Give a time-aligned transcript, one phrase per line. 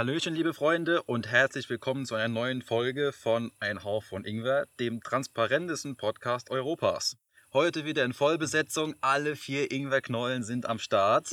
[0.00, 4.64] Hallöchen, liebe Freunde, und herzlich willkommen zu einer neuen Folge von Ein Hauch von Ingwer,
[4.78, 7.18] dem transparentesten Podcast Europas.
[7.52, 11.28] Heute wieder in Vollbesetzung, alle vier Ingwerknollen sind am Start.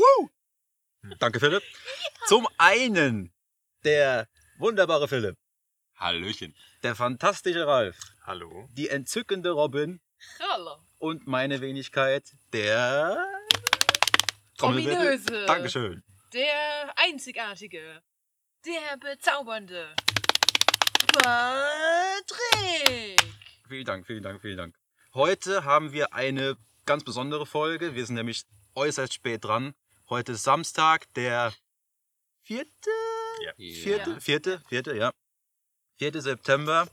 [1.17, 1.63] Danke, Philipp.
[2.27, 3.31] Zum einen
[3.85, 5.37] der wunderbare Philipp,
[5.95, 6.53] Hallöchen.
[6.83, 8.67] der fantastische Ralf, Hallo.
[8.73, 10.01] die entzückende Robin
[10.41, 10.75] Hallo.
[10.97, 13.17] und meine Wenigkeit, der...
[14.57, 14.97] Trommelwirbel.
[14.97, 15.45] Ominöse.
[15.45, 16.03] Dankeschön.
[16.33, 18.01] Der einzigartige.
[18.67, 19.95] Der bezaubernde.
[21.13, 23.17] Patrick.
[23.69, 24.75] Vielen Dank, vielen Dank, vielen Dank.
[25.13, 27.95] Heute haben wir eine ganz besondere Folge.
[27.95, 28.43] Wir sind nämlich
[28.75, 29.73] äußerst spät dran.
[30.09, 31.53] Heute ist Samstag, der
[32.43, 32.89] vierte,
[33.45, 33.53] Ja.
[33.55, 34.19] vierte, Ja.
[34.19, 35.11] vierte, vierte, ja.
[35.99, 36.21] 4.
[36.21, 36.89] September.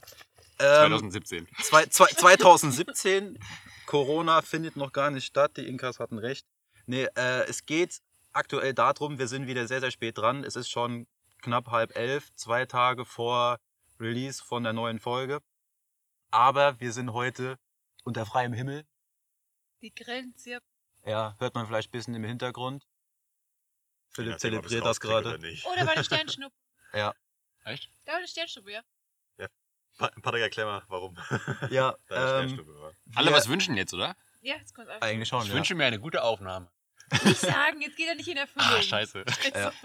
[0.60, 1.48] Ähm, 2017.
[1.60, 3.36] zwei, zwei, 2017.
[3.86, 5.56] Corona findet noch gar nicht statt.
[5.56, 6.46] Die Inkas hatten recht.
[6.86, 8.00] Nee, äh, es geht
[8.32, 10.44] aktuell darum, wir sind wieder sehr, sehr spät dran.
[10.44, 11.06] Es ist schon
[11.44, 13.58] knapp halb elf, zwei Tage vor
[14.00, 15.40] Release von der neuen Folge.
[16.30, 17.58] Aber wir sind heute
[18.04, 18.84] unter freiem Himmel.
[19.82, 20.58] Die Grenze.
[21.04, 22.86] Ja, hört man vielleicht ein bisschen im Hintergrund.
[24.10, 25.28] Philipp Ja, zelebriert das gerade.
[25.28, 25.66] oder nicht.
[25.66, 26.54] Oh, da war eine Sternschnuppe.
[26.92, 27.12] Ja,
[27.64, 27.90] Echt?
[28.04, 28.82] Da war eine Sternschnuppe, ja.
[29.96, 31.16] Pa Patrick, erklär mal, warum.
[31.70, 32.92] ja, da eine ähm, Sternschnuppe war.
[33.14, 34.16] Alle was wünschen jetzt, oder?
[34.40, 35.06] Ja, jetzt kommt einfach.
[35.06, 35.54] Eigentlich schon, Ich ja.
[35.54, 36.68] wünsche mir eine gute Aufnahme.
[37.24, 38.68] Nicht sagen, jetzt geht er nicht in Erfüllung.
[38.68, 39.24] Ah, scheiße.
[39.54, 39.72] Ja.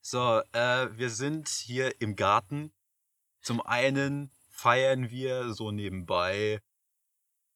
[0.00, 2.72] So, äh, wir sind hier im Garten.
[3.40, 6.62] Zum einen feiern wir so nebenbei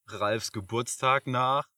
[0.07, 1.69] Ralfs Geburtstag nach.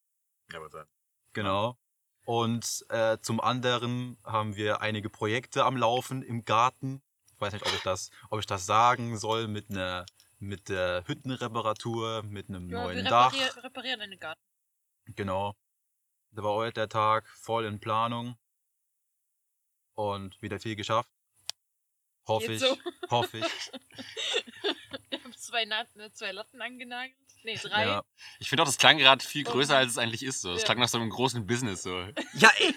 [0.53, 0.87] Ja, was sein.
[1.33, 1.79] Genau.
[2.25, 7.03] Und äh, zum anderen haben wir einige Projekte am Laufen im Garten.
[7.35, 10.07] Ich weiß nicht, ob ich das, ob ich das sagen soll mit einer
[10.39, 13.33] mit der Hüttenreparatur, mit einem Ja, neuen wir Dach.
[13.33, 14.41] reparier reparieren einen Garten.
[15.07, 15.55] Genau.
[16.33, 18.37] Da war heute der Tag voll in Planung.
[19.95, 21.09] Und wieder viel geschafft.
[22.27, 22.61] Hoffe Geht ich.
[22.61, 22.79] so.
[23.11, 23.45] Hoffe ich.
[25.11, 27.17] Wir haben zwei, ne, zwei Latten angenagelt.
[27.43, 27.85] Nee, drei.
[27.85, 28.05] Ja.
[28.39, 30.41] Ich finde auch, das klang gerade viel größer, als es eigentlich ist.
[30.41, 30.53] So.
[30.53, 30.65] Es Ja.
[30.67, 31.83] klang nach so einem großen Business.
[31.83, 32.01] So.
[32.35, 32.75] ja, ey.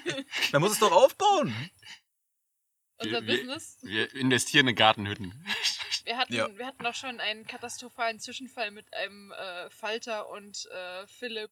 [0.51, 1.55] Man muss es doch aufbauen.
[2.99, 3.77] Unser Wir- Business.
[3.83, 5.45] Wir investieren in Gartenhütten.
[6.05, 6.47] Wir hatten, Ja.
[6.57, 11.51] wir hatten auch schon einen katastrophalen Zwischenfall mit einem äh, Falter und äh, Philipp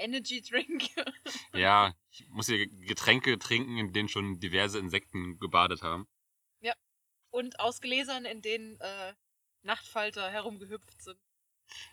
[0.00, 0.84] Energy Drink.
[1.52, 6.06] Ja, ich muss hier Getränke trinken, in denen schon diverse Insekten gebadet haben.
[7.30, 9.14] und aus Gläsern, in denen äh,
[9.62, 11.18] Nachtfalter herumgehüpft sind.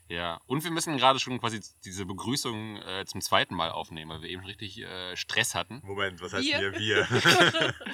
[0.10, 4.22] Ja, und wir müssen gerade schon quasi diese Begrüßung äh, zum zweiten Mal aufnehmen, weil
[4.24, 5.82] wir eben richtig äh, Stress hatten.
[5.84, 6.74] Moment, was heißt Wir.
[6.74, 6.80] wir?
[6.80, 7.76] Wir.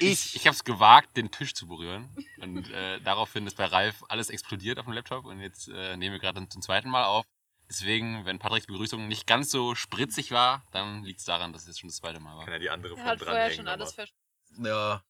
[0.00, 2.08] Ich, ich habe es gewagt, den Tisch zu berühren.
[2.40, 5.24] Und äh, daraufhin ist bei Ralf alles explodiert auf dem Laptop.
[5.26, 7.24] Und jetzt äh, nehmen wir gerade zum zweiten Mal auf.
[7.68, 11.68] Deswegen, wenn Patricks Begrüßung nicht ganz so spritzig war, dann liegt es daran, dass es
[11.68, 12.44] jetzt schon das zweite Mal war.
[12.44, 13.56] Kann ja die andere Er von hat dran vorher hängen.
[13.56, 13.94] schon alles aber.
[13.94, 14.64] versprochen.
[14.64, 15.04] Ja.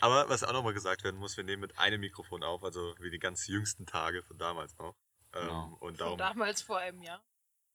[0.00, 3.10] aber was auch nochmal gesagt werden muss, wir nehmen mit einem Mikrofon auf, also wie
[3.10, 4.96] die ganz jüngsten Tage von damals noch.
[5.34, 5.64] Ähm, Genau.
[5.80, 6.18] Und Von darum.
[6.18, 7.22] damals vor einem Jahr.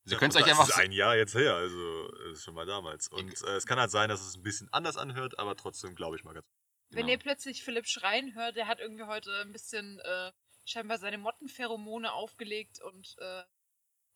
[0.05, 0.67] Also ihr könnt es das euch einfach.
[0.69, 3.07] ist ein Jahr jetzt her, also das ist schon mal damals.
[3.09, 6.15] Und äh, es kann halt sein, dass es ein bisschen anders anhört, aber trotzdem glaube
[6.17, 6.45] ich mal ganz.
[6.89, 7.09] Wenn Genau.
[7.11, 10.31] ihr plötzlich Philipp schreien hört, der hat irgendwie heute ein bisschen äh,
[10.65, 13.43] scheinbar seine Mottenpheromone aufgelegt und äh,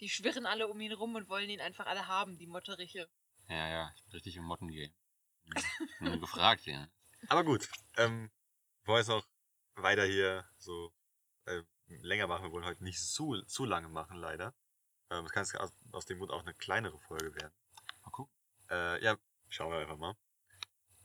[0.01, 3.09] die schwirren alle um ihn rum und wollen ihn einfach alle haben, die Motteriche.
[3.47, 4.93] Ja, ja, ich bin richtig im Mottengame.
[5.99, 6.87] Nur gefragt, ja.
[7.27, 8.31] Aber gut, ähm,
[8.85, 9.25] wollen wir es auch
[9.75, 10.93] weiter hier so
[11.45, 12.45] äh, länger machen.
[12.45, 14.53] Wir wollen heute nicht zu, zu lange machen, leider.
[15.09, 17.53] Ähm, es kann aus, aus dem Grund auch eine kleinere Folge werden.
[18.03, 18.33] Mal gucken.
[18.69, 19.17] Äh, ja,
[19.49, 20.15] schauen wir einfach mal.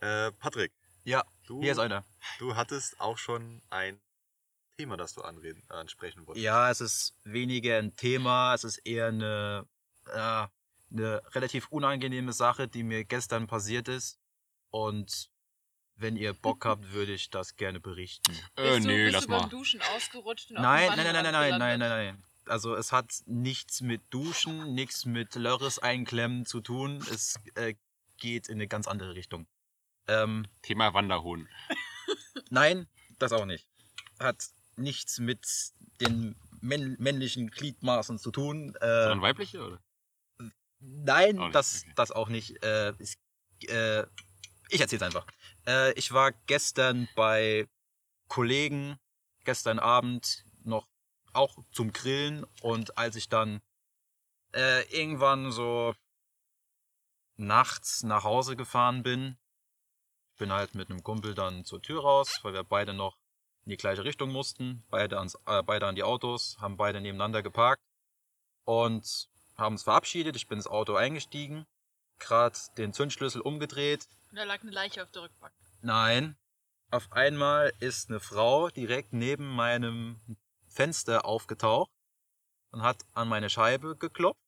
[0.01, 0.73] Äh, Patrick,
[1.05, 2.07] Ja, du, hier ist einer.
[2.39, 4.01] du hattest auch schon ein
[4.77, 6.45] Thema, das du anreden, äh, ansprechen wolltest.
[6.45, 9.67] Ja, es ist weniger ein Thema, es ist eher eine,
[10.07, 10.47] äh,
[10.93, 14.19] eine relativ unangenehme Sache, die mir gestern passiert ist.
[14.71, 15.31] Und
[15.97, 18.33] wenn ihr Bock habt, würde ich das gerne berichten.
[18.57, 19.49] Äh, bist du, nee, bist lass du beim mal.
[19.49, 22.25] Duschen ausgerutscht und Nein, nein, nein, nein, nein, nein, nein, nein.
[22.45, 26.99] Also es hat nichts mit Duschen, nichts mit Lörres einklemmen zu tun.
[27.11, 27.75] Es äh,
[28.19, 29.49] geht in eine ganz andere Richtung.
[30.07, 31.49] Ähm, Thema Wanderhuhn.
[32.51, 32.87] nein,
[33.19, 33.67] das auch nicht.
[34.21, 34.47] Hat
[34.77, 35.47] nichts mit
[36.01, 38.75] den männ männlichen Gliedmaßen zu tun.
[38.77, 39.81] Äh, Sondern weibliche, oder?
[40.81, 41.93] nein, Auch das, okay.
[41.97, 42.63] das auch nicht.
[42.63, 43.17] Äh, es,
[43.69, 44.05] äh,
[44.69, 45.27] ich erzähl's einfach.
[45.67, 47.69] Äh, ich war gestern bei
[48.29, 48.99] Kollegen,
[49.45, 50.87] gestern Abend noch
[51.33, 53.61] auch zum Grillen und als ich dann
[54.55, 55.95] äh, irgendwann so
[57.37, 59.37] nachts nach Hause gefahren bin,
[60.39, 63.19] bin halt mit einem Kumpel dann zur Tür raus, weil wir beide noch
[63.67, 67.43] in die gleiche Richtung mussten, beide, ans, äh, beide an die Autos, haben beide nebeneinander
[67.43, 67.83] geparkt
[68.65, 70.37] und haben uns verabschiedet.
[70.37, 71.67] Ich bin ins Auto eingestiegen,
[72.21, 74.09] gerade den Zündschlüssel umgedreht.
[74.31, 75.53] Und da lag eine Leiche auf der Rückbank.
[75.83, 76.37] Nein,
[76.93, 80.21] auf einmal ist eine Frau direkt neben meinem
[80.69, 81.91] Fenster aufgetaucht
[82.71, 84.41] und hat an meine Scheibe geklopft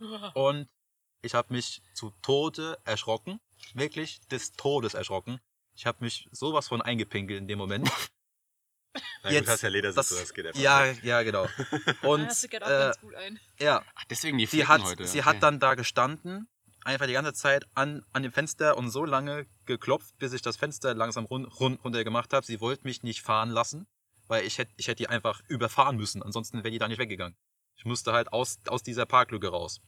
[0.34, 0.68] und
[1.20, 3.40] ich habe mich zu Tode erschrocken,
[3.74, 5.38] wirklich des Todes erschrocken.
[5.74, 7.90] Ich habe mich sowas von eingepinkelt in dem Moment.
[9.24, 10.60] Na Jetzt, gut, hast ja Ledersitze, das- das, geht einfach.
[10.60, 11.02] Ja, nicht.
[11.02, 11.48] ja, genau.
[12.02, 13.40] Und, das geht auch äh, ganz gut ein.
[13.58, 15.06] ja, Ach, deswegen die sie Flecken hat, heute.
[15.06, 15.28] sie okay.
[15.28, 16.48] hat dann da gestanden,
[16.84, 20.56] einfach die ganze Zeit an, an dem Fenster und so lange geklopft, bis ich das
[20.56, 22.46] Fenster langsam run, run, runter gemacht habe.
[22.46, 23.88] Sie wollte mich nicht fahren lassen,
[24.28, 26.22] weil ich hätte ich hätte die einfach überfahren müssen.
[26.22, 27.36] Ansonsten wäre die da nicht weggegangen.
[27.76, 29.80] Ich musste halt aus, aus dieser Parklücke raus.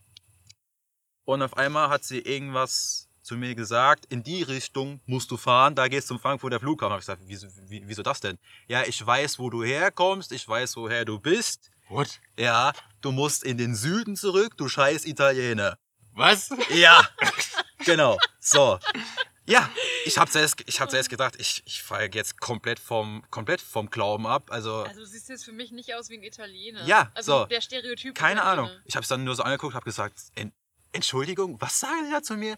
[1.25, 5.75] Und auf einmal hat sie irgendwas zu mir gesagt, in die Richtung musst du fahren,
[5.75, 6.93] da gehst du zum Frankfurter Flughafen.
[6.93, 8.39] Hab ich gesagt, wieso, wie, wieso das denn?
[8.69, 11.71] Ja, ich weiß, wo du herkommst, ich weiß, woher du bist.
[11.89, 12.21] What?
[12.39, 15.77] Ja, du musst in den Süden zurück, du scheiß Italiener.
[16.15, 16.51] Was?
[16.71, 17.07] Ja,
[17.85, 18.17] genau.
[18.41, 18.79] So.
[19.49, 19.71] Ja,
[20.05, 23.91] ich hab's erst, ich hab's erst gedacht, ich, ich falle jetzt komplett vom, komplett vom
[23.91, 24.51] Glauben ab.
[24.51, 26.85] Also, Also du siehst jetzt für mich nicht aus wie ein Italiener.
[26.87, 27.45] Ja, also so.
[27.47, 28.15] der Stereotyp.
[28.17, 28.43] keine.
[28.43, 28.71] Ahnung.
[28.85, 30.53] Ich hab's dann nur so angeguckt, hab gesagt, "En-
[30.93, 32.57] Entschuldigung, was sagen Sie da zu mir?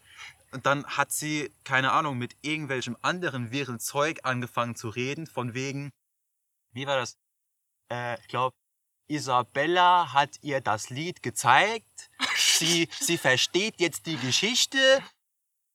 [0.50, 5.54] Und dann hat sie, keine Ahnung, mit irgendwelchem anderen wirren Zeug angefangen zu reden, von
[5.54, 5.92] wegen,
[6.72, 7.18] wie war das?
[7.90, 8.56] Äh, ich glaube,
[9.08, 12.10] Isabella hat ihr das Lied gezeigt.
[12.36, 15.02] Sie, sie versteht jetzt die Geschichte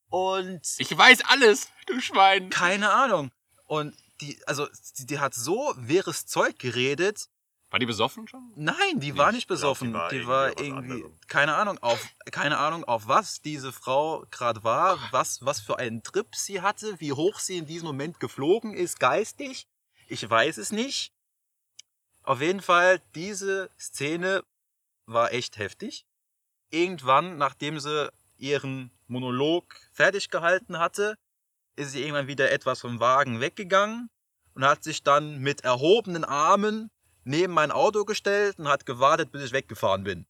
[0.09, 2.49] und Ich weiß alles, du Schwein.
[2.49, 3.31] keine Ahnung.
[3.65, 4.67] Und die, also,
[4.99, 7.29] die, die hat so wirres Zeug geredet.
[7.73, 8.51] War die besoffen schon?
[8.55, 9.93] Nein, die war nicht glaub, die besoffen.
[9.93, 14.27] war Die war irgendwie was irgendwie, keine Ahnung, auf, keine Ahnung, auf was diese Frau
[14.29, 18.19] gerade war, was, was für einen Trip sie hatte, wie hoch sie in diesem Moment
[18.19, 19.65] geflogen ist, geistig.
[20.07, 21.13] Ich weiß es nicht.
[22.21, 24.43] Auf jeden Fall, diese Szene
[25.07, 26.05] war echt heftig.
[26.69, 31.17] Irgendwann, nachdem sie ihren Monolog fertig gehalten hatte,
[31.75, 34.11] ist sie irgendwann wieder etwas vom Wagen weggegangen
[34.53, 36.91] und hat sich dann mit erhobenen Armen
[37.23, 40.25] neben mein Auto gestellt und hat gewartet, bis ich weggefahren bin.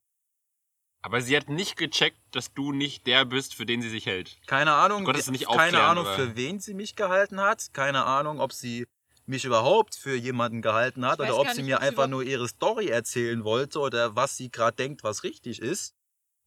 [1.02, 4.38] Aber sie hat nicht gecheckt, dass du nicht der bist, für den sie sich hält.
[4.48, 6.16] Keine Ahnung, du nicht keine Ahnung, oder?
[6.16, 7.74] für wen sie mich gehalten hat.
[7.74, 8.86] Keine Ahnung, ob sie
[9.26, 12.88] mich überhaupt für jemanden gehalten hat oder ob sie nicht, mir einfach nur ihre Story
[12.88, 15.94] erzählen wollte oder was sie gerade denkt, was richtig ist.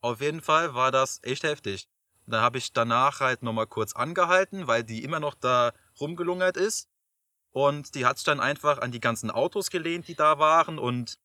[0.00, 1.86] Auf jeden Fall war das echt heftig.
[2.26, 6.56] Und dann habe ich danach halt nochmal kurz angehalten, weil die immer noch da rumgelungert
[6.56, 6.88] ist.
[7.56, 11.18] Und die hat sich dann einfach an die ganzen Autos gelehnt, die da waren und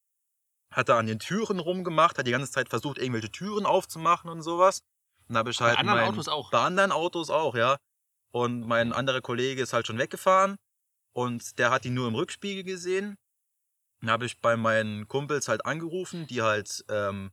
[0.74, 4.42] hat da an den Türen rumgemacht, hat die ganze Zeit versucht, irgendwelche Türen aufzumachen und
[4.42, 4.80] sowas.
[5.28, 6.50] Und dann habe ich Bei halt anderen mein- Autos auch.
[6.50, 7.76] bei anderen Autos auch, ja.
[8.32, 10.56] Und mein anderer Kollege ist halt schon weggefahren
[11.14, 13.18] und der hat die nur im Rückspiegel gesehen.
[14.00, 17.32] Dann habe ich bei meinen Kumpels halt angerufen, die halt ähm,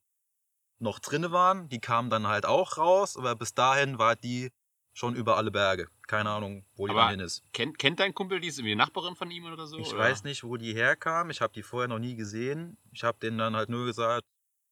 [0.80, 1.68] noch drinne waren.
[1.68, 4.50] Die kamen dann halt auch raus, aber bis dahin war die
[4.92, 5.88] schon über alle Berge.
[6.08, 7.44] Keine Ahnung, wo die dann hin ist.
[7.52, 8.48] Kennt, kennt dein Kumpel die?
[8.48, 9.78] Ist irgendwie Nachbarin von ihm oder so?
[9.78, 9.98] Ich oder?
[9.98, 11.28] weiß nicht, wo die herkam.
[11.28, 12.78] Ich habe die vorher noch nie gesehen.
[12.92, 14.26] Ich habe denen dann halt nur gesagt,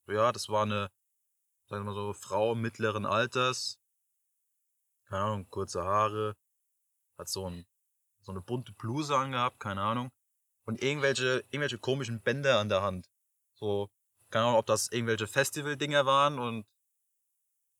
[0.08, 0.90] ja, das war eine,
[1.66, 3.78] sagen wir mal so, Frau mittleren Alters.
[5.04, 6.36] Keine Ahnung, kurze Haare.
[7.18, 7.66] Hat so, ein,
[8.22, 10.10] so eine bunte Bluse angehabt, keine Ahnung.
[10.64, 13.10] Und irgendwelche, irgendwelche komischen Bänder an der Hand.
[13.56, 13.90] So,
[14.30, 16.64] keine Ahnung, ob das irgendwelche Festival-Dinger waren und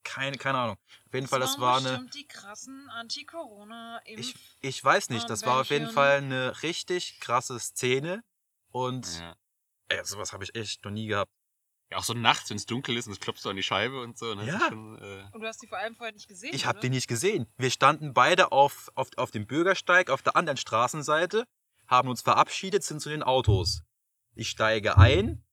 [0.06, 0.76] keine, keine Ahnung.
[1.06, 2.06] Auf jeden Fall, das war eine.
[2.14, 5.94] die krassen Anti-Corona Ich, ich weiß nicht, das war auf jeden Armbändchen.
[5.94, 8.22] Fall eine richtig krasse Szene.
[8.70, 9.36] Und Ja.
[9.88, 11.30] Ey, sowas habe ich echt noch nie gehabt.
[11.90, 14.00] ja, auch so nachts, wenn es dunkel ist und es klopft so an die Scheibe
[14.00, 14.34] und so.
[14.34, 14.46] Ne?
[14.46, 14.68] Das Ja.
[14.68, 16.52] Schon, äh, Und du hast die vor allem vorher nicht gesehen.
[16.54, 17.46] Ich habe die nicht gesehen.
[17.56, 21.44] Wir standen beide auf, auf, auf dem Bürgersteig auf der anderen Straßenseite,
[21.86, 23.82] haben uns verabschiedet, sind zu den Autos.
[24.34, 25.44] Ich steige ein,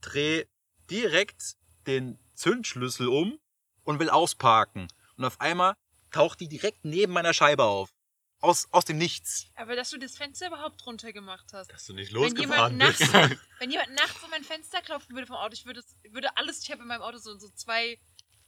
[0.00, 0.48] drehe
[0.90, 1.56] direkt
[1.86, 3.38] den Zündschlüssel um
[3.84, 4.88] und will ausparken.
[5.16, 5.74] Und auf einmal
[6.10, 7.90] taucht die direkt neben meiner Scheibe auf.
[8.40, 9.46] Aus, aus dem Nichts.
[9.54, 11.72] Aber dass du das Fenster überhaupt runter gemacht hast.
[11.72, 13.12] Dass du nicht Wenn jemand, losgefahren nachts, bist.
[13.58, 16.62] wenn jemand nachts an mein Fenster klopfen würde vom Auto, ich würde, es- würde alles,
[16.62, 17.98] ich habe in meinem Auto so, so zwei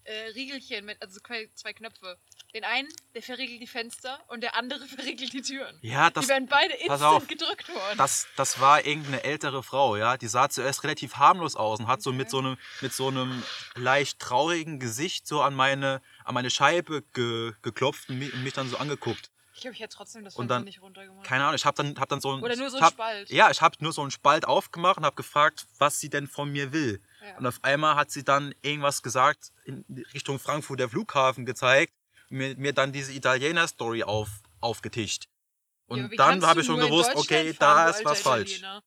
[0.06, 2.18] äh, Riegelchen, mit, also zwei, Knöpfe.
[2.54, 5.78] Den einen, der verriegelt die Fenster und der andere verriegelt die Türen.
[5.82, 7.26] Ja, das, die werden beide instant auf.
[7.26, 7.98] gedrückt worden.
[7.98, 10.16] das, das war irgendeine ältere Frau, ja.
[10.16, 12.30] Die sah zuerst relativ harmlos aus und hat so mit Okay.
[12.30, 13.42] so einem, mit so einem
[13.74, 18.52] leicht traurigen Gesicht so an meine, an meine Scheibe ge, geklopft und mich, und mich
[18.54, 19.30] dann so angeguckt.
[19.54, 21.26] Ich glaube, ich hätte trotzdem das Fenster dann- nicht runtergemacht.
[21.26, 22.42] Keine Ahnung, ich habe dann, hab dann so ein.
[22.42, 23.30] Oder nur so ein hab, Spalt.
[23.30, 26.52] Ja, ich habe nur so einen Spalt aufgemacht und habe gefragt, was sie denn von
[26.52, 27.02] mir will.
[27.26, 27.36] Ja.
[27.38, 31.92] Und auf einmal hat sie dann irgendwas gesagt, in Richtung Frankfurter Flughafen gezeigt,
[32.30, 34.28] und mir, mir dann diese Italiener-Story auf,
[34.60, 35.24] aufgetischt.
[35.24, 37.56] Ja, Und wie dann habe ich schon gewusst, okay, fahren,
[37.86, 38.58] da ist was falsch.
[38.58, 38.82] Italiener?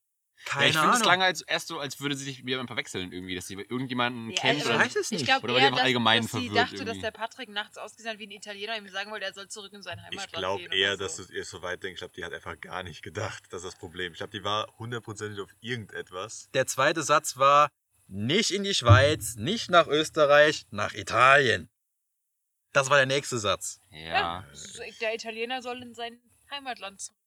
[0.45, 3.11] Ja, Keine ich finde, es klang als, erst so, als würde sie sich wieder verwechseln
[3.11, 4.57] irgendwie, dass sie irgendjemanden Ja, kennt.
[4.59, 5.21] ich also, oder weiß es nicht.
[5.21, 7.01] Ich glaube Oder eher, einfach dass, allgemein dass sie dachte, dass irgendwie?
[7.01, 9.73] der Patrick nachts ausgesehen hat wie ein Italiener und ihm sagen wollte, er soll zurück
[9.73, 11.25] in sein Heimatland Ich glaube eher, oder dass so.
[11.25, 11.97] du ihr so weit denkst.
[11.97, 13.43] Ich glaube, die hat einfach gar nicht gedacht.
[13.49, 14.13] Das ist das Problem.
[14.13, 16.49] Ich glaube, die war hundertprozentig auf irgendetwas.
[16.53, 17.69] Der zweite Satz war,
[18.09, 21.69] nicht in die Schweiz, nicht nach Österreich, nach Italien.
[22.73, 23.79] Das war der nächste Satz.
[23.91, 24.45] Ja.
[24.53, 26.19] So, Der Italiener soll in sein
[26.51, 27.17] Heimatland zurück.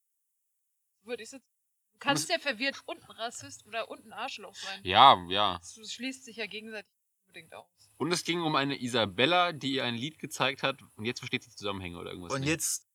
[1.04, 1.46] Würde ich jetzt.
[1.92, 4.80] Du kannst ja verwirrt und ein Rassist oder und ein Arschloch sein.
[4.82, 5.58] Ja, ja.
[5.58, 6.90] Das schließt sich ja gegenseitig
[7.26, 7.68] unbedingt aus.
[7.96, 11.44] Und es ging um eine Isabella, die ihr ein Lied gezeigt hat und jetzt versteht
[11.44, 12.32] sie die Zusammenhänge oder irgendwas.
[12.32, 12.50] Und nicht.
[12.50, 12.88] jetzt,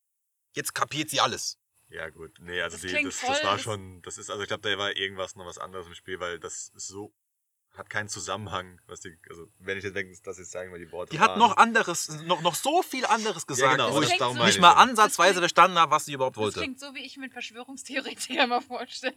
[0.54, 1.58] jetzt kapiert sie alles.
[1.90, 2.38] Ja, gut.
[2.42, 4.02] Nee, also Das die, das, das war schon.
[4.02, 6.70] Das ist, also ich glaube, da war irgendwas noch was anderes im Spiel, weil das
[6.76, 7.14] ist so.
[7.78, 9.16] Hat keinen Zusammenhang, was die.
[9.30, 11.12] Also, wenn ich jetzt denke, dass jetzt sagen wir die Worte.
[11.12, 11.40] Die hat waren.
[11.40, 14.60] noch anderes, noch, noch so viel anderes gesagt, genau, wo das ich so- nicht ich
[14.60, 14.78] mal ja.
[14.78, 16.60] ansatzweise verstanden habe, was sie überhaupt Das wollte.
[16.60, 19.16] klingt so, wie ich mir einen Verschwörungstheoretiker mal vorstelle.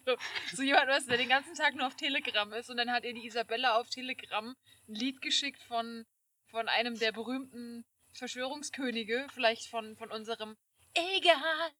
[0.54, 3.14] So jemand, weißt der den ganzen Tag nur auf Telegram ist und dann hat ihr
[3.14, 4.54] die Isabella auf Telegram
[4.88, 6.04] ein Lied geschickt von,
[6.50, 10.56] von einem der berühmten Verschwörungskönige, vielleicht von, von unserem
[10.94, 11.70] Egal.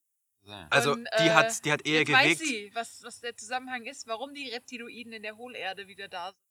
[0.43, 0.67] Ja.
[0.71, 3.35] Also, Und, die, äh, hat, die hat eher Jetzt weiß gewirkt, sie, was, was der
[3.37, 6.41] Zusammenhang ist, warum die Reptiloiden in der Hohlerde wieder da sind.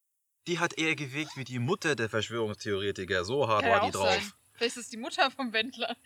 [0.47, 3.23] Die hat eher gewirkt wie die Mutter der Verschwörungstheoretiker.
[3.25, 4.09] So hart Kann war ja die drauf.
[4.09, 4.33] sein.
[4.53, 5.95] Vielleicht ist es die Mutter vom Wendler.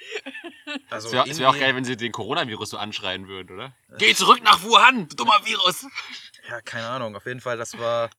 [0.90, 3.76] Also es wäre wär auch geil, wenn sie den Coronavirus so anschreien würden, oder?
[3.98, 5.86] Geh zurück nach Wuhan, dummer Virus!
[6.50, 7.16] Ja, keine Ahnung.
[7.16, 8.12] Auf jeden Fall, das war.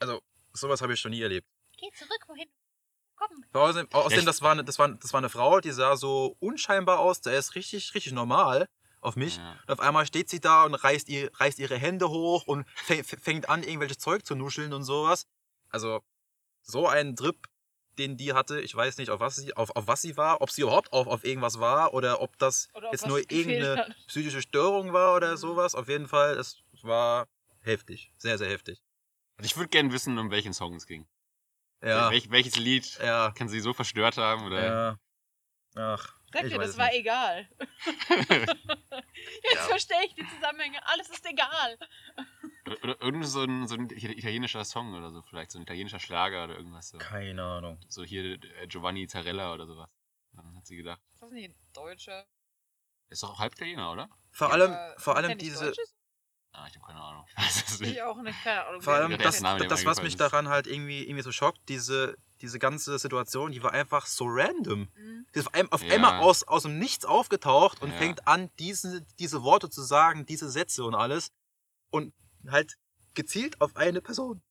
[0.00, 0.20] Also,
[0.52, 1.46] sowas habe ich schon nie erlebt.
[1.78, 2.48] Geh zurück, wohin?
[3.16, 3.44] Komm.
[3.54, 6.98] Außerdem, außerdem das, war eine, das, war, das war eine Frau, die sah so unscheinbar
[6.98, 7.22] aus.
[7.22, 8.68] Der ist richtig, richtig normal
[9.00, 9.36] auf mich.
[9.36, 9.52] Ja.
[9.66, 13.04] Und auf einmal steht sie da und reißt, ihr, reißt ihre Hände hoch und fäng-
[13.20, 15.26] fängt an, irgendwelches Zeug zu nuscheln und sowas.
[15.70, 16.00] Also,
[16.62, 17.36] so ein Trip,
[17.98, 20.50] den die hatte, ich weiß nicht, auf was sie, auf, auf was sie war, ob
[20.50, 23.96] sie überhaupt auf, auf irgendwas war oder ob das Oder jetzt nur irgendeine hat.
[24.06, 25.36] psychische Störung war oder Mhm.
[25.36, 25.74] sowas.
[25.74, 27.26] Auf jeden Fall, es war
[27.60, 28.12] heftig.
[28.18, 28.80] Sehr, sehr heftig.
[29.36, 31.06] Also ich würde gerne wissen, um welchen Song es ging.
[31.82, 32.10] Ja.
[32.10, 33.30] Welch, welches Lied Ja.
[33.32, 34.44] kann sie so verstört haben?
[34.46, 34.64] Oder?
[34.66, 34.98] Ja.
[35.76, 36.17] Ach.
[36.32, 36.98] Sag ich dir, das war nicht.
[37.00, 37.48] egal.
[39.50, 40.78] Jetzt verstehe ich die Zusammenhänge.
[40.86, 41.78] Alles ist egal.
[42.66, 46.00] Oder, oder irgend so ein, so ein italienischer Song oder so, vielleicht so ein italienischer
[46.00, 46.98] Schlager oder irgendwas so.
[46.98, 47.80] Keine Ahnung.
[47.88, 49.90] So hier äh, Giovanni Zarella oder sowas.
[50.32, 52.26] Dann hat sie gedacht, Ist das nicht ein Deutscher?
[53.10, 54.10] ist doch auch halb Italiener, oder?
[54.30, 55.94] Vor Ja, allem, vor allem diese, Deutsches?
[56.58, 57.24] Ah, ich habe keine Ahnung.
[57.30, 57.92] Ich weiß es nicht.
[57.92, 58.82] Ich auch nicht, keine Ahnung.
[58.82, 60.20] vor allem das, Name, das, mir was mich ist.
[60.20, 64.88] daran halt irgendwie, irgendwie so schockt, diese, diese ganze Situation, die war einfach so random.
[64.94, 65.26] Mhm.
[65.34, 65.94] Die ist auf, ein, auf Ja.
[65.94, 67.96] einmal aus, aus dem Nichts aufgetaucht und Ja.
[67.98, 71.30] fängt an, diese, diese Worte zu sagen, diese Sätze und alles.
[71.90, 72.12] Und
[72.48, 72.74] halt
[73.14, 74.42] gezielt auf eine Person.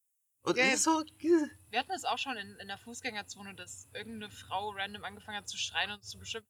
[0.43, 1.01] Und Ja, es ist so.
[1.01, 5.37] äh, Wir hatten es auch schon in, in der Fußgängerzone, dass irgendeine Frau random angefangen
[5.37, 6.49] hat zu schreien und zu beschimpfen.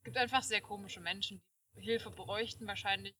[0.00, 1.42] Es gibt einfach sehr komische Menschen,
[1.74, 3.14] die Hilfe bräuchten wahrscheinlich,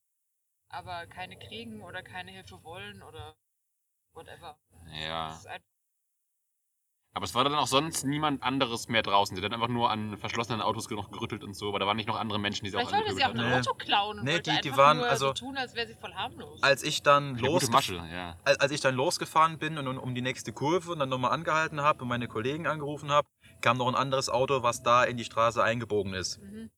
[0.68, 3.36] aber keine kriegen oder keine Hilfe wollen oder
[4.12, 4.58] whatever.
[4.92, 5.38] Ja.
[7.14, 9.34] Aber es war dann auch sonst niemand anderes mehr draußen.
[9.34, 11.96] Sie hat dann einfach nur an verschlossenen Autos noch gerüttelt und so, aber da waren
[11.96, 13.54] nicht noch andere Menschen, die sie auch vielleicht wollte sie auch ein Nee.
[13.58, 15.94] Auto klauen und Nee, die- die einfach waren- nur also- so tun, als wäre sie
[15.94, 16.62] voll harmlos.
[16.62, 18.36] Als ich dann losgef Masche, ja.
[18.44, 21.80] als, als ich dann losgefahren bin und um die nächste Kurve und dann nochmal angehalten
[21.80, 23.26] habe und meine Kollegen angerufen habe,
[23.62, 26.70] kam noch ein anderes Auto, was da in die Straße eingebogen ist Mhm.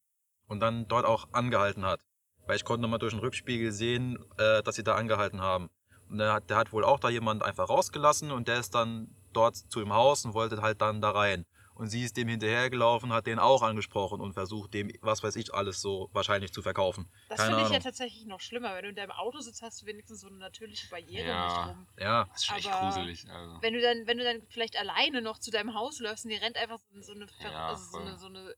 [0.47, 2.01] und dann dort auch angehalten hat.
[2.49, 5.69] Weil ich konnte nochmal durch den Rückspiegel sehen, äh, dass sie da angehalten haben.
[6.09, 9.15] Und der hat, der hat wohl auch da jemand einfach rausgelassen und der ist dann
[9.35, 11.45] dort zu dem Haus und wollte halt dann da rein.
[11.75, 15.53] Und sie ist dem hinterhergelaufen, hat den auch angesprochen und versucht, dem, was weiß ich,
[15.53, 17.09] alles so wahrscheinlich zu verkaufen.
[17.29, 18.75] Das finde ich ja tatsächlich noch schlimmer.
[18.75, 21.45] Wenn du in deinem Auto sitzt, hast du wenigstens so eine natürliche Barriere Ja.
[21.45, 21.87] nicht rum.
[21.99, 23.31] Ja, Das ist schon echt gruselig.
[23.31, 23.59] Also.
[23.61, 26.41] Wenn du dann, wenn du dann vielleicht alleine noch zu deinem Haus läufst und dir
[26.41, 28.55] rennt einfach so, eine, Ver- Ja, also so, eine, so eine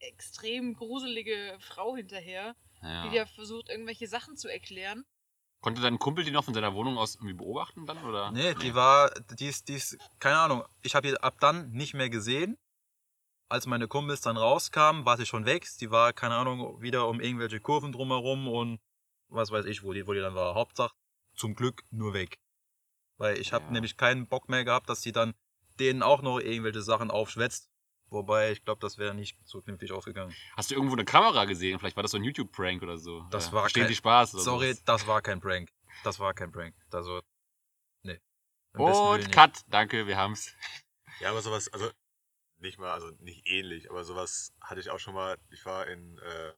[0.00, 3.08] extrem gruselige Frau hinterher, die Ja.
[3.10, 5.04] dir versucht, irgendwelche Sachen zu erklären.
[5.60, 8.02] Konnte dein Kumpel die noch von seiner Wohnung aus irgendwie beobachten dann?
[8.04, 8.30] Oder?
[8.30, 11.94] Nee, die war, die ist, die ist, keine Ahnung, ich habe die ab dann nicht
[11.94, 12.56] mehr gesehen.
[13.50, 15.66] Als meine Kumpels dann rauskamen, war sie schon weg.
[15.80, 18.78] Die war, keine Ahnung, wieder um irgendwelche Kurven drumherum und
[19.28, 20.54] was weiß ich, wo die, wo die dann war.
[20.54, 20.94] Hauptsache,
[21.34, 22.38] zum Glück nur weg.
[23.16, 23.72] Weil ich habe Ja.
[23.72, 25.34] nämlich keinen Bock mehr gehabt, dass sie dann
[25.80, 27.67] denen auch noch irgendwelche Sachen aufschwätzt.
[28.10, 30.34] Wobei, ich glaube, das wäre nicht so glimpflich ausgegangen.
[30.56, 31.78] Hast du irgendwo eine Kamera gesehen?
[31.78, 33.22] Vielleicht war das so ein YouTube-Prank oder so.
[33.30, 33.52] Das Ja.
[33.52, 34.84] war Verstehen kein- die Spaß oder Sorry, sowas.
[34.84, 35.70] das war kein Prank.
[36.04, 36.74] Das war kein Prank.
[36.90, 37.20] Also,
[38.02, 38.18] nee.
[38.72, 38.92] Willen
[39.24, 39.32] Und.
[39.32, 40.54] Cut, danke, wir haben's.
[41.20, 41.90] Ja, aber sowas, also
[42.58, 45.36] nicht mal, also nicht ähnlich, aber sowas hatte ich auch schon mal.
[45.50, 46.52] Ich war in, äh,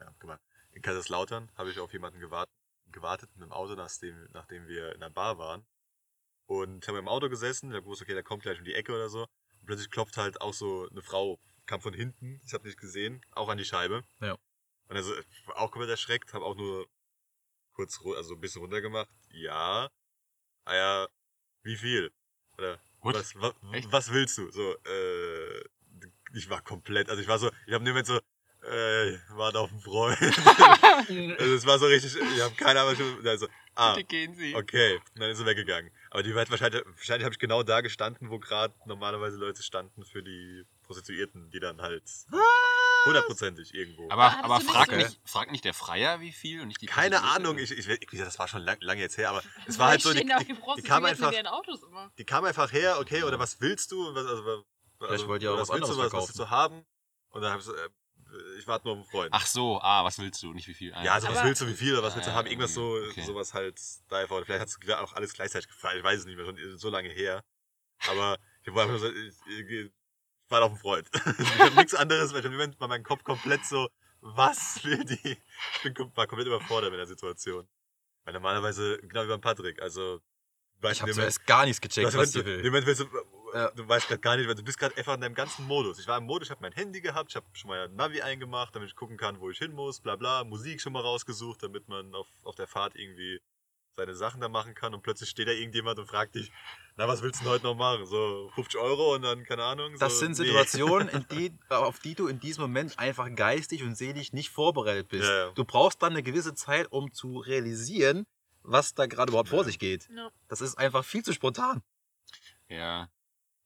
[0.00, 0.40] ja, mal,
[0.72, 2.52] in Kaiserslautern, habe ich auf jemanden gewartet,
[2.90, 5.64] gewartet mit dem Auto, nachdem, nachdem wir in der Bar waren.
[6.46, 9.08] Und haben im Auto gesessen, ich wusste, okay, der kommt gleich um die Ecke oder
[9.08, 9.26] so.
[9.70, 13.48] Plötzlich klopft halt auch so eine Frau, kam von hinten, ich habe nicht gesehen, auch
[13.48, 14.02] an die Scheibe.
[14.20, 14.36] Ja.
[14.88, 15.14] Und also
[15.54, 16.88] auch komplett erschreckt, habe auch nur
[17.74, 19.14] kurz, also ein bisschen runtergemacht.
[19.28, 19.88] Ja.
[20.64, 21.08] Ah ja,
[21.62, 22.10] wie viel?
[22.58, 23.14] Oder What?
[23.14, 23.54] was, was,
[23.92, 24.50] was willst du?
[24.50, 25.60] So, äh,
[26.34, 29.82] ich war komplett, also ich war so, ich habe niemand so, äh, warte auf einen
[29.82, 30.18] Freund.
[31.38, 33.46] also es war so richtig, ich habe keine Ahnung, also,
[33.76, 34.52] ah, Bitte gehen Sie.
[34.52, 35.92] okay, und dann ist sie weggegangen.
[36.10, 39.62] Aber die war halt wahrscheinlich, wahrscheinlich habe ich genau da gestanden, wo gerade normalerweise Leute
[39.62, 42.02] standen für die Prostituierten, die dann halt
[43.06, 44.10] hundertprozentig irgendwo.
[44.10, 46.86] Aber, hattest aber du nicht fragt, so- nicht, der Freier, wie viel und nicht die
[46.86, 47.22] keine?
[47.22, 50.02] Ahnung, ich, ich, gesagt, das war schon lang, lange jetzt her, aber es war halt
[50.02, 52.10] so, die, die, die kam einfach, in ihren Autos immer.
[52.18, 54.14] die kam einfach her, okay, oder was willst du?
[54.14, 54.64] Was, also, was-
[54.98, 56.84] Vielleicht also, wollt ihr auch was was willst du, anderes was, was willst du haben?
[57.30, 57.88] Und dann habe ich so, äh,
[58.58, 59.30] ich warte nur auf einen Freund.
[59.32, 60.52] Ach so, ah, was willst du?
[60.52, 60.92] Nicht wie viel.
[60.94, 62.46] Ah, ja, also was willst du, wie viel oder was willst du Ah, haben?
[62.46, 63.22] Irgendwas so, okay.
[63.22, 64.44] sowas halt da einfach.
[64.44, 65.98] Vielleicht hat es auch alles gleichzeitig gefallen.
[65.98, 67.42] Ich weiß es nicht mehr, schon so lange her.
[68.08, 69.90] Aber ich war einfach so, ich, ich, ich
[70.48, 71.08] warte auf einen Freund.
[71.38, 73.88] ich habe nichts anderes, weil ich im Moment war mein Kopf komplett so,
[74.20, 75.38] was will die?
[75.76, 77.68] Ich bin, war komplett überfordert mit der Situation.
[78.24, 80.20] Weil normalerweise, genau wie beim Patrick, also,
[80.90, 82.64] Ich habe zuerst gar nichts gecheckt, was die dem will.
[82.64, 83.06] Moment willst du,
[83.54, 83.70] Ja.
[83.70, 85.98] du weißt gerade gar nicht, weil du bist gerade einfach in deinem ganzen Modus.
[85.98, 88.22] Ich war im Modus, ich habe mein Handy gehabt, ich habe schon mal ein Navi
[88.22, 91.62] eingemacht, damit ich gucken kann, wo ich hin muss, bla bla, Musik schon mal rausgesucht,
[91.62, 93.40] damit man auf, auf der Fahrt irgendwie
[93.96, 96.50] seine Sachen da machen kann und plötzlich steht da irgendjemand und fragt dich,
[96.96, 98.06] na, was willst du denn heute noch machen?
[98.06, 99.94] So 50 Euro und dann, keine Ahnung.
[99.98, 100.44] Das so, sind nee.
[100.46, 105.08] Situationen, in die, auf die du in diesem Moment einfach geistig und seelisch nicht vorbereitet
[105.08, 105.28] bist.
[105.28, 105.50] Ja, ja.
[105.52, 108.26] Du brauchst dann eine gewisse Zeit, um zu realisieren,
[108.62, 109.64] was da gerade überhaupt vor Ja.
[109.64, 110.08] sich geht.
[110.48, 111.82] Das ist einfach viel zu spontan.
[112.68, 113.08] Ja.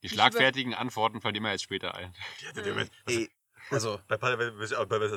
[0.04, 2.14] Die schlagfertigen Antworten fallen immer jetzt später ein.
[2.54, 3.30] Was, Ey,
[3.70, 4.70] also, bei, was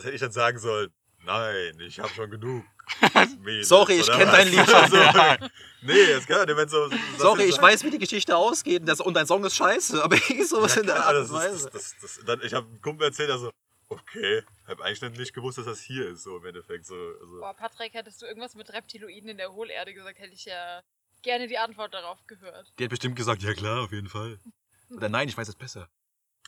[0.05, 0.93] hätte ich dann sagen sollen?
[1.25, 2.63] Nein, ich habe schon genug.
[3.39, 4.35] Mädels, Sorry, ich oder kenn was?
[4.37, 4.87] dein Lied schon.
[4.89, 5.47] so,
[5.81, 6.87] nee, das kann man so.
[6.89, 10.01] so- sorry, ich weiß, wie die Geschichte ausgeht und, das, und dein Song ist scheiße,
[10.01, 11.69] aber ich sowas Ja, in der Art und ist, Weise.
[11.69, 13.51] das, das, das, dann, ich habe einem Kumpel erzählt, also,
[13.89, 16.85] okay, habe eigentlich nicht gewusst, dass das hier ist, so im Endeffekt.
[16.85, 20.45] So, also, Boah, Patrick, hättest du irgendwas mit Reptiloiden in der Hohlerde gesagt, hätte ich
[20.45, 20.81] ja
[21.23, 22.71] gerne die Antwort darauf gehört.
[22.79, 24.39] Die hat bestimmt gesagt, ja klar, auf jeden Fall.
[24.89, 25.89] Oder nein, ich weiß es besser.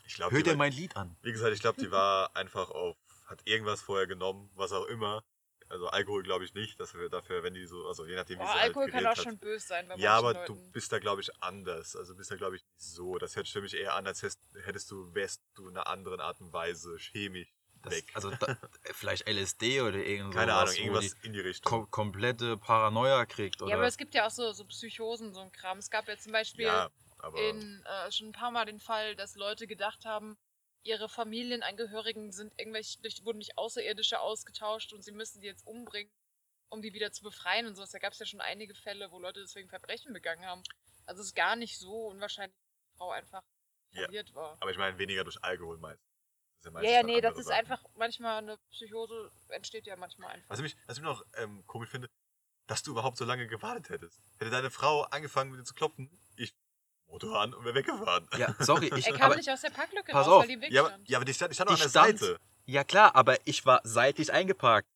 [0.05, 1.17] ich glaube, Hör die, dir war- mein Lied an.
[1.21, 2.97] wie gesagt, ich glaube, die war einfach auf,
[3.27, 5.23] hat irgendwas vorher genommen, was auch immer.
[5.67, 8.43] Also Alkohol glaube ich nicht, dass wir dafür, wenn die so, also je nachdem, wie
[8.43, 9.23] Boah, sie Alkohol halt kann auch hat.
[9.23, 10.71] schon böse sein bei Ja, aber manchen du Leuten.
[10.71, 11.95] bist da, glaube ich, anders.
[11.95, 13.19] Also bist da, glaube ich, nicht so.
[13.19, 16.21] Das hört sich für mich eher an, als hättest, du, wärst du in einer anderen
[16.21, 18.05] Art und Weise chemisch Das, weg.
[18.15, 18.57] also da,
[18.93, 20.35] vielleicht LSD oder irgendwas.
[20.39, 21.69] Keine Ahnung, irgendwas die in die Richtung.
[21.69, 23.61] kom komplette Paranoia kriegt.
[23.61, 23.69] Oder?
[23.69, 25.77] Ja, aber es gibt ja auch so, so Psychosen, so ein Kram.
[25.77, 26.89] Es gab ja zum Beispiel ja,
[27.19, 30.37] aber in, äh, schon ein paar Mal den Fall, dass Leute gedacht haben,
[30.83, 36.11] ihre Familienangehörigen sind irgendwelche, durch, wurden durch Außerirdische ausgetauscht und sie müssen die jetzt umbringen,
[36.69, 37.91] um die wieder zu befreien und sowas.
[37.91, 40.63] Da gab es ja schon einige Fälle, wo Leute deswegen Verbrechen begangen haben.
[41.05, 43.43] Also es ist gar nicht so unwahrscheinlich, dass die Frau einfach
[43.91, 44.03] Ja.
[44.03, 44.57] verliert war.
[44.61, 46.01] aber ich meine weniger durch Alkohol meist.
[46.63, 47.59] Ja, meistens ja, dann nee, das ist Sachen.
[47.59, 50.49] einfach manchmal eine Psychose, entsteht ja manchmal einfach.
[50.49, 52.09] Was ich, was ich noch ähm, komisch finde,
[52.67, 54.21] dass du überhaupt so lange gewartet hättest.
[54.37, 56.53] Hätte deine Frau angefangen mit dir zu klopfen, ich
[57.09, 58.27] Motor an und wäre weggefahren.
[58.37, 60.41] ja, sorry, ich, er kam aber, nicht aus der Parklücke Pass raus, auf.
[60.41, 61.09] weil die Weg Ja, aber, stand.
[61.09, 62.37] ja, aber die stand, die stand noch Ich an der stand- Seite.
[62.65, 64.87] ja klar, aber ich war seitlich eingeparkt.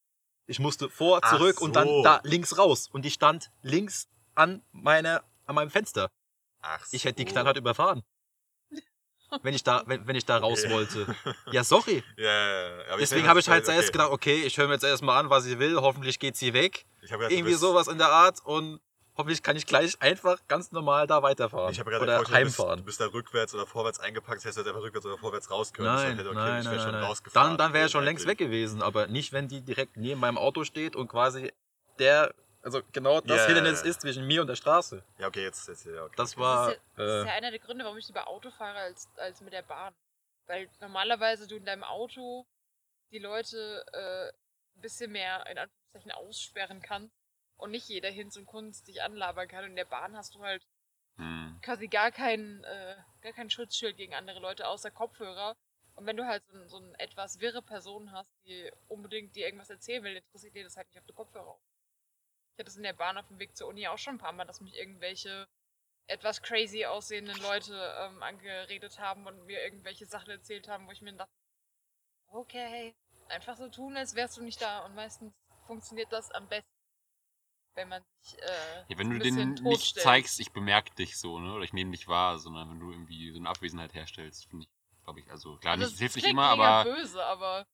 [0.46, 2.02] Ich musste vor, zurück und dann so.
[2.02, 2.88] da links raus.
[2.92, 6.10] Und ich stand links an, meine, an meinem Fenster.
[6.60, 7.32] Ach Ich hätte die so.
[7.32, 8.02] knallhart überfahren.
[9.42, 10.72] Wenn ich da, wenn, wenn ich da raus Okay.
[10.72, 11.16] wollte.
[11.50, 12.04] Ja, sorry.
[12.16, 12.84] Ja, ja, ja.
[12.90, 13.72] Aber Deswegen habe ich halt okay.
[13.72, 15.76] zuerst gedacht, okay, ich höre mir jetzt erstmal an, was sie will.
[15.80, 16.86] Hoffentlich geht sie weg.
[17.02, 18.38] Ich gedacht, Irgendwie sowas in der Art.
[18.44, 18.80] Und
[19.16, 21.72] hoffentlich kann ich gleich einfach ganz normal da weiterfahren.
[21.72, 22.78] Ich habe gerade oder vorgestellt, du bist, heimfahren.
[22.80, 25.50] du bist da rückwärts oder vorwärts eingepackt, das heißt, du hättest einfach rückwärts oder vorwärts
[25.50, 25.88] raus können.
[25.88, 27.04] Nein, Ich hätte, okay, nein, ich nein, wäre schon nein.
[27.04, 27.48] rausgefahren.
[27.50, 30.38] Dann, dann wäre er schon längst weg gewesen, aber nicht, wenn die direkt neben meinem
[30.38, 31.52] Auto steht und quasi
[31.98, 35.02] der, also genau das Ja, Hindernis ist zwischen mir und der Straße.
[35.18, 36.14] Ja, okay, jetzt, jetzt ja, okay.
[36.16, 38.26] Das Das war, ist, ja, das ist äh, ja einer der Gründe, warum ich lieber
[38.28, 39.94] Auto fahre als, als mit der Bahn.
[40.46, 42.46] Weil normalerweise du in deinem Auto
[43.12, 44.28] die Leute äh,
[44.76, 47.14] ein bisschen mehr in Anführungszeichen aussperren kannst
[47.56, 49.64] und nicht jeder Hinz und Kunst dich anlabern kann.
[49.64, 50.66] Und in der Bahn hast du halt
[51.16, 51.58] Hm.
[51.62, 55.56] quasi gar kein, äh, gar kein Schutzschild gegen andere Leute außer Kopfhörer.
[55.94, 59.46] Und wenn du halt so, ein- so eine etwas wirre Person hast, die unbedingt dir
[59.46, 61.58] irgendwas erzählen will, interessiert dir das halt nicht auf die Kopfhörer.
[62.54, 64.32] Ich hatte es in der Bahn auf dem Weg zur Uni auch schon ein paar
[64.32, 65.46] Mal, dass mich irgendwelche
[66.08, 71.02] etwas crazy aussehenden Leute ähm, angeredet haben und mir irgendwelche Sachen erzählt haben, wo ich
[71.02, 71.32] mir dachte,
[72.28, 72.94] okay,
[73.28, 74.84] einfach so tun, als wärst du nicht da.
[74.84, 75.32] Und meistens
[75.66, 76.68] funktioniert das am besten,
[77.74, 81.38] wenn man sich äh, Ja, wenn du denen bisschen nicht zeigst, ich bemerke dich so,
[81.38, 81.52] ne?
[81.54, 85.02] Oder ich nehme dich wahr, sondern wenn du irgendwie so eine Abwesenheit herstellst, finde ich.
[85.04, 85.30] glaube ich.
[85.30, 87.66] Also klar, Also nicht, es hilft nicht immer, aber böse, aber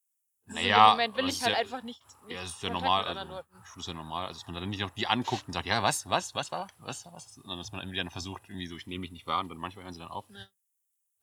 [0.47, 2.63] so Naja, im Moment will aber ich halt ja- einfach nicht, nicht ja, es ist
[2.63, 3.03] ja normal.
[3.03, 3.65] mit anderen Also.
[3.65, 4.27] Schule ist ja normal.
[4.27, 6.67] Also, dass man dann nicht noch die anguckt und sagt, ja, was, was, was war,
[6.79, 7.35] was war, was?
[7.35, 9.59] Sondern dass man irgendwie dann versucht, irgendwie so, ich nehme mich nicht wahr und dann
[9.59, 10.25] manchmal hören sie dann auf.
[10.31, 10.47] Ja.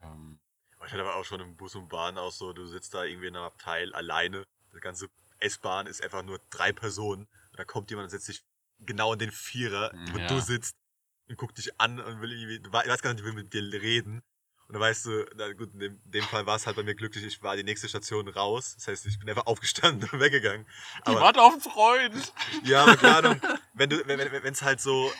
[0.03, 0.39] Ähm,
[0.85, 3.27] Ich hatte aber auch schon im Bus und Bahn auch so, du sitzt da irgendwie
[3.27, 4.43] in einem Abteil alleine.
[4.73, 5.09] Die ganze
[5.39, 7.23] S-Bahn ist einfach nur drei Personen.
[7.25, 8.43] Und da kommt jemand und setzt sich
[8.79, 10.27] genau in den Vierer, wo Ja.
[10.27, 10.75] du sitzt
[11.27, 14.21] und guckt dich an und will irgendwie, du weißt gar nicht, will mit dir reden.
[14.67, 16.83] Und dann weißt du, na gut, in dem, in dem Fall war es halt bei
[16.83, 18.75] mir glücklich, ich war die nächste Station raus.
[18.75, 20.65] Das heißt, ich bin einfach aufgestanden und weggegangen.
[20.97, 22.33] die Aber, warte auf einen Freund!
[22.65, 23.41] ja, aber keine Ahnung,
[23.75, 25.11] wenn du, wenn, wenn, wenn's halt so,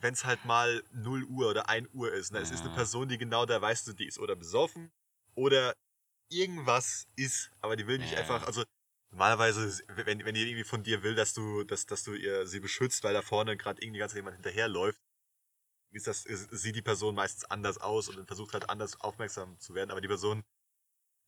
[0.00, 2.70] wenn es halt mal 0 Uhr oder 1 Uhr ist, ne, es ist eine.
[2.74, 4.92] Person, die genau da weißt du, die ist oder besoffen
[5.34, 5.74] oder
[6.30, 8.64] irgendwas ist, aber die will nicht einfach, also
[9.14, 12.60] normalerweise, wenn, wenn die irgendwie von dir will, dass du, dass, dass du ihr sie
[12.60, 15.00] beschützt, weil da vorne gerade irgendwie ganz jemand hinterherläuft,
[15.92, 19.74] ist das, ist, sieht die Person meistens anders aus und versucht halt anders aufmerksam zu
[19.74, 20.44] werden, aber die Person,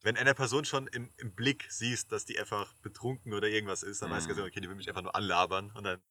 [0.02, 4.02] wenn eine Person schon im, im Blick siehst, dass die einfach betrunken oder irgendwas ist,
[4.02, 4.36] dann weißt du Mhm.
[4.36, 6.02] genau, okay, die will mich einfach nur anlabern und dann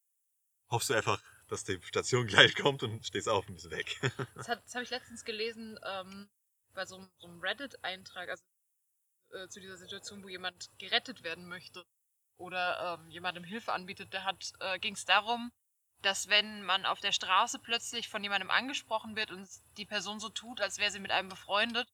[0.71, 3.99] hoffst du einfach, dass die Station gleich kommt und stehst auf und bist weg.
[4.35, 6.29] Das, das habe ich letztens gelesen ähm,
[6.73, 8.43] bei so, einem- so einem Reddit-Eintrag, also
[9.35, 11.85] äh, zu dieser Situation, wo jemand gerettet werden möchte
[12.37, 14.13] oder ähm, jemandem Hilfe anbietet.
[14.13, 15.51] Da hat, äh, ging es darum,
[16.01, 20.29] dass wenn man auf der Straße plötzlich von jemandem angesprochen wird und die Person so
[20.29, 21.87] tut, als wäre sie mit einem befreundet,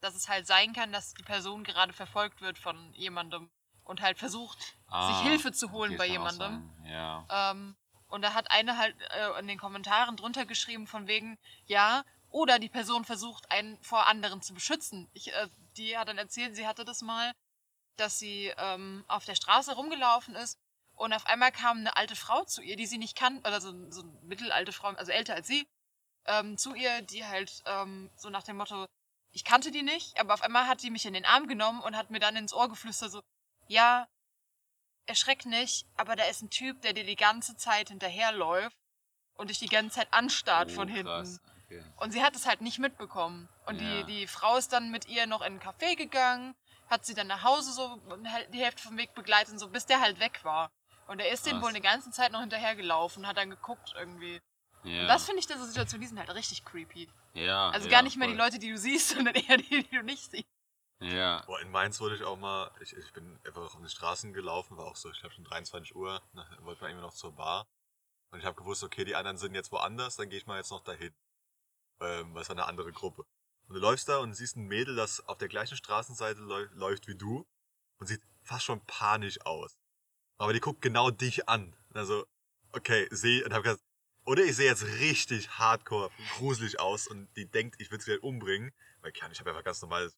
[0.00, 3.50] dass es halt sein kann, dass die Person gerade verfolgt wird von jemandem
[3.84, 6.70] und halt versucht, Ah, sich Hilfe zu holen bei jemandem.
[6.84, 7.26] Ja.
[7.30, 7.76] Ähm,
[8.08, 12.58] und da hat eine halt äh, in den Kommentaren drunter geschrieben von wegen, ja, oder
[12.58, 15.08] die Person versucht, einen vor anderen zu beschützen.
[15.14, 17.32] Ich, äh, die hat dann erzählt, sie hatte das mal,
[17.96, 20.58] dass sie ähm, auf der Straße rumgelaufen ist
[20.96, 23.72] und auf einmal kam eine alte Frau zu ihr, die sie nicht kannte, oder so,
[23.90, 25.66] so eine mittelalte Frau, also älter als sie,
[26.26, 28.86] ähm, zu ihr, die halt ähm, so nach dem Motto,
[29.32, 31.96] ich kannte die nicht, aber auf einmal hat die mich in den Arm genommen und
[31.96, 33.20] hat mir dann ins Ohr geflüstert so,
[33.68, 34.06] ja,
[35.06, 38.76] erschreck nicht, aber da ist ein Typ, der dir die ganze Zeit hinterherläuft
[39.34, 41.06] und dich die ganze Zeit anstarrt Oh, von hinten.
[41.08, 41.40] krass.
[41.80, 41.84] Okay.
[41.96, 43.48] Und sie hat es halt nicht mitbekommen.
[43.66, 44.02] Und Ja.
[44.02, 46.54] die, die Frau ist dann mit ihr noch in ein Café gegangen,
[46.88, 48.00] hat sie dann nach Hause so
[48.52, 50.70] die Hälfte vom Weg begleitet, und so bis der halt weg war.
[51.06, 54.40] Und er ist dem wohl eine ganze Zeit noch hinterhergelaufen, hat dann geguckt irgendwie.
[54.84, 55.02] Ja.
[55.02, 57.08] Und das finde ich, diese Situation, die sind halt richtig creepy.
[57.34, 58.44] ja, Also ja, gar nicht mehr die voll.
[58.44, 60.44] Leute, die du siehst, sondern eher die, die du nicht siehst.
[61.00, 61.42] Ja.
[61.46, 64.76] Boah, in Mainz wurde ich auch mal, ich, ich bin einfach auf den Straßen gelaufen,
[64.76, 67.66] war auch so, ich glaube schon 23 Uhr, ne, wollte man irgendwie noch zur Bar.
[68.30, 70.70] Und ich habe gewusst, okay, die anderen sind jetzt woanders, dann gehe ich mal jetzt
[70.70, 71.14] noch dahin.
[72.00, 73.24] Ähm, es war eine andere Gruppe.
[73.66, 77.08] Und du läufst da und siehst ein Mädel, das auf der gleichen Straßenseite läu- läuft
[77.08, 77.46] wie du
[77.98, 79.78] und sieht fast schon panisch aus.
[80.36, 81.74] Aber die guckt genau dich an.
[81.94, 82.26] Also,
[82.72, 83.82] okay, sehe, und hab gesagt,
[84.26, 88.22] oder ich sehe jetzt richtig hardcore, gruselig aus und die denkt, ich will sie halt
[88.22, 88.72] umbringen.
[89.00, 90.16] Weil ich, kann- ich habe einfach ganz normales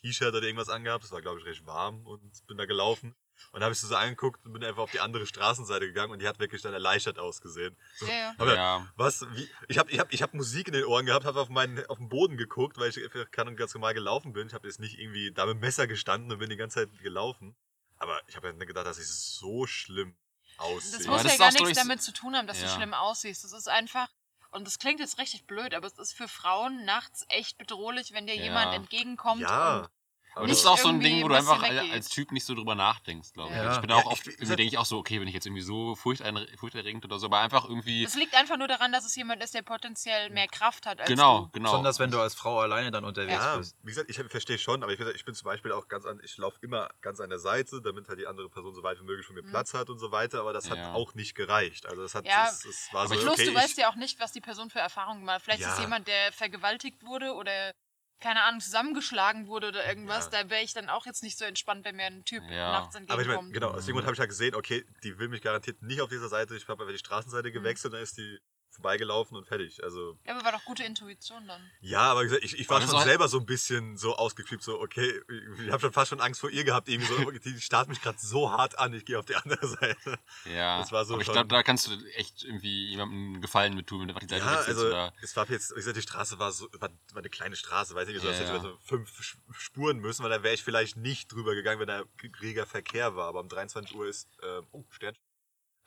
[0.00, 1.04] T-Shirt oder irgendwas angehabt.
[1.04, 3.14] Das war, glaube ich, recht warm und bin da gelaufen.
[3.52, 6.12] Und da habe ich sie so angeguckt und bin einfach auf die andere Straßenseite gegangen
[6.12, 7.76] und die hat wirklich dann erleichtert ausgesehen.
[7.96, 8.34] So, Ja, ja.
[8.38, 8.86] aber ja.
[8.96, 9.26] was?
[9.34, 9.48] Wie?
[9.68, 11.98] Ich habe ich hab, ich hab Musik in den Ohren gehabt, habe auf, meinen, auf
[11.98, 14.48] den Boden geguckt, weil ich einfach kann und ganz normal gelaufen bin.
[14.48, 16.98] Ich habe jetzt nicht irgendwie da mit dem Messer gestanden und bin die ganze Zeit
[17.02, 17.56] gelaufen.
[17.98, 20.16] Aber ich habe ja nicht gedacht, dass ich so schlimm
[20.58, 20.98] aussehe.
[20.98, 22.74] Das muss das ja ist gar nichts damit zu tun haben, dass du Ja.
[22.74, 23.44] schlimm aussiehst.
[23.44, 24.08] Das ist einfach,
[24.50, 28.26] und das klingt jetzt richtig blöd, aber es ist für Frauen nachts echt bedrohlich, wenn
[28.26, 28.44] dir Ja.
[28.44, 29.42] jemand entgegenkommt.
[29.42, 29.78] ja.
[29.80, 29.88] Und
[30.34, 31.92] Aber nicht das ist auch so ein Ding, wo du einfach weggeht.
[31.92, 33.56] als Typ nicht so drüber nachdenkst, glaube ich.
[33.56, 33.62] Ja.
[33.62, 35.62] Also Ich bin auch oft, irgendwie denke ich auch so, okay, wenn ich jetzt irgendwie
[35.62, 39.42] so furchterregend oder so, aber einfach irgendwie, das liegt einfach nur daran, dass es jemand
[39.42, 41.50] ist, der potenziell mehr Kraft hat als genau, du.
[41.52, 41.70] genau.
[41.70, 43.76] Besonders wenn du als Frau alleine dann unterwegs Ja, bist.
[43.82, 46.36] wie gesagt, ich verstehe schon, aber ich, ich bin zum Beispiel auch ganz an, ich
[46.38, 49.26] laufe immer ganz an der Seite, damit halt die andere Person so weit wie möglich
[49.26, 49.50] von mir Mhm.
[49.50, 50.92] Platz hat und so weiter, aber das hat Ja.
[50.94, 51.86] auch nicht gereicht.
[51.86, 53.78] Also das hat, Ja, es, es war aber so, ich- Plus, okay, du ich, weißt
[53.78, 55.42] ja auch nicht, was die Person für Erfahrungen gemacht hat.
[55.42, 55.72] Vielleicht Ja.
[55.72, 57.72] ist jemand, der vergewaltigt wurde oder,
[58.20, 60.30] keine Ahnung, zusammengeschlagen wurde oder irgendwas.
[60.32, 60.42] Ja.
[60.42, 62.72] Da wäre ich dann auch jetzt nicht so entspannt, wenn mir ein Typ Ja.
[62.72, 63.52] nachts aber ich meine, entgegenkommt.
[63.52, 66.08] genau, aus dem Grund habe ich ja gesehen, okay, die will mich garantiert nicht auf
[66.10, 68.38] dieser Seite, ich habe einfach die Straßenseite gewechselt, dann ist die
[68.78, 69.82] vorbeigelaufen und fertig.
[69.82, 71.60] Also ja, aber war doch gute Intuition dann.
[71.80, 75.20] ja, aber ich, ich war schon selber so ein bisschen so ausgeklebt, so okay,
[75.64, 78.18] ich habe schon fast schon Angst vor ihr gehabt, irgendwie so, die starrt mich gerade
[78.20, 80.18] so hart an, ich gehe auf die andere Seite.
[80.44, 80.78] ja.
[80.78, 83.86] das war so aber ich glaube, da kannst du echt irgendwie jemandem einen Gefallen mit
[83.86, 86.02] tun, wenn du einfach die Seite Ja, also oder, es war jetzt, wie gesagt, die
[86.02, 88.56] Straße war so, war, war eine kleine Straße, weiß nicht, so, Ja, als hätte ja.
[88.56, 92.04] ich so fünf Spuren müssen, weil da wäre ich vielleicht nicht drüber gegangen, wenn da
[92.40, 93.28] reger Verkehr war.
[93.28, 95.16] Aber um 23 Uhr ist, äh, oh, Stern.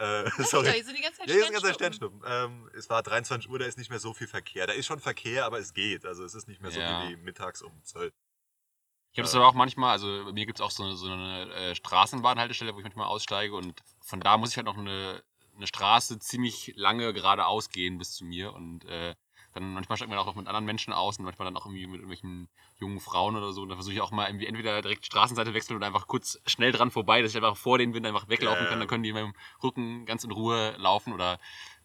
[0.02, 0.72] Äh, Ja, sorry.
[0.72, 2.20] hier sind die ganze Zeit Ja, hier ist ein ganzer Sternschnuppen.
[2.22, 2.64] Sternschnuppen.
[2.66, 4.66] Ähm, es war 23 Uhr, da ist nicht mehr so viel Verkehr.
[4.68, 6.06] Da ist schon Verkehr, aber es geht.
[6.06, 7.08] Also es ist nicht mehr so Ja.
[7.10, 8.12] wie mittags um 12.
[9.14, 9.38] Ich habe das Äh.
[9.38, 12.74] aber auch manchmal, also bei mir gibt es auch so eine, so eine äh, Straßenbahnhaltestelle,
[12.74, 15.22] wo ich manchmal aussteige und von da muss ich halt noch eine,
[15.56, 19.14] eine Straße ziemlich lange geradeaus gehen bis zu mir und äh,
[19.54, 21.96] dann manchmal steigt man auch mit anderen Menschen aus und manchmal dann auch irgendwie mit
[21.96, 22.48] irgendwelchen
[22.80, 23.62] jungen Frauen oder so.
[23.62, 26.72] Und dann versuche ich auch mal irgendwie entweder direkt Straßenseite wechseln oder einfach kurz schnell
[26.72, 28.70] dran vorbei, dass ich einfach vor den Wind einfach weglaufen Ja, ja.
[28.70, 28.80] kann.
[28.80, 31.40] Dann können die in meinem Rücken ganz in Ruhe laufen oder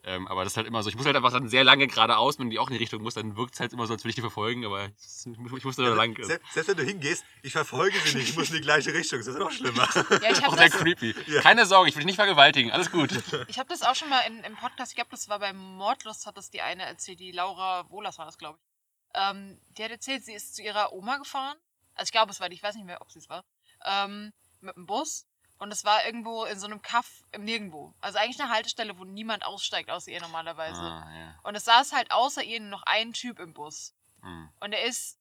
[0.06, 2.38] ähm, aber das ist halt immer so, ich muss halt einfach dann sehr lange geradeaus,
[2.38, 4.10] wenn die auch in die Richtung muss, dann wirkt es halt immer so, als würde
[4.10, 6.16] ich die verfolgen, aber ich, ich musste da lang.
[6.22, 9.18] Selbst, selbst wenn du hingehst, ich verfolge sie nicht, ich muss in die gleiche Richtung.
[9.18, 9.88] Das ist ja noch schlimmer.
[10.22, 11.14] Ja, ich Auch habe sehr das, creepy.
[11.26, 11.40] Ja.
[11.40, 13.10] Keine Sorge, ich will dich nicht vergewaltigen, alles gut.
[13.48, 16.24] ich hab das auch schon mal in, im Podcast, ich glaube, das war bei Mordlust,
[16.26, 19.20] hat das die eine erzählt, die Laura Wohlers war das, glaube ich.
[19.20, 21.56] Ähm, die hat erzählt, sie ist zu ihrer Oma gefahren.
[21.94, 23.44] Also ich glaube, es war die, ich weiß nicht mehr, ob sie es war.
[23.84, 25.26] Ähm, mit dem Bus.
[25.58, 27.94] Und es war irgendwo in so einem Kaff im Nirgendwo.
[28.00, 30.80] Also eigentlich eine Haltestelle, wo niemand aussteigt außer ihr normalerweise.
[30.80, 31.40] Ah, ja.
[31.44, 33.94] Und es saß halt außer ihr noch ein Typ im Bus.
[34.20, 34.50] Hm.
[34.60, 35.18] Und er ist,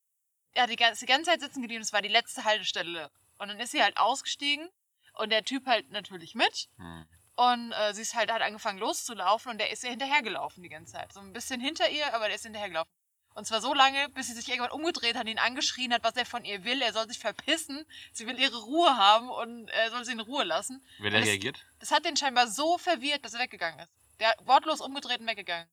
[0.57, 3.11] hat die ganze, die ganze Zeit sitzen geblieben, es war die letzte Haltestelle.
[3.37, 4.69] Und dann ist sie halt ausgestiegen
[5.13, 6.69] und der Typ halt natürlich mit.
[6.77, 7.07] Hm.
[7.35, 10.93] Und äh, sie ist halt, hat angefangen loszulaufen und der ist ihr hinterhergelaufen die ganze
[10.93, 11.13] Zeit.
[11.13, 12.91] So ein bisschen hinter ihr, aber der ist hinterhergelaufen.
[13.35, 16.25] Und zwar so lange, bis sie sich irgendwann umgedreht hat, ihn angeschrien hat, was er
[16.25, 16.81] von ihr will.
[16.81, 17.85] Er soll sich verpissen.
[18.13, 20.81] Sie will ihre Ruhe haben und er soll sie in Ruhe lassen.
[20.99, 21.65] Wer da Das- reagiert?
[21.79, 23.91] Das hat den scheinbar so verwirrt, dass er weggegangen ist.
[24.21, 25.67] Der hat wortlos umgedreht und weggegangen.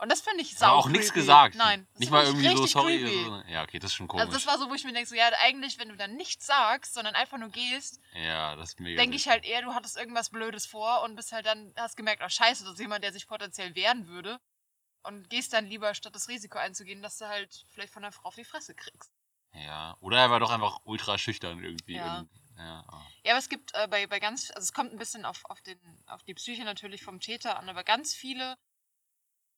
[0.00, 1.56] Und das finde ich sau Aber auch nichts gesagt.
[1.56, 1.88] Nein.
[1.96, 3.24] Nicht mal irgendwie so, sorry.
[3.24, 4.26] So, ja, okay, das ist schon komisch.
[4.26, 6.46] Also das war so, wo ich mir denke, so, ja, eigentlich, wenn du dann nichts
[6.46, 9.00] sagst, sondern einfach nur gehst, ja, das ist mega.
[9.00, 12.22] denke ich halt eher, du hattest irgendwas Blödes vor und bist halt dann, hast gemerkt,
[12.24, 14.38] oh scheiße, das ist jemand, der sich potenziell wehren würde.
[15.02, 18.28] Und gehst dann lieber, statt das Risiko einzugehen, dass du halt vielleicht von der Frau
[18.28, 19.10] auf die Fresse kriegst.
[19.54, 21.94] Ja, oder er war doch einfach ultra schüchtern irgendwie.
[21.94, 22.18] Ja.
[22.20, 22.96] Und, ja, oh.
[23.24, 25.60] Ja, aber es gibt äh, bei, bei ganz, also es kommt ein bisschen auf, auf,
[25.62, 28.56] den, auf die Psyche natürlich vom Täter an, aber ganz viele,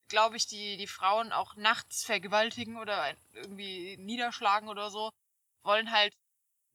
[0.09, 5.11] glaube ich, die, die Frauen auch nachts vergewaltigen oder irgendwie niederschlagen oder so,
[5.62, 6.14] wollen halt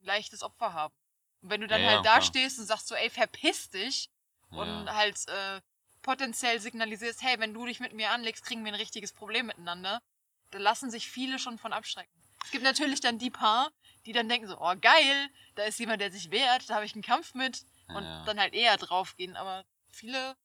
[0.01, 0.93] ein leichtes Opfer haben.
[1.41, 2.21] Und wenn du dann Ja, ja, halt da klar.
[2.23, 4.09] stehst und sagst so, ey, verpiss dich
[4.49, 4.95] und ja.
[4.95, 5.61] halt äh,
[6.05, 10.03] potenziell signalisierst, hey, wenn du dich mit mir anlegst, kriegen wir ein richtiges Problem miteinander,
[10.51, 12.13] da lassen sich viele schon von abschrecken.
[12.43, 13.71] Es gibt natürlich dann die Paar,
[14.05, 16.93] die dann denken so, oh geil, da ist jemand, der sich wehrt, da habe ich
[16.93, 18.23] einen Kampf mit und Ja.
[18.25, 19.35] dann halt eher draufgehen.
[19.35, 20.37] Aber viele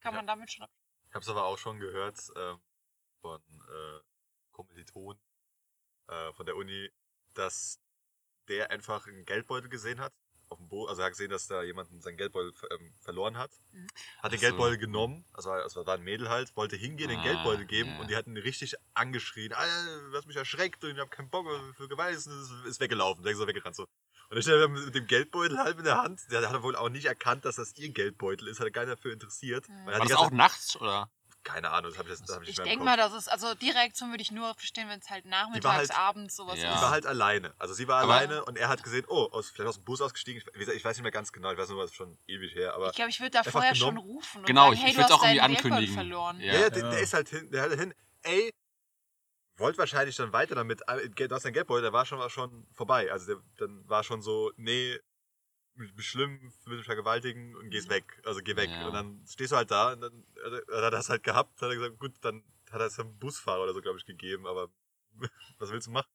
[0.00, 0.18] kann Ja.
[0.18, 0.70] man damit schon ab.
[1.08, 2.60] Ich habe es aber auch schon gehört ähm,
[3.22, 4.00] von äh,
[4.52, 5.18] Kommilitonen
[6.08, 6.92] äh, von der Uni,
[7.32, 7.80] dass
[8.48, 10.12] der einfach einen Geldbeutel gesehen hat.
[10.48, 13.50] Auf dem Boden, also er hat gesehen, dass da jemand seinen Geldbeutel ähm, verloren hat.
[13.72, 13.88] Mhm.
[14.22, 14.46] Hat den so.
[14.46, 18.00] Geldbeutel genommen, also, also war ein Mädel halt, wollte hingehen, den Ah, Geldbeutel geben ja.
[18.00, 19.52] und die hatten ihn richtig angeschrien.
[19.52, 22.28] Alter, du hast mich erschreckt und ich habe keinen Bock für Gewalt, ist,
[22.64, 23.82] ist weggelaufen, der ist so weggerannt so.
[24.28, 26.20] Und dann steht er mit dem Geldbeutel halb in der Hand.
[26.30, 28.96] Der hat wohl auch nicht erkannt, dass das ihr Geldbeutel ist, hat er gar nicht
[28.96, 29.68] dafür interessiert.
[29.68, 29.86] Mhm.
[29.86, 31.10] Weil er War das auch nachts oder?
[31.46, 33.12] Keine Ahnung, das habe ich, das hab ich Ich nicht mehr im denke mal, das
[33.14, 36.58] ist, also die Reaktion würde ich nur verstehen, wenn es halt nachmittags, halt- abends sowas
[36.58, 36.68] Ja.
[36.70, 36.82] Die ist.
[36.82, 37.54] war halt alleine.
[37.58, 40.00] Also sie war Aber- alleine und er hat gesehen, oh, aus, vielleicht aus dem Bus
[40.00, 40.42] ausgestiegen.
[40.44, 42.54] Ich, wie gesagt, ich weiß nicht mehr ganz genau, ich weiß nur, was schon ewig
[42.54, 42.90] her, aber.
[42.90, 43.96] Ich glaube, ich würde da vorher genommen.
[43.98, 45.94] schon rufen und Genau, sagen, ich- hey, ich du würd's hast auch irgendwie ankündigen.
[45.94, 46.40] verloren.
[46.40, 46.52] Ja.
[46.54, 46.90] Ja, ja, der, Ja.
[46.90, 48.50] der ist halt hin, der hat hin, ey,
[49.58, 52.66] wollte wahrscheinlich dann weiter damit, äh, du hast dein Geldbeutel, der war schon, war schon
[52.74, 53.10] vorbei.
[53.10, 54.98] Also der, dann war schon so, nee,
[55.98, 58.20] schlimm, will mich vergewaltigen und gehst weg.
[58.24, 58.70] Also geh weg.
[58.70, 58.86] Ja.
[58.86, 61.74] Und dann stehst du halt da und dann hat er- das halt gehabt, hat er
[61.74, 64.68] gesagt, gut, dann hat er es einem Busfahrer oder so, glaube ich, gegeben, aber
[65.58, 66.08] was willst du machen?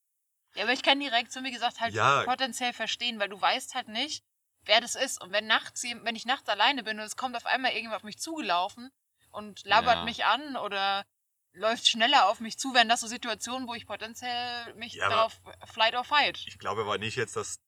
[0.55, 2.23] Ja, aber ich kann die Reaktion, wie gesagt, halt Ja.
[2.23, 4.23] potenziell verstehen, weil du weißt halt nicht,
[4.65, 5.21] wer das ist.
[5.21, 8.03] Und wenn nachts, wenn ich nachts alleine bin und es kommt auf einmal irgendwer auf
[8.03, 8.91] mich zugelaufen
[9.31, 10.03] und labert Ja.
[10.03, 11.05] mich an oder
[11.53, 15.39] läuft schneller auf mich zu, wären das so Situationen, wo ich potenziell mich Ja, darauf
[15.73, 16.43] flight or fight.
[16.47, 17.59] Ich glaube aber nicht jetzt, dass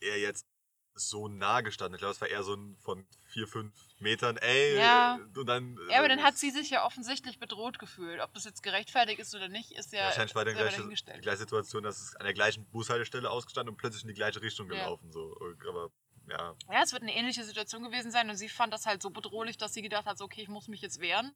[0.00, 0.46] er jetzt
[0.94, 1.94] so nah gestanden.
[1.94, 5.18] Ich glaube, es war eher so ein von vier, fünf Metern, ey, Ja.
[5.36, 5.78] und dann.
[5.88, 8.20] Ja, aber dann hat sie sich ja offensichtlich bedroht gefühlt.
[8.20, 11.38] Ob das jetzt gerechtfertigt ist oder nicht, ist ja Wahrscheinlich war dann gleich die gleiche
[11.38, 14.74] Situation, dass es an der gleichen Bushaltestelle ausgestanden und plötzlich in die gleiche Richtung Ja.
[14.84, 15.12] gelaufen.
[15.12, 15.36] So.
[15.68, 15.90] Aber
[16.28, 19.10] ja, Ja, es wird eine ähnliche Situation gewesen sein und sie fand das halt so
[19.10, 21.34] bedrohlich, dass sie gedacht hat, so, okay, ich muss mich jetzt wehren.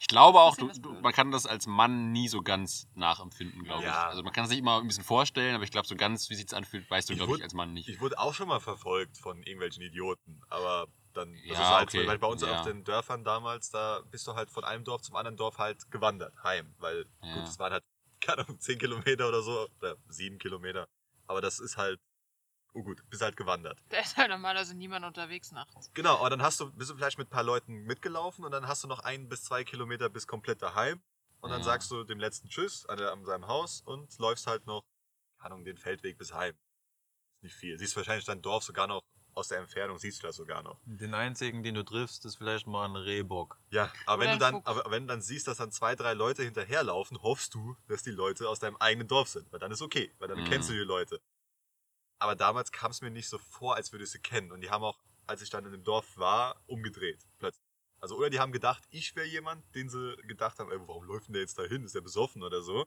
[0.00, 3.90] Ich glaube auch, du, du, man kann das als Mann nie so ganz nachempfinden, glaube
[3.90, 3.94] ich.
[3.94, 4.08] Ja.
[4.08, 6.34] Also man kann es sich immer ein bisschen vorstellen, aber ich glaube, so ganz, wie
[6.34, 7.88] sich anfühlt, weißt du, Ich glaube ich, als Mann nicht.
[7.88, 11.90] ich wurde auch schon mal verfolgt von irgendwelchen Idioten, aber dann, das Ja, ist halt
[11.90, 12.60] okay, so, weil bei uns ja.
[12.60, 15.90] auf den Dörfern damals, da bist du halt von einem Dorf zum anderen Dorf halt
[15.90, 17.30] gewandert, heim, weil Ja.
[17.30, 17.84] gut, es waren halt,
[18.20, 20.86] keine Ahnung, 10 Kilometer oder so, oder 7 Kilometer,
[21.26, 22.00] aber das ist halt,
[22.74, 23.78] oh gut, bist halt gewandert.
[23.88, 25.90] Da ist halt normalerweise niemand unterwegs nachts.
[25.94, 28.68] Genau, aber dann hast du, bist du vielleicht mit ein paar Leuten mitgelaufen und dann
[28.68, 31.02] hast du noch ein bis zwei Kilometer bis komplett daheim.
[31.40, 31.64] Und dann Ja.
[31.64, 34.82] sagst du dem letzten Tschüss an, der, an seinem Haus und läufst halt noch,
[35.38, 36.54] keine Ahnung, den Feldweg bis heim.
[37.36, 37.78] Ist nicht viel.
[37.78, 39.02] Siehst wahrscheinlich dein Dorf sogar noch
[39.34, 40.80] aus der Entfernung, siehst du das sogar noch.
[40.84, 43.58] Den einzigen, den du triffst, ist vielleicht mal ein Rehbock.
[43.70, 46.14] Ja, aber Oder wenn du dann, aber wenn du dann siehst, dass dann zwei, drei
[46.14, 49.52] Leute hinterherlaufen, hoffst du, dass die Leute aus deinem eigenen Dorf sind.
[49.52, 50.44] Weil dann ist okay, weil dann Mhm.
[50.44, 51.20] kennst du die Leute.
[52.24, 54.50] Aber damals kam es mir nicht so vor, als würde ich sie kennen.
[54.50, 57.20] Und die haben auch, als ich dann in dem Dorf war, umgedreht.
[57.38, 57.62] Plötzlich.
[58.00, 61.28] Also, oder die haben gedacht, ich wäre jemand, den sie gedacht haben, ey, warum läuft
[61.28, 61.84] denn der jetzt dahin?
[61.84, 62.86] Ist der besoffen oder so?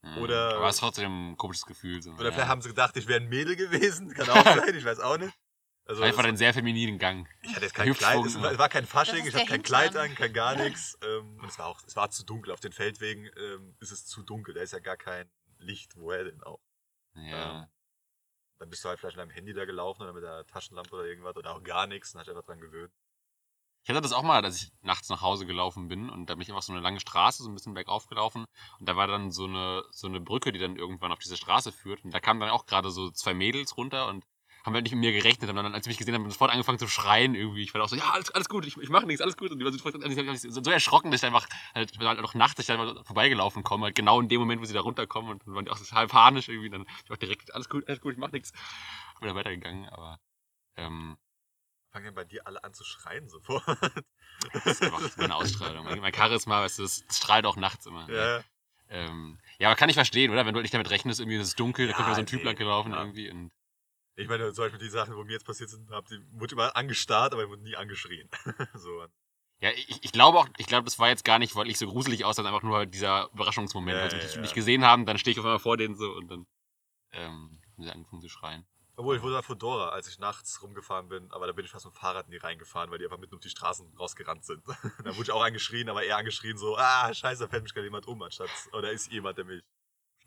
[0.00, 0.18] Mhm.
[0.22, 2.02] Oder- Aber es ist trotzdem ein komisches Gefühl.
[2.02, 2.12] So.
[2.12, 2.32] Oder ja.
[2.32, 4.10] vielleicht haben sie gedacht, ich wäre ein Mädel gewesen.
[4.14, 5.34] Kann auch sein, ich weiß auch nicht.
[5.84, 7.28] Also, Einfach einen sehr femininen Gang.
[7.42, 9.62] ich hatte jetzt kein Kleid, es war, es war kein Fasching, ich hatte kein.
[9.62, 10.96] Kleid an, kein gar nichts.
[11.02, 12.52] Ähm, und es war auch, es war zu dunkel.
[12.52, 14.54] Auf den Feldwegen ähm, ist es zu dunkel.
[14.54, 15.94] Da ist ja gar kein Licht.
[15.96, 16.60] Woher denn auch?
[17.16, 17.62] Ja.
[17.62, 17.66] Ähm,
[18.62, 21.04] Dann bist du halt vielleicht mit deinem Handy da gelaufen oder mit der Taschenlampe oder
[21.04, 22.92] irgendwas oder auch gar nichts und hast einfach dran gewöhnt.
[23.82, 26.42] Ich hatte das auch mal, dass ich nachts nach Hause gelaufen bin und da bin
[26.42, 28.44] ich einfach so eine lange Straße, so ein bisschen bergauf gelaufen
[28.78, 31.72] und da war dann so eine, so eine Brücke, die dann irgendwann auf diese Straße
[31.72, 34.24] führt und da kamen dann auch gerade so zwei Mädels runter und
[34.64, 36.50] haben halt nicht mit mir gerechnet und dann, als sie mich gesehen haben, haben sofort
[36.50, 37.62] angefangen zu schreien irgendwie.
[37.62, 39.50] Ich war auch so, ja, alles, alles gut, ich, ich mache nichts, alles gut.
[39.50, 42.60] Und die waren so, so, so erschrocken, dass ich einfach halt, ich halt auch nachts,
[42.60, 45.54] ich dann vorbeigelaufen komme, halt genau in dem Moment, wo sie da runterkommen und dann
[45.54, 46.70] waren die auch total panisch irgendwie.
[46.70, 48.52] Dann ich auch direkt, alles gut, alles gut, ich mach nichts.
[49.20, 50.18] Bin dann weitergegangen, aber
[50.76, 51.16] ähm,
[51.90, 53.64] Fangen ja bei dir alle an zu schreien sofort.
[54.52, 55.84] das ist einfach meine Ausstrahlung.
[55.84, 58.08] Mein, Charisma, weißt du, das, strahlt auch nachts immer.
[58.10, 58.42] ja.
[58.88, 60.44] Ähm, ja, aber kann ich verstehen, oder?
[60.44, 62.20] Wenn du halt nicht damit rechnest, irgendwie ist es dunkel, da Ja, kommt mal so
[62.20, 63.04] ein Typ nee, lang gelaufen klar.
[63.04, 63.50] irgendwie und
[64.14, 66.76] Ich meine, zum Beispiel die Sachen, wo mir jetzt passiert sind, hab die wurde immer
[66.76, 68.28] angestarrt, aber wurde nie angeschrien.
[68.74, 69.06] so.
[69.60, 71.86] Ja, ich, ich glaube auch, ich glaube, das war jetzt gar nicht, weil ich so
[71.86, 73.96] gruselig aus, sondern einfach nur halt dieser Überraschungsmoment.
[73.96, 74.40] Ja, weil sie ja, mich ja.
[74.40, 76.46] nicht gesehen haben, dann stehe ich auf einmal vor denen so und dann
[77.12, 78.66] ähm, haben sie angefangen zu schreien.
[78.96, 81.70] Obwohl, ich wurde mal vor Dora, als ich nachts rumgefahren bin, aber da bin ich
[81.70, 84.62] fast mit dem Fahrrad nie reingefahren, weil die einfach mitten auf die Straßen rausgerannt sind.
[85.04, 87.86] da wurde ich auch angeschrien, aber eher angeschrien so, ah, scheiße, da fällt mich gerade
[87.86, 89.62] jemand um, anstatt, oder ist jemand, der mich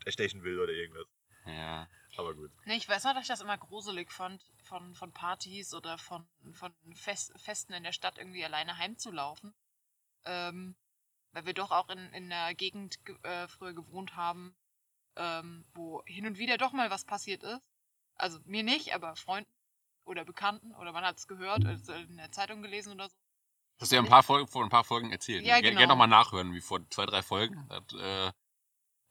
[0.08, 1.06] stechen will oder irgendwas.
[1.46, 1.88] Ja.
[2.18, 2.50] Aber gut.
[2.64, 6.26] Nee, ich weiß noch, dass ich das immer gruselig fand, von, von Partys oder von,
[6.52, 9.54] von Fest, Festen in der Stadt irgendwie alleine heimzulaufen.
[10.24, 10.74] Ähm,
[11.32, 14.56] weil wir doch auch in, in einer Gegend ge äh, früher gewohnt haben,
[15.16, 17.60] ähm, wo hin und wieder doch mal was passiert ist.
[18.16, 19.50] Also mir nicht, aber Freunden
[20.04, 23.14] oder Bekannten oder man hat es gehört, also in der Zeitung gelesen oder so.
[23.78, 25.44] Das hast du ja ein paar Folgen, vor ein paar Folgen erzählt.
[25.44, 25.76] Ja, Ger- genau.
[25.76, 27.66] Gerne nochmal nachhören, wie vor zwei, drei Folgen.
[27.68, 28.32] Da hat äh,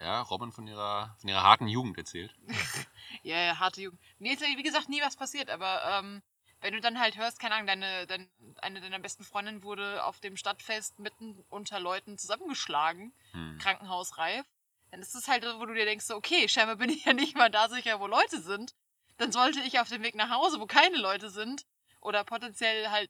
[0.01, 2.34] ja, Robin von ihrer, von ihrer harten Jugend erzählt.
[3.23, 3.99] Ja, ja, harte Jugend.
[4.19, 6.21] Mir ist ja, wie gesagt, nie was passiert, aber ähm,
[6.62, 8.29] wenn du dann halt hörst, keine Ahnung, deine, dein,
[8.62, 13.58] eine deiner besten Freundinnen wurde auf dem Stadtfest mitten unter Leuten zusammengeschlagen, Hm.
[13.60, 14.45] krankenhausreif,
[14.91, 17.13] dann ist es halt, so, wo du dir denkst, so, okay, scheinbar bin ich ja
[17.13, 18.75] nicht mal da sicher, wo Leute sind.
[19.17, 21.65] Dann sollte ich auf dem Weg nach Hause, wo keine Leute sind,
[22.01, 23.10] oder potenziell halt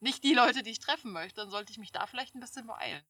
[0.00, 2.66] nicht die Leute, die ich treffen möchte, dann sollte ich mich da vielleicht ein bisschen
[2.66, 3.04] beeilen.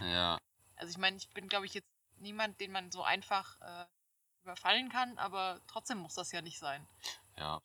[0.00, 0.38] Ja.
[0.76, 1.91] Also ich meine, ich bin, glaube ich, jetzt
[2.22, 3.84] niemand, den man so einfach äh,
[4.42, 6.86] überfallen kann, aber trotzdem muss das ja nicht sein.
[7.36, 7.60] Ja.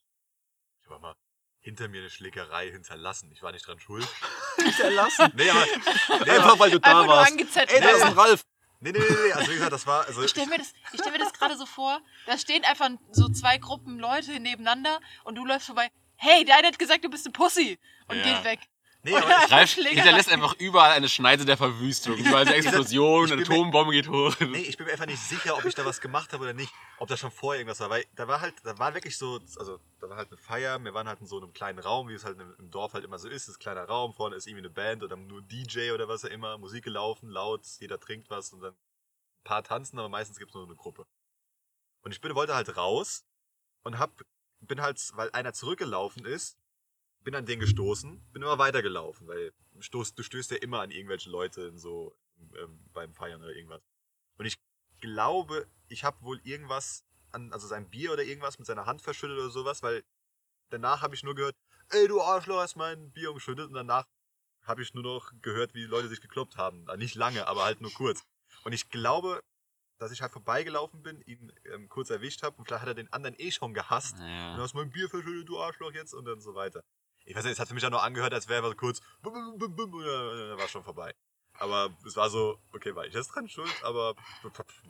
[0.84, 1.16] Ich habe mal
[1.60, 3.32] hinter mir eine Schlägerei hinterlassen.
[3.32, 4.08] Ich war nicht dran schuld.
[4.58, 5.32] Hinterlassen.
[5.36, 5.66] Nee, aber.
[6.26, 7.32] Nee, Einfach weil du da Einfach warst.
[7.32, 7.72] angezettelt.
[7.72, 8.42] Ey, da ist ein aber Ralf.
[8.80, 9.34] Nee, nee, nee, nee.
[9.34, 10.06] Also wie gesagt, das war.
[10.06, 12.90] Also, ich stelle mir das, ich stell mir das gerade so vor, da stehen einfach
[13.12, 15.90] so zwei Gruppen Leute nebeneinander und du läufst vorbei.
[16.16, 18.24] Hey, der eine hat gesagt, du bist ein Pussy und Ja.
[18.24, 18.60] geht weg.
[19.08, 19.18] Nee,
[19.50, 22.16] Ralf hinterlässt einfach überall eine Schneise der Verwüstung.
[22.18, 24.36] Überall eine Explosion, eine Atombombe geht hoch.
[24.40, 26.72] nee, ich bin mir einfach nicht sicher, ob ich da was gemacht habe oder nicht.
[27.00, 27.90] Ob da schon vorher irgendwas war.
[27.90, 30.84] Weil da war halt, da war wirklich so, also da war halt eine Feier.
[30.84, 33.20] Wir waren halt in so einem kleinen Raum, wie es halt im Dorf halt immer
[33.20, 33.48] so ist.
[33.48, 36.26] Das ist ein kleiner Raum, vorne ist irgendwie eine Band oder nur DJ oder was
[36.26, 36.58] auch immer.
[36.58, 40.56] Musik gelaufen, laut, jeder trinkt was und dann ein paar tanzen, aber meistens gibt es
[40.56, 41.06] nur eine Gruppe.
[42.02, 43.26] Und ich bin, wollte halt raus
[43.84, 44.12] und hab,
[44.60, 46.58] bin halt, weil einer zurückgelaufen ist,
[47.28, 50.92] bin an den gestoßen, bin immer weitergelaufen, weil du stoßt, du stößt ja immer an
[50.92, 52.16] irgendwelche Leute so
[52.56, 53.82] ähm, beim Feiern oder irgendwas.
[54.38, 54.56] Und ich
[55.02, 59.38] glaube, ich habe wohl irgendwas an, also sein Bier oder irgendwas mit seiner Hand verschüttet
[59.38, 60.06] oder sowas, weil
[60.70, 61.54] danach habe ich nur gehört,
[61.90, 64.06] ey du Arschloch, hast mein Bier umgeschüttet und danach
[64.62, 66.88] habe ich nur noch gehört, wie Leute sich gekloppt haben.
[66.88, 68.24] Äh, Nicht lange, aber halt nur kurz.
[68.64, 69.42] Und ich glaube,
[70.00, 73.12] dass ich halt vorbeigelaufen bin, ihn ähm, kurz erwischt habe und vielleicht hat er den
[73.12, 74.18] anderen eh schon gehasst.
[74.18, 74.56] Ja.
[74.56, 76.86] du hast mein Bier verschüttet, du Arschloch jetzt und dann so weiter.
[77.28, 79.02] Ich weiß nicht, es hat für mich auch noch angehört, als wäre er so kurz
[79.22, 81.14] bum, bum, bum, bum, und dann dann war schon vorbei.
[81.60, 84.16] Aber es war so, okay, war ich jetzt dran schuld, aber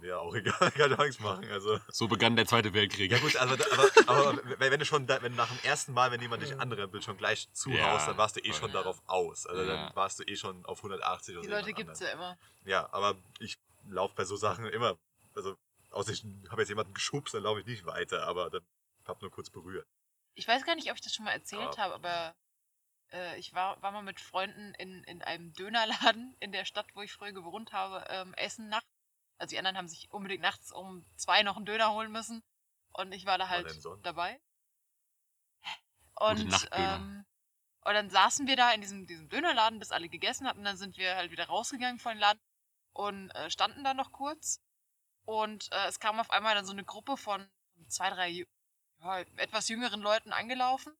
[0.04, 1.50] ja, auch egal, kann ich auch nichts machen.
[1.50, 3.12] Also, So begann der Zweite Weltkrieg.
[3.12, 6.22] ja gut, also, aber, aber wenn du schon, da, wenn nach dem ersten Mal, wenn
[6.22, 9.48] jemand dich anrennt, schon gleich zuhaust, Ja, dann warst du eh schon darauf aus.
[9.48, 9.76] Also Ja.
[9.76, 11.54] dann warst du eh schon auf 180 oder Die so.
[11.54, 12.38] Leute jemand gibt's ja immer.
[12.66, 13.58] Ja, aber ich
[13.90, 15.00] laufe bei so Sachen immer,
[15.34, 15.56] also
[15.90, 18.62] außer ich habe jetzt jemanden geschubst, dann laufe ich nicht weiter, aber dann
[19.06, 19.88] hab nur kurz berührt.
[20.38, 21.84] Ich weiß gar nicht, ob ich das schon mal erzählt Ja.
[21.84, 22.36] habe, aber
[23.12, 27.02] äh, ich war, war mal mit Freunden in, in einem Dönerladen in der Stadt, wo
[27.02, 28.88] ich früher gewohnt habe, ähm, essen nachts.
[29.40, 32.44] Also die anderen haben sich unbedingt nachts um zwei noch einen Döner holen müssen.
[32.94, 34.06] Und ich war da halt denn sonst?
[34.06, 34.40] dabei.
[36.20, 37.26] Und, ähm,
[37.82, 40.64] und dann saßen wir da in diesem, diesem Dönerladen, bis alle gegessen hatten.
[40.64, 42.42] Dann sind wir halt wieder rausgegangen von dem Laden
[42.94, 44.62] und äh, standen da noch kurz.
[45.26, 47.48] Und äh, es kam auf einmal dann so eine Gruppe von
[47.88, 48.48] zwei, drei Ju-
[49.02, 50.94] ja, etwas jüngeren Leuten angelaufen.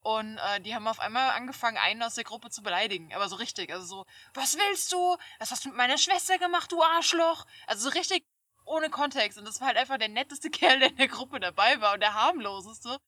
[0.00, 3.12] Und äh, die haben auf einmal angefangen, einen aus der Gruppe zu beleidigen.
[3.12, 3.72] Aber so richtig.
[3.72, 5.16] Also so, was willst du?
[5.40, 7.44] Was hast du mit meiner Schwester gemacht, du Arschloch?
[7.66, 8.24] Also so richtig
[8.66, 9.36] ohne Kontext.
[9.36, 12.00] Und das war halt einfach der netteste Kerl, der in der Gruppe dabei war und
[12.00, 12.98] der harmloseste.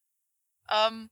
[0.70, 1.08] Ähm,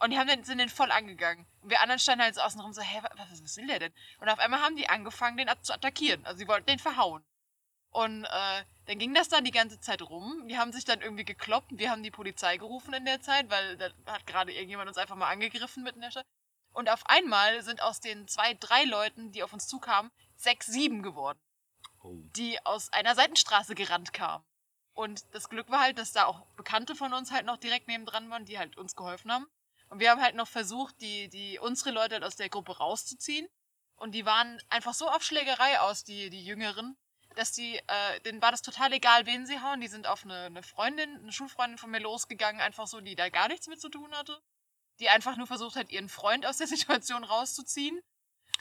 [0.00, 1.46] und die haben den, sind den voll angegangen.
[1.60, 3.94] Und wir anderen standen halt so außen rum so, hä, was, was will der denn?
[4.18, 6.24] Und auf einmal haben die angefangen, den zu attackieren.
[6.26, 7.24] Also sie wollten den verhauen.
[7.90, 10.46] Und äh, dann ging das dann die ganze Zeit rum.
[10.48, 11.70] Die haben sich dann irgendwie gekloppt.
[11.72, 15.16] Wir haben die Polizei gerufen in der Zeit, weil da hat gerade irgendjemand uns einfach
[15.16, 16.26] mal angegriffen mitten in der Stadt.
[16.72, 21.02] Und auf einmal sind aus den zwei, drei Leuten, die auf uns zukamen, sechs, sieben
[21.02, 21.38] geworden,
[22.00, 22.14] Oh.
[22.36, 24.44] die aus einer Seitenstraße gerannt kamen.
[24.92, 28.30] Und das Glück war halt, dass da auch Bekannte von uns halt noch direkt nebendran
[28.30, 29.46] waren, die halt uns geholfen haben.
[29.88, 33.48] Und wir haben halt noch versucht, die, die unsere Leute halt aus der Gruppe rauszuziehen.
[33.96, 36.96] Und die waren einfach so auf Schlägerei aus, die, die Jüngeren,
[37.38, 39.80] dass die, äh, denen war das total egal, wen sie hauen.
[39.80, 43.28] Die sind auf eine, eine Freundin, eine Schulfreundin von mir losgegangen, einfach so, die da
[43.28, 44.38] gar nichts mit zu tun hatte.
[45.00, 48.00] Die einfach nur versucht hat, ihren Freund aus der Situation rauszuziehen.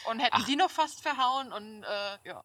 [0.06, 0.46] Und hätten Ach.
[0.46, 2.44] die noch fast verhauen und äh, ja.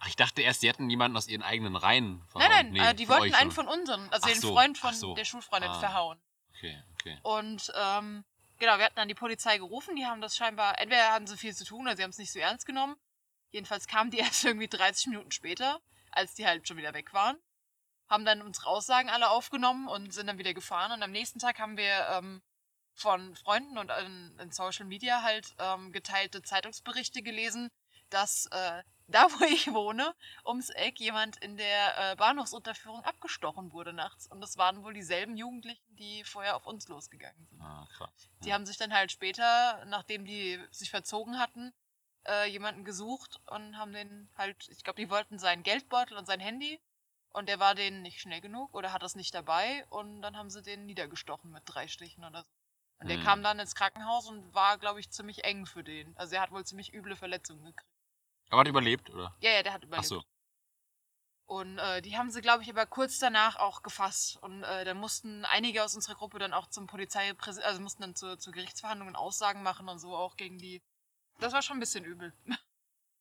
[0.00, 2.50] Ach, ich dachte erst, die hätten jemanden aus ihren eigenen Reihen verhauen.
[2.50, 4.94] Nein, nein, Nee, äh, die wollten einen von unseren, also Ach den so, Freund von
[4.94, 5.14] so.
[5.14, 5.80] der Schulfreundin Ah.
[5.80, 6.18] verhauen.
[6.56, 7.18] Okay, okay.
[7.22, 8.24] Und ähm,
[8.58, 11.54] genau, wir hatten dann die Polizei gerufen, die haben das scheinbar, entweder hatten sie viel
[11.54, 12.96] zu tun oder sie haben es nicht so ernst genommen.
[13.54, 15.80] Jedenfalls kamen die erst irgendwie 30 Minuten später,
[16.10, 17.38] als die halt schon wieder weg waren.
[18.08, 20.90] Haben dann unsere Aussagen alle aufgenommen und sind dann wieder gefahren.
[20.90, 22.42] Und am nächsten Tag haben wir ähm,
[22.94, 27.70] von Freunden und in, in Social Media halt ähm, geteilte Zeitungsberichte gelesen,
[28.10, 33.92] dass äh, da, wo ich wohne, ums Eck jemand in der äh, Bahnhofsunterführung abgestochen wurde
[33.92, 34.26] nachts.
[34.26, 37.60] Und das waren wohl dieselben Jugendlichen, die vorher auf uns losgegangen sind.
[37.60, 38.28] Ah, krass.
[38.44, 41.72] Die haben sich dann halt später, nachdem die sich verzogen hatten,
[42.26, 46.40] äh, jemanden gesucht und haben den halt, ich glaube, die wollten seinen Geldbeutel und sein
[46.40, 46.80] Handy
[47.30, 50.50] und der war denen nicht schnell genug oder hat das nicht dabei und dann haben
[50.50, 52.50] sie den niedergestochen mit drei Stichen oder so.
[53.00, 53.24] Und der Hm.
[53.24, 56.16] kam dann ins Krankenhaus und war, glaube ich, ziemlich eng für den.
[56.16, 57.90] Also er hat wohl ziemlich üble Verletzungen gekriegt.
[58.50, 59.34] Aber hat überlebt, oder?
[59.40, 60.06] Ja, ja, der hat Ach überlebt.
[60.06, 60.22] so.
[61.46, 64.38] Und äh, die haben sie, glaube ich, aber kurz danach auch gefasst.
[64.42, 68.14] Und äh, dann mussten einige aus unserer Gruppe dann auch zum Polizeipräsidenten, also mussten dann
[68.16, 70.82] zu, zu Gerichtsverhandlungen Aussagen machen und so auch gegen die.
[71.40, 72.32] Das war schon ein bisschen übel.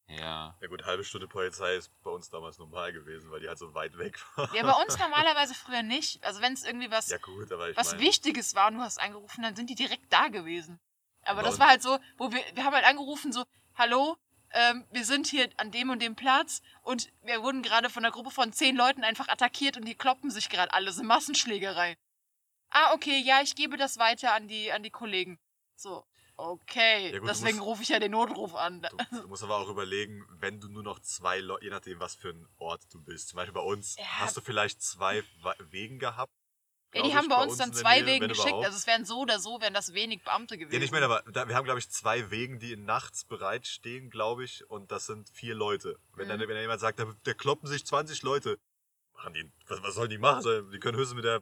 [0.07, 0.55] Ja.
[0.59, 3.73] Ja gut, halbe Stunde Polizei ist bei uns damals normal gewesen, weil die halt so
[3.73, 4.53] weit weg war.
[4.53, 6.23] Ja, bei uns normalerweise früher nicht.
[6.23, 8.81] Also wenn es irgendwie was, Ja gut, aber ich was meine, Wichtiges war und du
[8.81, 10.79] hast angerufen, dann sind die direkt da gewesen.
[11.25, 13.45] Aber das war halt so, wo wir, wir haben halt angerufen, so,
[13.75, 14.17] hallo,
[14.51, 18.11] ähm, wir sind hier an dem und dem Platz und wir wurden gerade von einer
[18.11, 21.97] Gruppe von zehn Leuten einfach attackiert und die kloppen sich gerade alle, so Massenschlägerei.
[22.69, 25.39] Ah, okay, ja, ich gebe das weiter an die, an die Kollegen.
[25.75, 26.05] So,
[26.37, 28.81] okay, Ja gut, deswegen musst- rufe ich ja den Notruf an.
[29.11, 32.15] Du, du musst aber auch überlegen, wenn du nur noch zwei Leute, je nachdem, was
[32.15, 33.29] für ein Ort du bist.
[33.29, 34.05] Zum Beispiel bei uns Ja.
[34.19, 35.23] hast du vielleicht zwei
[35.69, 36.31] Wegen gehabt.
[36.95, 38.65] Ja, die haben ich, bei uns dann in der zwei Nähe, Wegen geschickt, überhaupt.
[38.67, 40.73] also es wären so oder so, wären das wenig Beamte gewesen.
[40.75, 44.43] Ja, nicht mehr, aber da, wir haben, glaube ich, zwei Wegen, die nachts bereitstehen, glaube
[44.43, 45.97] ich, und das sind vier Leute.
[46.15, 46.41] Wenn, dann, Mhm.
[46.43, 48.59] wenn dann jemand sagt, da, da kloppen sich 20 Leute,
[49.13, 50.69] machen die, was, was sollen die machen?
[50.71, 51.41] Die können höchstens mit der,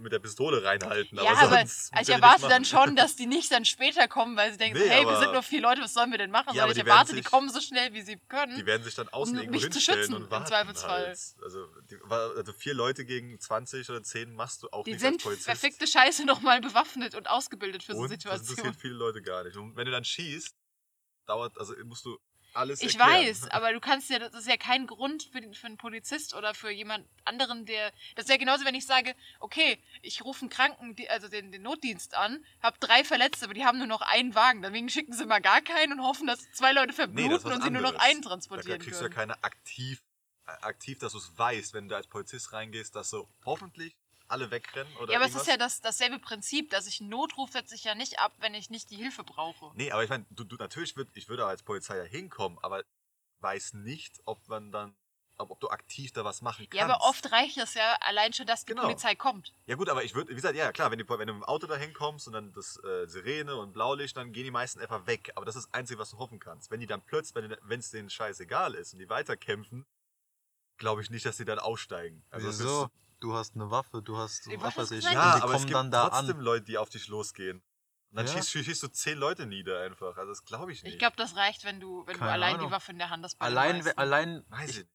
[0.00, 1.16] mit der Pistole reinhalten.
[1.18, 4.36] Ja, aber, sonst also ich die erwarte dann schon, dass die nicht dann später kommen,
[4.36, 6.18] weil sie denken, so, Nee, hey, wir aber- sind nur vier Leute, was sollen wir
[6.18, 6.54] denn machen?
[6.54, 8.56] Ja, aber ich die erwarte, werden die sich- kommen so schnell, wie sie können.
[8.56, 11.06] Die werden sich dann außen Um irgendwo mich zu hinstellen schützen, und im warten Zweifelsfall.
[11.06, 11.18] Halt.
[11.42, 15.14] Also, die, also vier Leute gegen 20 oder 10 machst du auch Die nicht sind
[15.14, 15.46] als Polizist.
[15.46, 18.50] verfickte Scheiße nochmal bewaffnet und ausgebildet für so und das Situationen.
[18.50, 19.56] interessiert viele Leute gar nicht.
[19.56, 20.54] Und wenn du dann schießt,
[21.26, 22.18] dauert, also musst du
[22.54, 23.26] alles Ich erklären.
[23.26, 26.34] weiß, aber du kannst ja, das ist ja kein Grund für, den, für einen Polizist
[26.34, 27.92] oder für jemand anderen, der.
[28.16, 31.62] Das ist ja genauso, wenn ich sage, okay, ich rufe einen Kranken, also den, den
[31.62, 34.62] Notdienst an, habe drei Verletzte, aber die haben nur noch einen Wagen.
[34.62, 37.62] Deswegen schicken sie mal gar keinen und hoffen, dass zwei Leute Nee, verbluten was und
[37.62, 40.02] sie nur noch einen Da transportieren kriegst du ja keine aktiv,
[40.46, 43.94] äh, aktiv, dass du es weißt, wenn du als Polizist reingehst, dass so hoffentlich
[44.28, 45.54] alle wegrennen oder Ja, aber es ist irgendwas.
[45.54, 48.70] ja das, dasselbe Prinzip, dass ich einen Notruf setze ich ja nicht ab, wenn ich
[48.70, 49.70] nicht die Hilfe brauche.
[49.74, 52.84] Nee, aber ich meine, du, du, natürlich würd, ich würde als Polizei ja hinkommen, aber
[53.40, 54.96] weiß nicht, ob man dann,
[55.38, 56.74] ob, ob du aktiv da was machen kannst.
[56.74, 58.82] Ja, aber oft reicht es ja allein schon, dass die Genau.
[58.82, 59.54] Polizei kommt.
[59.66, 61.44] Ja gut, aber ich würde, wie gesagt, ja klar, wenn, die, wenn du mit dem
[61.44, 65.06] Auto da hinkommst und dann das äh, Sirene und Blaulicht, dann gehen die meisten einfach
[65.06, 65.30] weg.
[65.36, 66.70] Aber das ist das Einzige, was du hoffen kannst.
[66.70, 69.86] Wenn die dann plötzlich, wenn es denen scheißegal ist und die weiterkämpfen,
[70.78, 72.24] glaube ich nicht, dass die dann aussteigen.
[72.30, 72.90] Also das Wieso?
[73.20, 75.04] Du hast eine Waffe, du hast Ich was weiß ich.
[75.04, 76.42] und Ja, die aber es kommen gibt dann da trotzdem an.
[76.44, 77.62] Leute, die auf dich losgehen.
[78.10, 78.32] Und dann Ja.
[78.32, 80.16] schießt, schießt du zehn Leute nieder einfach.
[80.16, 80.92] Also das glaube ich nicht.
[80.92, 82.70] Ich glaube, das reicht, wenn du, wenn du Keine allein die Ahnung.
[82.70, 83.40] Waffe in der Hand hast.
[83.40, 84.86] Allein, allein, Weiß ich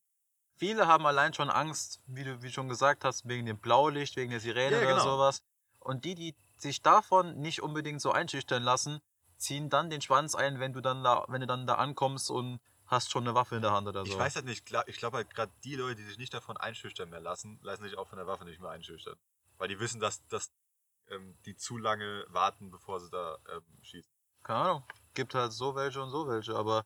[0.56, 4.32] viele haben allein schon Angst, wie du wie schon gesagt hast, wegen dem Blaulicht, wegen
[4.32, 5.04] der Sirene Ja, oder genau.
[5.04, 5.44] sowas.
[5.80, 9.02] Und die, die sich davon nicht unbedingt so einschüchtern lassen,
[9.38, 12.62] ziehen dann den Schwanz ein, wenn du dann da, wenn du dann da ankommst und
[12.94, 14.12] hast schon eine Waffe in der Hand oder so.
[14.12, 17.10] Ich weiß halt nicht, ich glaube halt gerade die Leute, die sich nicht davon einschüchtern
[17.10, 19.18] mehr lassen, lassen sich auch von der Waffe nicht mehr einschüchtern.
[19.58, 20.52] Weil die wissen, dass, dass
[21.10, 24.12] ähm, die zu lange warten, bevor sie da ähm, schießen.
[24.44, 24.84] Keine Ahnung.
[25.14, 26.86] Gibt halt so welche und so welche, aber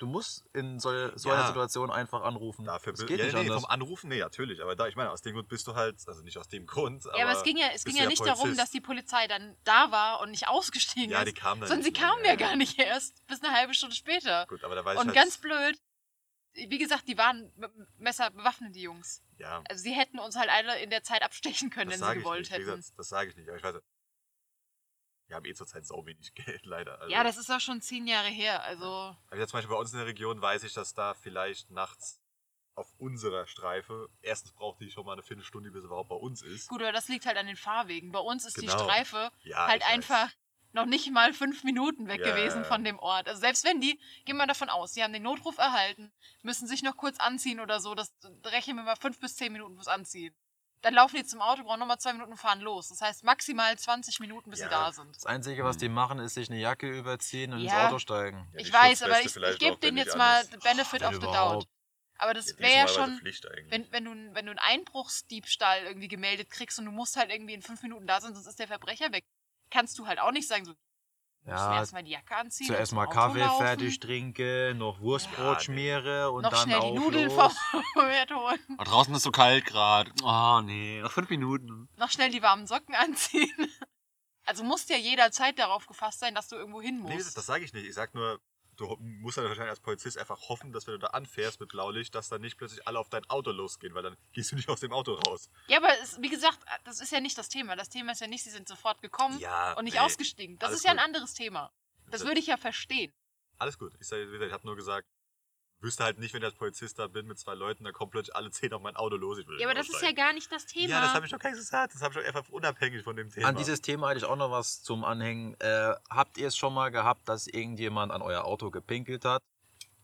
[0.00, 1.34] du musst in so, so Ja.
[1.36, 2.64] einer Situation einfach anrufen.
[2.64, 3.62] Dafür das geht ja, nicht nee, anders.
[3.62, 4.60] vom Anrufen, nee, natürlich.
[4.62, 7.06] Aber da, ich meine, aus dem Grund bist du halt, also nicht aus dem Grund,
[7.06, 8.60] aber, ja, aber es ging ja, es ging ja ja nicht darum, Polizist.
[8.60, 11.28] dass die Polizei dann da war und nicht ausgestiegen Ja, ist.
[11.28, 13.94] die kamen dann sondern sie kamen Ja, ja gar nicht erst bis eine halbe Stunde
[13.94, 14.46] später.
[14.48, 15.78] Gut, aber da weiß Und ich halt, ganz blöd,
[16.54, 17.52] wie gesagt, die waren
[17.98, 19.22] Messer bewaffnet, die Jungs.
[19.38, 22.14] ja, Also sie hätten uns halt alle in der Zeit abstechen können, das wenn sie
[22.18, 22.50] gewollt nicht.
[22.52, 22.64] Hätten.
[22.64, 23.48] gesagt, das sage ich nicht.
[23.48, 23.76] Aber ich weiß,
[25.30, 27.00] wir haben eh zurzeit sau wenig Geld, leider.
[27.00, 28.62] Also, Ja, das ist auch schon zehn Jahre her.
[28.64, 28.84] Also,
[29.28, 32.20] Aber jetzt zum Beispiel bei uns in der Region weiß ich, dass da vielleicht nachts
[32.74, 36.42] auf unserer Streife, erstens braucht die schon mal eine Viertelstunde, bis sie überhaupt bei uns
[36.42, 36.68] ist.
[36.68, 38.10] gut, aber das liegt halt an den Fahrwegen.
[38.12, 38.78] Bei uns ist die Genau.
[38.78, 39.94] Streife Ja, halt ich weiß.
[39.94, 40.30] einfach
[40.72, 42.68] noch nicht mal fünf Minuten weg Ja, gewesen ja, ja.
[42.68, 43.28] von dem Ort.
[43.28, 46.12] Also selbst wenn die, gehen wir davon aus, die haben den Notruf erhalten,
[46.42, 48.12] müssen sich noch kurz anziehen oder so, das
[48.46, 50.34] rechnen wir mal fünf bis zehn Minuten fürs Anziehen.
[50.82, 52.88] Dann laufen die zum Auto, brauchen nochmal zwei Minuten und fahren los.
[52.88, 54.66] Das heißt maximal 20 Minuten, bis Ja.
[54.66, 55.14] sie da sind.
[55.14, 57.86] Das Einzige, was die machen, ist sich eine Jacke überziehen und ins Ja.
[57.88, 58.48] Auto steigen.
[58.54, 61.20] Ja, ich weiß, aber ich, ich gebe denen jetzt mal the benefit Wenn of the
[61.20, 61.66] doubt.
[62.16, 63.18] Aber das wäre ja schon,
[63.68, 67.54] wenn, wenn, du, wenn du einen Einbruchsdiebstahl irgendwie gemeldet kriegst und du musst halt irgendwie
[67.54, 69.24] in fünf Minuten da sein, sonst ist der Verbrecher weg.
[69.70, 70.74] Kannst du halt auch nicht sagen, so,
[71.46, 72.66] Ja, erstmal die Jacke anziehen.
[72.68, 76.90] zuerst mal Kaffee laufen, fertig trinken, noch Wurstbrot Ja, schmiere und noch dann schnell die
[76.98, 77.50] Nudeln vom
[78.06, 80.12] Herd holen, Und draußen ist so kalt gerade.
[80.22, 81.88] Oh nee, noch fünf Minuten.
[81.96, 83.70] noch schnell die warmen Socken anziehen.
[84.44, 87.36] Also musst ja jederzeit darauf gefasst sein, dass du irgendwo hin Nee, das, musst.
[87.36, 87.86] das sage ich nicht.
[87.86, 88.40] Ich sag nur,
[88.80, 92.14] du musst dann wahrscheinlich als Polizist einfach hoffen, dass wenn du da anfährst mit Blaulicht,
[92.14, 94.80] dass dann nicht plötzlich alle auf dein Auto losgehen, weil dann gehst du nicht aus
[94.80, 95.48] dem Auto raus.
[95.68, 97.76] Ja, aber es, wie gesagt, das ist ja nicht das Thema.
[97.76, 100.58] Das Thema ist ja nicht, sie sind sofort gekommen Ja, und nicht nee, ausgestiegen.
[100.58, 101.06] Das ist ja ein gut.
[101.06, 101.70] anderes Thema.
[102.10, 103.12] Das Das- würde ich ja verstehen.
[103.58, 103.92] Alles gut.
[104.00, 105.06] Ich, sag, ich habe nur gesagt,
[105.82, 108.34] wüsste halt nicht, wenn ich als Polizist da bin mit zwei Leuten, dann kommen plötzlich
[108.36, 109.38] alle zehn auf mein Auto los.
[109.38, 110.88] Ich würde Ja, aber das ist ja gar nicht das Thema.
[110.88, 111.94] Ja, das habe ich doch gar nicht gesagt.
[111.94, 113.48] Das habe ich doch einfach unabhängig von dem Thema.
[113.48, 115.58] An dieses Thema hatte ich auch noch was zum Anhängen.
[115.60, 119.42] Äh, habt ihr es schon mal gehabt, dass irgendjemand an euer Auto gepinkelt hat?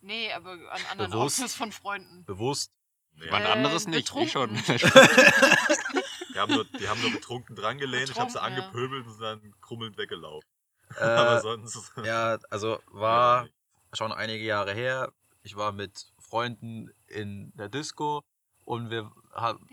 [0.01, 1.41] Nee, aber an anderen Bewusst.
[1.41, 2.25] Autos von Freunden.
[2.25, 2.73] Bewusst?
[3.15, 4.11] nee, Jemand Äh, anderes nicht.
[4.15, 4.53] Ich schon.
[4.55, 4.91] betrunken.
[6.33, 8.65] die, haben nur, die haben nur betrunken dran gelehnt, ich habe sie Betrunken, ja.
[8.67, 10.49] angepöbelt und sind dann krummelnd weggelaufen.
[10.97, 11.93] Äh, aber sonst.
[12.05, 13.49] ja, also war
[13.93, 15.13] schon einige Jahre her.
[15.47, 18.25] Ich war mit Freunden in der Disco
[18.65, 19.65] und wir haben,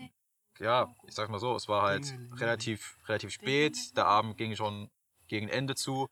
[0.60, 3.96] ja, ich sag mal so, es war halt relativ, relativ spät.
[3.96, 4.88] Der Abend ging schon
[5.26, 6.06] gegen Ende zu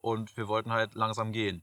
[0.00, 1.62] und wir wollten halt langsam gehen.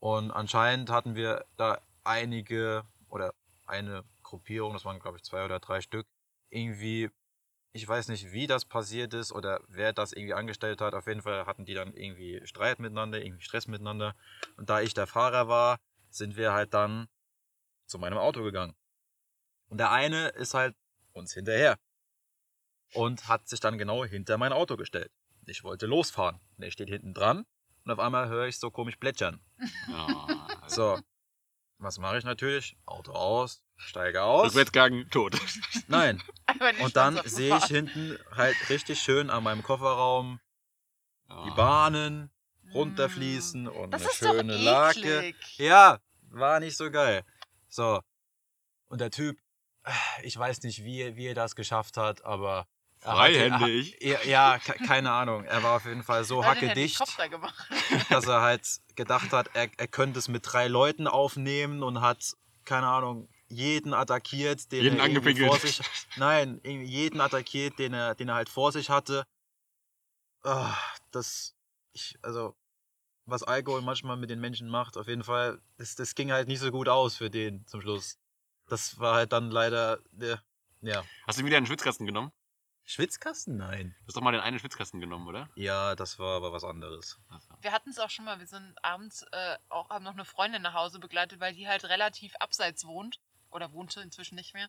[0.00, 3.34] Und anscheinend hatten wir da einige oder
[3.66, 6.08] eine Gruppierung, das waren glaube ich zwei oder drei Stück,
[6.48, 7.08] irgendwie,
[7.72, 10.94] ich weiß nicht, wie das passiert ist oder wer das irgendwie angestellt hat.
[10.94, 14.16] Auf jeden Fall hatten die dann irgendwie Streit miteinander, irgendwie Stress miteinander.
[14.56, 15.78] Und da ich der Fahrer war,
[16.10, 17.08] sind wir halt dann
[17.86, 18.74] zu meinem Auto gegangen.
[19.68, 20.76] Und der eine ist halt
[21.12, 21.78] uns hinterher
[22.92, 25.12] und hat sich dann genau hinter mein Auto gestellt.
[25.46, 26.40] Ich wollte losfahren.
[26.56, 27.46] Und er steht hinten dran
[27.84, 29.40] und auf einmal höre ich so komisch plätschern.
[29.88, 31.00] Ja, So,
[31.78, 32.76] was mache ich natürlich?
[32.84, 34.48] Auto aus, steige aus.
[34.48, 35.36] Rückwärtsgang, tot.
[35.88, 36.22] Nein.
[36.82, 40.40] Und dann sehe ich hinten halt richtig schön an meinem Kofferraum
[41.28, 41.44] Ja.
[41.44, 42.30] die Bahnen
[42.74, 43.90] runterfließen und.
[43.92, 45.34] Das eine ist doch schöne Lake.
[45.56, 45.98] Ja,
[46.30, 47.24] war nicht so geil.
[47.68, 48.00] So.
[48.88, 49.38] Und der Typ,
[50.22, 52.66] ich weiß nicht, wie, wie er das geschafft hat, aber.
[53.02, 53.96] er hatte- Freihändig.
[54.02, 55.44] er- Ja, ke- keine Ahnung.
[55.44, 57.00] Er war auf jeden Fall so den hackedicht,
[58.10, 58.66] dass er halt
[58.96, 63.94] gedacht hat, er, er könnte es mit drei Leuten aufnehmen und hat, keine Ahnung, jeden
[63.94, 65.48] attackiert, den Jeden er irgendwie angepinkelt.
[65.48, 65.80] vor sich.
[66.16, 69.24] Nein, jeden attackiert, den er, den er halt vor sich hatte.
[70.42, 70.74] Ah,
[71.10, 71.54] das,
[71.92, 72.54] ich, also,
[73.30, 76.60] was Alkohol manchmal mit den Menschen macht, auf jeden Fall, das, das ging halt nicht
[76.60, 78.18] so gut aus für den zum Schluss.
[78.68, 80.42] Das war halt dann leider, der,
[80.80, 81.04] ja.
[81.26, 82.32] Hast du wieder einen Schwitzkasten genommen?
[82.84, 83.56] Schwitzkasten?
[83.56, 83.94] Nein.
[84.00, 85.48] Du hast doch mal den einen Schwitzkasten genommen, oder?
[85.54, 87.20] Ja, das war aber was anderes.
[87.60, 90.62] Wir hatten es auch schon mal, wir sind abends äh, auch, haben noch eine Freundin
[90.62, 93.20] nach Hause begleitet, weil die halt relativ abseits wohnt.
[93.50, 94.68] Oder wohnte inzwischen nicht mehr.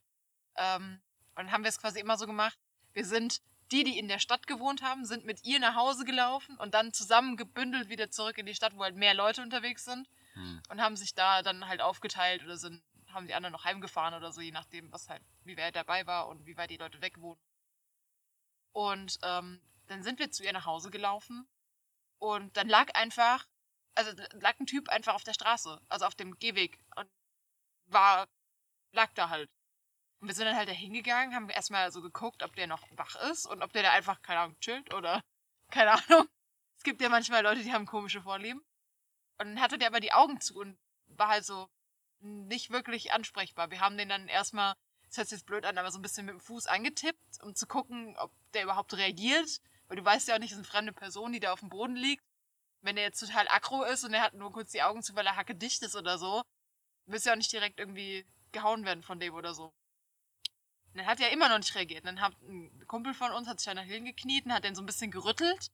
[0.55, 1.01] Ähm,
[1.35, 2.57] und dann haben wir es quasi immer so gemacht.
[2.93, 3.41] Wir sind,
[3.71, 6.93] die, die in der Stadt gewohnt haben, sind mit ihr nach Hause gelaufen und dann
[6.93, 10.09] zusammen gebündelt wieder zurück in die Stadt, wo halt mehr Leute unterwegs sind.
[10.33, 10.61] Hm.
[10.69, 14.31] Und haben sich da dann halt aufgeteilt oder sind, haben die anderen noch heimgefahren oder
[14.31, 17.19] so, je nachdem, was halt, wie wer dabei war und wie weit die Leute weg
[17.19, 17.39] wohnen.
[18.73, 21.47] Und ähm, dann sind wir zu ihr nach Hause gelaufen
[22.19, 23.45] und dann lag einfach,
[23.95, 27.09] also lag ein Typ einfach auf der Straße, also auf dem Gehweg und
[27.87, 28.27] war,
[28.93, 29.49] lag da halt.
[30.21, 33.15] Und wir sind dann halt da hingegangen, haben erstmal so geguckt, ob der noch wach
[33.31, 35.23] ist und ob der da einfach, keine Ahnung, chillt oder
[35.71, 36.29] keine Ahnung.
[36.77, 38.61] Es gibt ja manchmal Leute, die haben komische Vorlieben.
[39.39, 41.69] Und dann hatte der aber die Augen zu und war halt so
[42.19, 43.71] nicht wirklich ansprechbar.
[43.71, 44.75] Wir haben den dann erstmal,
[45.07, 47.55] das hört sich jetzt blöd an, aber so ein bisschen mit dem Fuß angetippt, um
[47.55, 49.59] zu gucken, ob der überhaupt reagiert.
[49.87, 51.69] Weil du weißt ja auch nicht, das ist eine fremde Person, die da auf dem
[51.69, 52.23] Boden liegt.
[52.81, 55.25] Wenn der jetzt total aggro ist und er hat nur kurz die Augen zu, weil
[55.25, 56.43] er hacke dicht ist oder so,
[57.07, 59.73] wirst du ja auch nicht direkt irgendwie gehauen werden von dem oder so.
[60.91, 62.03] Und dann hat er immer noch nicht reagiert.
[62.03, 64.63] Und dann hat ein Kumpel von uns hat sich dann nach hinten gekniet und hat
[64.63, 65.67] den so ein bisschen gerüttelt,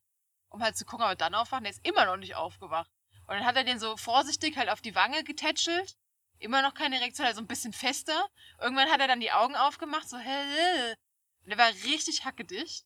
[0.49, 1.61] um halt zu gucken, ob er dann aufwacht.
[1.61, 2.91] Und der ist immer noch nicht aufgewacht.
[3.27, 5.95] Und dann hat er den so vorsichtig halt auf die Wange getätschelt.
[6.39, 8.29] Immer noch keine Reaktion, also ein bisschen fester.
[8.61, 10.95] Irgendwann hat er dann die Augen aufgemacht, so hell.
[11.43, 12.85] Und der war richtig hackedicht.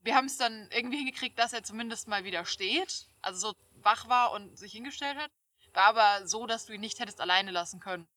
[0.00, 3.06] Wir haben es dann irgendwie hingekriegt, dass er zumindest mal wieder steht.
[3.20, 5.30] Also so wach war und sich hingestellt hat.
[5.72, 8.08] War aber so, dass du ihn nicht hättest alleine lassen können.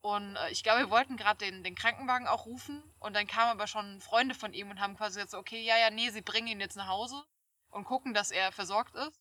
[0.00, 2.82] Und äh, ich glaube, wir wollten gerade den, den Krankenwagen auch rufen.
[3.00, 5.76] Und dann kamen aber schon Freunde von ihm und haben quasi gesagt, so, okay, ja,
[5.78, 7.24] ja, nee, sie bringen ihn jetzt nach Hause
[7.70, 9.20] und gucken, dass er versorgt ist.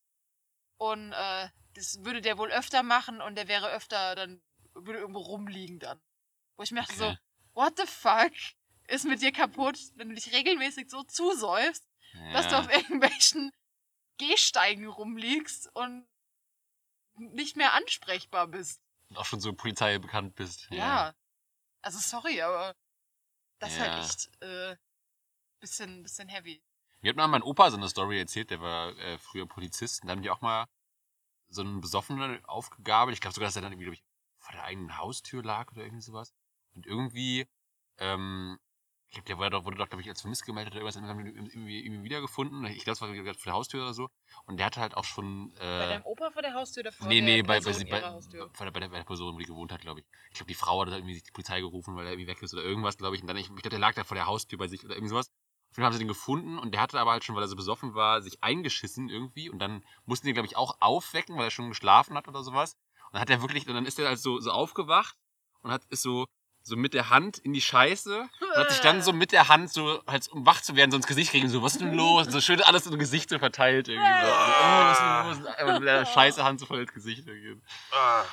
[0.77, 4.41] Und äh, das würde der wohl öfter machen und der wäre öfter dann,
[4.73, 5.99] würde irgendwo rumliegen dann.
[6.55, 7.17] Wo ich mir dachte Okay.
[7.53, 8.31] so, what the fuck
[8.87, 11.87] ist mit dir kaputt, wenn du dich regelmäßig so zusäufst,
[12.33, 12.59] dass du Ja.
[12.61, 13.51] auf irgendwelchen
[14.17, 16.07] Gehsteigen rumliegst und
[17.15, 18.81] nicht mehr ansprechbar bist.
[19.09, 20.67] Und auch schon so Polizei bekannt bist.
[20.69, 21.13] Ja.
[21.81, 22.75] Also sorry, aber
[23.59, 23.91] das ist Ja.
[23.91, 24.75] halt echt äh,
[25.59, 26.61] bisschen, bisschen heavy.
[27.01, 30.01] Mir hat mal mein Opa so eine Story erzählt, der war äh, früher Polizist.
[30.01, 30.65] Und da haben die auch mal
[31.49, 33.13] so einen Besoffenen aufgegabelt.
[33.15, 34.03] Ich glaube sogar, dass er dann irgendwie, glaub ich,
[34.39, 36.33] vor der eigenen Haustür lag oder irgendwie sowas.
[36.73, 37.47] Und irgendwie,
[37.97, 38.59] ähm,
[39.23, 41.11] glaube, der wurde doch, wurde doch glaube ich, als vermisst gemeldet oder irgendwas, und dann
[41.11, 42.65] haben irgendwie, irgendwie wiedergefunden.
[42.65, 44.09] Ich glaube, es war gerade vor der Haustür oder so.
[44.45, 45.51] Und der hatte halt auch schon.
[45.57, 47.83] Äh, Bei deinem Opa vor der Haustür oder vor Nee, nee, der bei, bei, bei,
[47.83, 50.05] bei, der, bei, der, bei der Person, wo die gewohnt hat, glaube ich.
[50.29, 52.63] Ich glaube, die Frau hat irgendwie die Polizei gerufen, weil er irgendwie weg ist oder
[52.63, 53.21] irgendwas, glaube ich.
[53.21, 55.09] Und dann, ich, ich glaube, der lag da vor der Haustür bei sich oder irgend
[55.09, 55.27] sowas.
[55.69, 57.49] Auf jeden Fall haben sie den gefunden und der hatte aber halt schon, weil er
[57.49, 59.49] so besoffen war, sich eingeschissen irgendwie.
[59.49, 62.73] Und dann mussten die, glaube ich, auch aufwecken, weil er schon geschlafen hat oder sowas.
[63.07, 65.15] Und dann hat er wirklich, und dann ist er halt so, so aufgewacht
[65.61, 66.25] und hat, ist so,
[66.67, 69.71] so mit der Hand in die Scheiße und hat sich dann so mit der Hand
[69.71, 72.27] so, halt, um wach zu werden, so ins Gesicht kriegen, so, was ist denn los?
[72.27, 74.05] Und so schön alles in Gesicht so verteilt irgendwie.
[74.21, 75.55] So, oh, was ist denn los?
[75.57, 77.61] Einfach mit der scheiße Hand so voll ins Gesicht irgendwie.
[77.91, 78.23] Ah,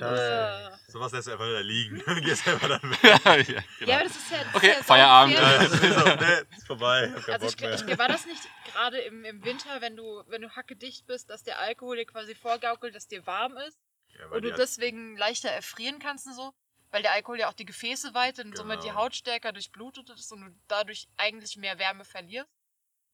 [0.00, 0.70] Äh.
[0.88, 2.02] sowas lässt du einfach nur da liegen.
[2.22, 2.98] Gehst einfach dann weg.
[3.48, 3.90] ja, genau.
[3.90, 4.38] Ja, aber das ist ja.
[4.44, 5.34] Das Okay, ist ja Feierabend.
[5.34, 7.12] Ja, ist so, nee, ist vorbei.
[7.18, 8.42] Ich Also ich, ich, war das nicht
[8.72, 12.34] gerade im, im Winter, wenn du, wenn du hackedicht bist, dass der Alkohol dir quasi
[12.34, 13.78] vorgaukelt, dass dir warm ist
[14.18, 16.52] Ja, weil und du deswegen leichter erfrieren kannst und so?
[16.94, 19.00] Weil der Alkohol ja auch die Gefäße weitet und somit die Genau.
[19.00, 22.48] Haut stärker durchblutet ist und du dadurch eigentlich mehr Wärme verlierst.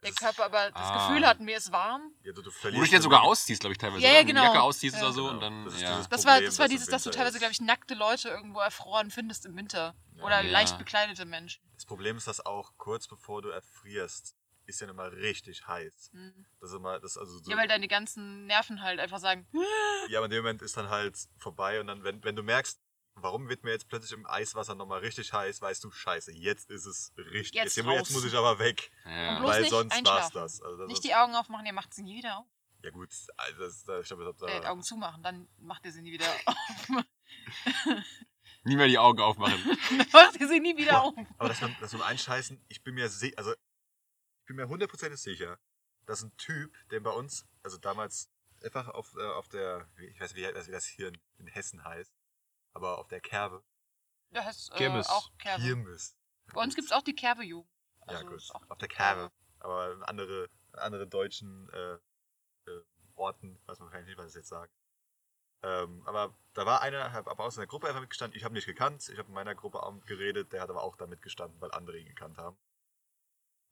[0.03, 1.09] Der Körper aber das Ah.
[1.09, 2.13] Gefühl hat, mir ist warm.
[2.23, 4.03] ja, du, du Wo du dich ja sogar so- ausziehst, glaube ich, teilweise.
[4.03, 4.19] Ja, oder?
[4.21, 4.41] ja, genau.
[4.43, 5.03] Die Jacke ausziehst Ja.
[5.03, 5.35] oder so Genau.
[5.35, 5.89] und dann, Das ist ja.
[5.97, 8.61] dieses- Das war, Problem, das war dieses, dass du teilweise, glaube ich, nackte Leute irgendwo
[8.61, 9.95] erfroren findest im Winter.
[10.23, 10.51] Oder Ja.
[10.51, 11.63] leicht bekleidete Menschen.
[11.75, 16.11] Das Problem ist, dass auch kurz bevor du erfrierst, ist ja immer richtig heiß.
[16.13, 16.47] Mhm.
[16.61, 19.49] Das ist immer, das also so, Ja, weil deine ganzen Nerven halt einfach sagen,
[20.09, 22.79] ja, aber in dem Moment ist dann halt vorbei und dann, wenn, wenn du merkst,
[23.23, 26.87] warum wird mir jetzt plötzlich im Eiswasser nochmal richtig heiß, weißt du, scheiße, jetzt ist
[26.87, 27.55] es richtig.
[27.55, 29.43] Jetzt jetzt, jetzt muss ich aber weg, ja.
[29.45, 30.33] weil sonst war's einschlafen.
[30.35, 30.63] das.
[30.63, 32.47] Also das nicht die Augen aufmachen, ihr macht sie nie wieder auf.
[32.83, 36.03] ja gut, also das, das, ich glaube, das, Äh, Augen zumachen, dann macht ihr sie
[36.03, 37.05] nie wieder auf.
[38.65, 39.59] Nie mehr die Augen aufmachen.
[39.91, 41.15] dann macht ihr sie nie wieder auf.
[41.39, 45.21] aber das, mit- das dem Einscheißen, ich bin mir si- also ich bin mir hundertprozentig
[45.21, 45.59] sicher,
[46.07, 48.31] dass ein Typ, der bei uns, also damals
[48.63, 51.83] einfach auf, äh, auf der, ich weiß nicht, wie, wie das hier in, in Hessen
[51.85, 52.13] heißt,
[52.73, 53.63] aber auf der Kerbe,
[54.31, 55.09] Das heißt äh, Kirmes.
[55.09, 55.63] auch Kerbe.
[55.63, 56.17] Kirmes.
[56.53, 57.71] Bei uns gibt es auch die Kerbe-Jugend.
[58.07, 58.37] Ja, Also gut.
[58.37, 59.31] ist auch Auf der Kerbe.
[59.61, 61.95] Aber in andere, andere deutschen äh,
[62.71, 62.83] äh,
[63.15, 64.73] Orten, weiß man wahrscheinlich nicht, was ich jetzt sage.
[65.63, 68.37] Ähm, aber da war einer, hab aber aus einer Gruppe einfach mitgestanden.
[68.37, 69.07] Ich habe ihn nicht gekannt.
[69.11, 70.53] Ich habe in meiner Gruppe auch geredet.
[70.53, 72.57] Der hat aber auch da mitgestanden, weil andere ihn gekannt haben.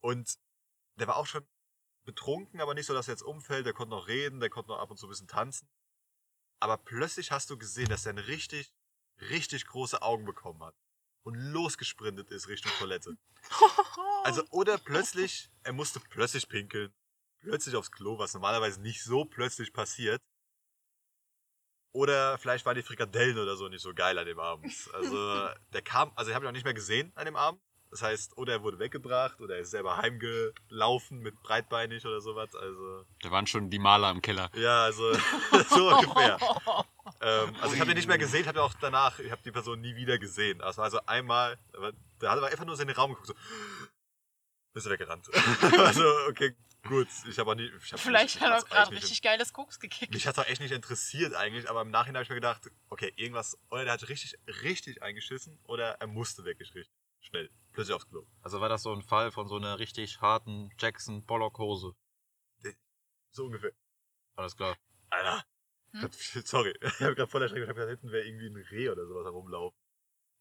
[0.00, 0.38] Und
[0.96, 1.46] der war auch schon
[2.04, 3.64] betrunken, aber nicht so, dass er jetzt umfällt.
[3.64, 5.68] Der konnte noch reden, der konnte noch ab und zu ein bisschen tanzen.
[6.60, 8.74] Aber plötzlich hast du gesehen, dass er eine richtig,
[9.30, 10.74] richtig große Augen bekommen hat.
[11.24, 13.16] Und losgesprintet ist Richtung Toilette.
[14.24, 16.92] Also, oder plötzlich, er musste plötzlich pinkeln.
[17.40, 20.20] Plötzlich aufs Klo, was normalerweise nicht so plötzlich passiert.
[21.92, 24.66] Oder vielleicht waren die Frikadellen oder so nicht so geil an dem Abend.
[24.92, 27.60] Also, der kam, also, ich habe ihn auch nicht mehr gesehen an dem Abend.
[27.90, 32.54] Das heißt, oder er wurde weggebracht oder er ist selber heimgelaufen mit breitbeinig oder sowas.
[32.54, 34.50] Also, Da waren schon die Maler im Keller.
[34.54, 35.14] ja, also,
[35.70, 36.38] so ungefähr.
[37.20, 39.80] Ähm, also ich habe den nicht mehr gesehen, habe auch danach, ich habe die Person
[39.80, 40.60] nie wieder gesehen.
[40.60, 41.58] War also einmal,
[42.20, 43.34] da hat er einfach nur so in den Raum geguckt, so,
[44.72, 45.28] bist du weggerannt.
[45.78, 46.54] also, okay,
[46.86, 49.52] gut, ich habe auch nie, ich hab Vielleicht mich, hat er auch gerade richtig geiles
[49.52, 50.12] Koks gekickt.
[50.12, 52.36] nicht- Mich hat es auch echt nicht interessiert eigentlich, aber im Nachhinein habe ich mir
[52.36, 57.50] gedacht, okay, irgendwas, oder der hat richtig, richtig eingeschissen oder er musste wirklich richtig schnell,
[57.72, 58.26] plötzlich aufs Klo.
[58.42, 61.94] Also war das so ein Fall von so einer richtig harten Jackson Pollock Hose.
[63.32, 63.72] So ungefähr.
[64.36, 64.76] Alles klar.
[65.10, 65.44] Alter.
[66.02, 66.42] Hm?
[66.44, 69.06] Sorry, ich habe gerade voll erschreckt, ich habe gedacht, hinten wäre irgendwie ein Reh oder
[69.06, 69.78] sowas herumlaufen.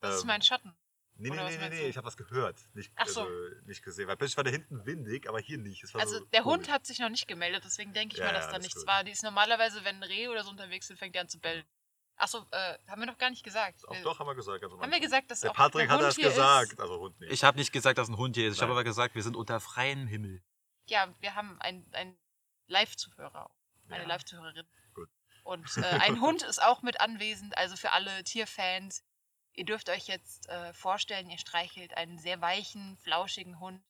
[0.02, 0.76] Das ist Ähm, mein Schatten.
[1.20, 2.60] Nee, nee, nee, nee, nee, ich habe was gehört.
[2.76, 3.22] Nicht, Ach so.
[3.22, 3.32] also,
[3.66, 4.08] nicht gesehen.
[4.08, 5.84] Weil plötzlich war da hinten windig, aber hier nicht.
[5.84, 6.70] Es war Also so der Hund komisch.
[6.70, 8.88] hat sich noch nicht gemeldet, deswegen denke ich Ja, mal, dass ja, da nichts gut.
[8.88, 9.04] war.
[9.04, 11.66] Die ist normalerweise, wenn ein Reh oder so unterwegs sind, fängt die an zu bellen.
[12.18, 13.88] Achso, äh, haben wir noch gar nicht gesagt.
[13.88, 14.64] Auch Wir- doch, haben wir gesagt.
[14.64, 16.74] Am Haben wir gesagt, dass Der auch Patrick der hat Hund das hier gesagt.
[16.74, 16.80] Ist?
[16.82, 17.32] Also Hund nicht.
[17.32, 18.56] Ich habe nicht gesagt, dass ein Hund hier ist.
[18.58, 20.44] Ich habe aber gesagt, wir sind unter freiem Himmel.
[20.88, 22.16] Ja, wir haben einen
[22.68, 23.50] Live-Zuhörer,
[23.90, 24.08] eine Ja.
[24.08, 24.68] Live-Zuhörerin.
[25.48, 29.02] Und äh, ein Hund ist auch mit anwesend, also für alle Tierfans.
[29.54, 33.82] Ihr dürft euch jetzt äh, vorstellen, ihr streichelt einen sehr weichen, flauschigen Hund,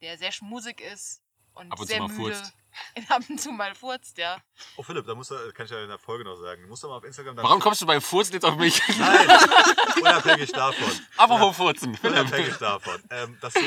[0.00, 2.34] der sehr schmusig ist und Ab und zu sehr mal müde.
[2.34, 2.54] furzt.
[3.10, 4.42] Ab und zu mal furzt, ja.
[4.76, 6.62] Oh Philipp, da musst du, kann ich ja in der Folge noch sagen.
[6.62, 7.36] Du musst doch mal auf Instagram.
[7.36, 8.80] Warum kommst du bei Furzen jetzt auf mich?
[8.96, 9.28] Nein!
[10.00, 10.90] Unabhängig davon.
[11.18, 11.98] Apropos Furzen.
[12.02, 12.98] Unabhängig davon.
[13.10, 13.60] Ähm, dass du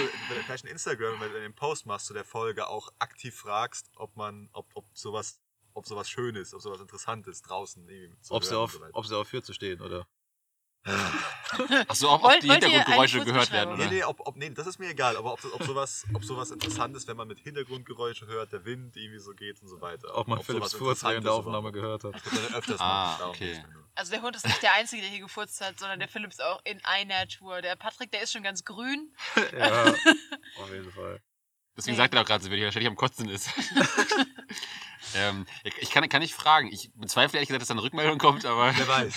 [0.44, 4.16] vielleicht ein Instagram, wenn du den Post machst zu der Folge, auch aktiv fragst, ob
[4.18, 5.40] man, ob, ob sowas,
[5.76, 9.16] ob sowas Schönes, ob sowas Interessantes draußen irgendwie zu Ob sie, auf, so ob sie
[9.16, 10.08] auf Für zu stehen, oder?
[11.88, 13.86] Achso, ob, ob die Hintergrundgeräusche gehört werden, oder?
[13.86, 16.52] Nee, nee, ob, ob, nee, das ist mir egal, aber ob, ob, sowas, ob sowas
[16.52, 20.16] interessant ist, wenn man mit Hintergrundgeräusche hört, der Wind irgendwie so geht und so weiter.
[20.16, 22.14] Ob man Philips sowas Furz während der Aufnahme gehört hat.
[22.14, 23.64] Das wird dann öfters Ah, darum okay.
[23.74, 23.84] nur.
[23.96, 26.44] Also der Hund ist nicht der Einzige, der hier gefurzt hat, sondern der Philipp ist
[26.44, 27.62] auch in einer Tour.
[27.62, 29.12] Der Patrick, der ist schon ganz grün.
[29.58, 29.86] ja,
[30.62, 31.20] auf jeden Fall.
[31.78, 32.04] Deswegen Nee.
[32.04, 33.50] sagt er doch gerade so, wenn er ständig am Kotzen ist.
[35.16, 36.68] ähm, ich kann, kann nicht fragen.
[36.72, 39.14] Ich bezweifle ehrlich gesagt, dass da eine Rückmeldung kommt, aber Wer weiß.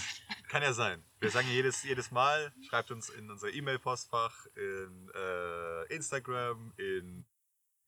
[0.48, 1.04] Kann ja sein.
[1.20, 7.26] Wir sagen jedes, jedes Mal, schreibt uns in unser E-Mail-Postfach, in äh, Instagram, in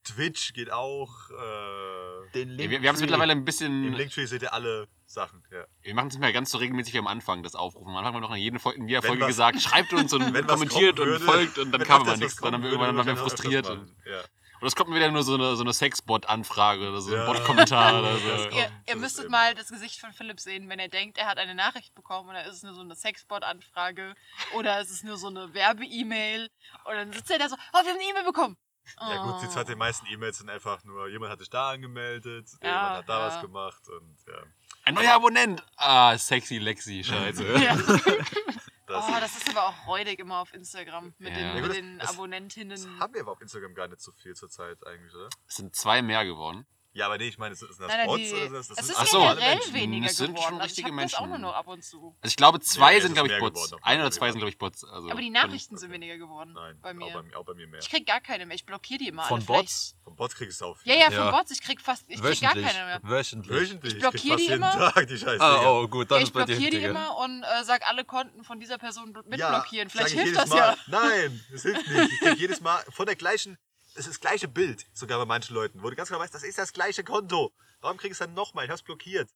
[0.05, 1.31] Twitch geht auch.
[1.31, 3.93] Äh, Den wir, wir haben es mittlerweile ein Im bisschen.
[3.93, 5.43] Linktree seht ihr alle Sachen.
[5.51, 5.65] Ja.
[5.83, 7.89] Wir machen es nicht mehr ganz so regelmäßig wie am Anfang, das Aufrufen.
[7.91, 9.93] Am Anfang haben wir noch in, jeder Folge, in jeder Wenn Folge was- gesagt, schreibt
[9.93, 12.37] uns und kommentiert kommen und würde- folgt und dann kam aber nichts.
[12.37, 13.69] Dann haben wir irgendwann waren wir ich frustriert.
[13.69, 13.95] Und.
[14.07, 14.23] Ja.
[14.61, 17.27] Und es kommt mir wieder nur so eine, so eine Sexbot-Anfrage oder so ein Ja.
[17.27, 18.29] Bot-Kommentar oder so.
[18.31, 21.39] Das Ihr, ihr müsstet mal das Gesicht von Philipp sehen, wenn er denkt, er hat
[21.39, 24.15] eine Nachricht bekommen dann ist es nur so eine Sexbot-Anfrage
[24.55, 26.49] oder es ist nur so eine Werbe-E-Mail
[26.85, 28.57] und dann sitzt er da so, oh, wir haben eine E-Mail bekommen.
[28.99, 29.51] Ja gut, die, Oh.
[29.51, 33.09] zwei, die meisten E-Mails sind einfach nur, jemand hat sich da angemeldet, Ja, jemand hat
[33.09, 33.27] da ja.
[33.27, 34.43] was gemacht und ja.
[34.85, 35.63] Ein neuer Abonnent!
[35.77, 37.45] Ah, sexy Lexi, scheiße.
[38.91, 41.35] Das, Oh, das ist aber auch räudig immer auf Instagram mit Ja.
[41.37, 42.71] den, Ja, mit gut, den das- Abonnentinnen.
[42.71, 45.29] das haben wir aber auf Instagram gar nicht so viel zur Zeit eigentlich, oder?
[45.47, 46.67] Es sind zwei mehr geworden.
[46.93, 48.55] Ja, aber nee, ich meine, sind das Nein, nein, Bots die, oder so?
[48.55, 49.21] Das es sind ist Ach so.
[49.21, 49.75] generell Menschen.
[49.75, 50.43] weniger Es sind geworden.
[50.49, 51.43] schon Also ich richtige habe das auch nur Menschen.
[51.43, 52.17] noch ab und zu.
[52.21, 53.55] Also ich glaube, zwei Nee, es sind, ist glaube ich, mehr Bots.
[53.63, 54.83] geworden auf Ein oder zwei sind, glaube ich, Bots.
[54.85, 55.95] Also Aber die von- Nachrichten sind okay.
[55.95, 57.05] weniger geworden Nein, bei mir.
[57.07, 57.79] Auch, bei, mir- auch bei mir mehr.
[57.81, 58.57] Ich krieg gar keine mehr.
[58.57, 59.45] Ich blockiere die immer Von alle.
[59.47, 59.97] Vielleicht- Bots?
[60.03, 61.01] Vom Bots kriegst du auch Ja, viel.
[61.01, 61.31] ja, von Ja.
[61.31, 61.51] Bots.
[61.53, 62.67] Ich krieg fast, ich krieg gar Wöchentlich.
[62.67, 63.01] keine mehr.
[63.05, 63.57] Wöchentlich.
[63.61, 63.95] Wöchentlich.
[63.95, 64.73] Ich blockiere krieg die fast immer.
[64.81, 66.77] jeden Tag die scheiß Ah, oh, gut, Ja, das ich ist bei dir blockiere die
[66.79, 66.91] Digga.
[66.91, 69.89] immer und äh, sag alle Konten von dieser Person mitblockieren.
[69.89, 70.77] Ja, Vielleicht ich hilft das ja.
[70.89, 72.13] Nein, das hilft nicht.
[72.15, 73.59] Ich krieg jedes Mal von der gleichen,
[73.95, 76.43] es ist das gleiche Bild, sogar bei manchen Leuten, wo du ganz genau weißt, das
[76.43, 77.53] ist das gleiche Konto.
[77.81, 78.65] Warum krieg ich es dann nochmal?
[78.65, 79.31] Ich hab's blockiert.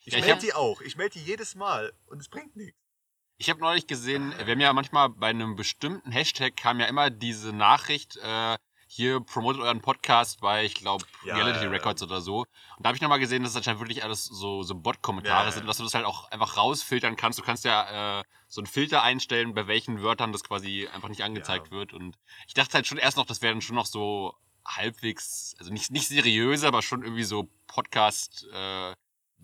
[0.00, 0.80] Ich Ja, melde hab- die auch.
[0.80, 2.78] Ich melde die jedes Mal und es bringt nichts.
[3.36, 7.10] Ich habe neulich gesehen, wir haben ja manchmal bei einem bestimmten Hashtag kam ja immer
[7.10, 8.56] diese Nachricht, äh,
[8.94, 11.70] hier promotet euren Podcast bei, ich glaube, Ja, Reality ja, ja.
[11.70, 12.40] Records oder so.
[12.42, 12.46] Und
[12.78, 15.50] da habe ich nochmal gesehen, dass das anscheinend wirklich alles so, so Bot-Kommentare Ja, ja.
[15.52, 17.38] sind, dass du das halt auch einfach rausfiltern kannst.
[17.38, 21.24] Du kannst ja äh, so einen Filter einstellen, bei welchen Wörtern das quasi einfach nicht
[21.24, 21.72] angezeigt Ja.
[21.72, 21.92] wird.
[21.92, 22.16] Und
[22.46, 26.06] ich dachte halt schon erst noch, das wären schon noch so halbwegs, also nicht, nicht
[26.08, 28.94] seriöse, aber schon irgendwie so Podcast- äh,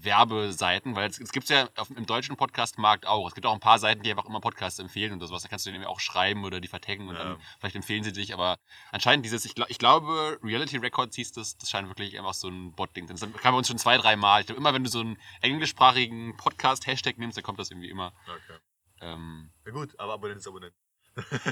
[0.05, 3.29] Werbeseiten, weil es, es gibt ja auf, im deutschen Podcast-Markt auch.
[3.29, 5.43] Es gibt auch ein paar Seiten, die einfach immer Podcasts empfehlen und sowas.
[5.43, 7.25] Da kannst du denen auch schreiben oder die vertaggen und Ja.
[7.25, 8.33] dann vielleicht empfehlen sie dich.
[8.35, 8.59] Aber
[8.93, 12.49] anscheinend dieses, ich, glaub, ich glaube, Reality Records hieß das, das scheint wirklich einfach so
[12.49, 13.07] ein Bot-Ding.
[13.07, 14.41] Das kam bei uns schon zwei, drei Mal.
[14.41, 18.13] Ich glaube, immer wenn du so einen englischsprachigen Podcast-Hashtag nimmst, dann kommt das irgendwie immer.
[18.27, 18.59] Okay.
[19.03, 20.75] Ähm, Na gut, aber Abonnent ist Abonnent.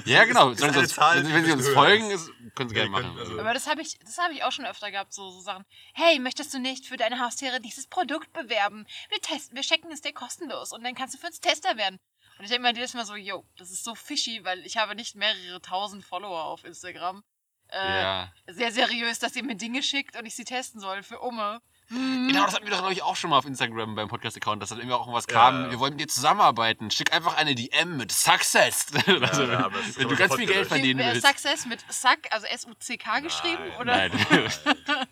[0.05, 0.49] Ja, genau.
[0.49, 2.27] ist eine uns, Zahl, wenn, sie uns höher folgen, ist.
[2.29, 3.19] ist, können sie Ja, gerne die können- machen.
[3.19, 5.65] also- Aber das habe ich, das habe ich auch schon öfter gehabt, so, so Sachen.
[5.93, 8.85] Hey, möchtest du nicht für deine Haustiere dieses Produkt bewerben?
[9.09, 11.99] Wir testen, wir checken es dir kostenlos und dann kannst du für uns Tester werden.
[12.37, 14.95] Und ich denke mir jedes Mal so, yo, das ist so fishy, weil ich habe
[14.95, 17.23] nicht mehrere tausend Follower auf Instagram.
[17.71, 18.33] Äh, ja.
[18.47, 21.61] Sehr seriös, dass ihr mir Dinge schickt und ich sie testen soll für Umme.
[21.89, 22.27] Hm.
[22.27, 24.69] Genau, das hatten wir doch, glaube ich, auch schon mal auf Instagram beim Podcast-Account, dass
[24.69, 25.71] dann irgendwie auch irgendwas Ja, kam, ja.
[25.71, 26.91] wir wollen mit dir zusammenarbeiten.
[26.91, 28.87] Schick einfach eine DM mit Success.
[29.07, 31.25] also, ja, das ist wenn du ganz viel Geld verdienen willst.
[31.25, 33.63] Success mit Suck, also S-U-C-K geschrieben?
[33.69, 34.09] Nein, oder?
[34.09, 34.11] Nein.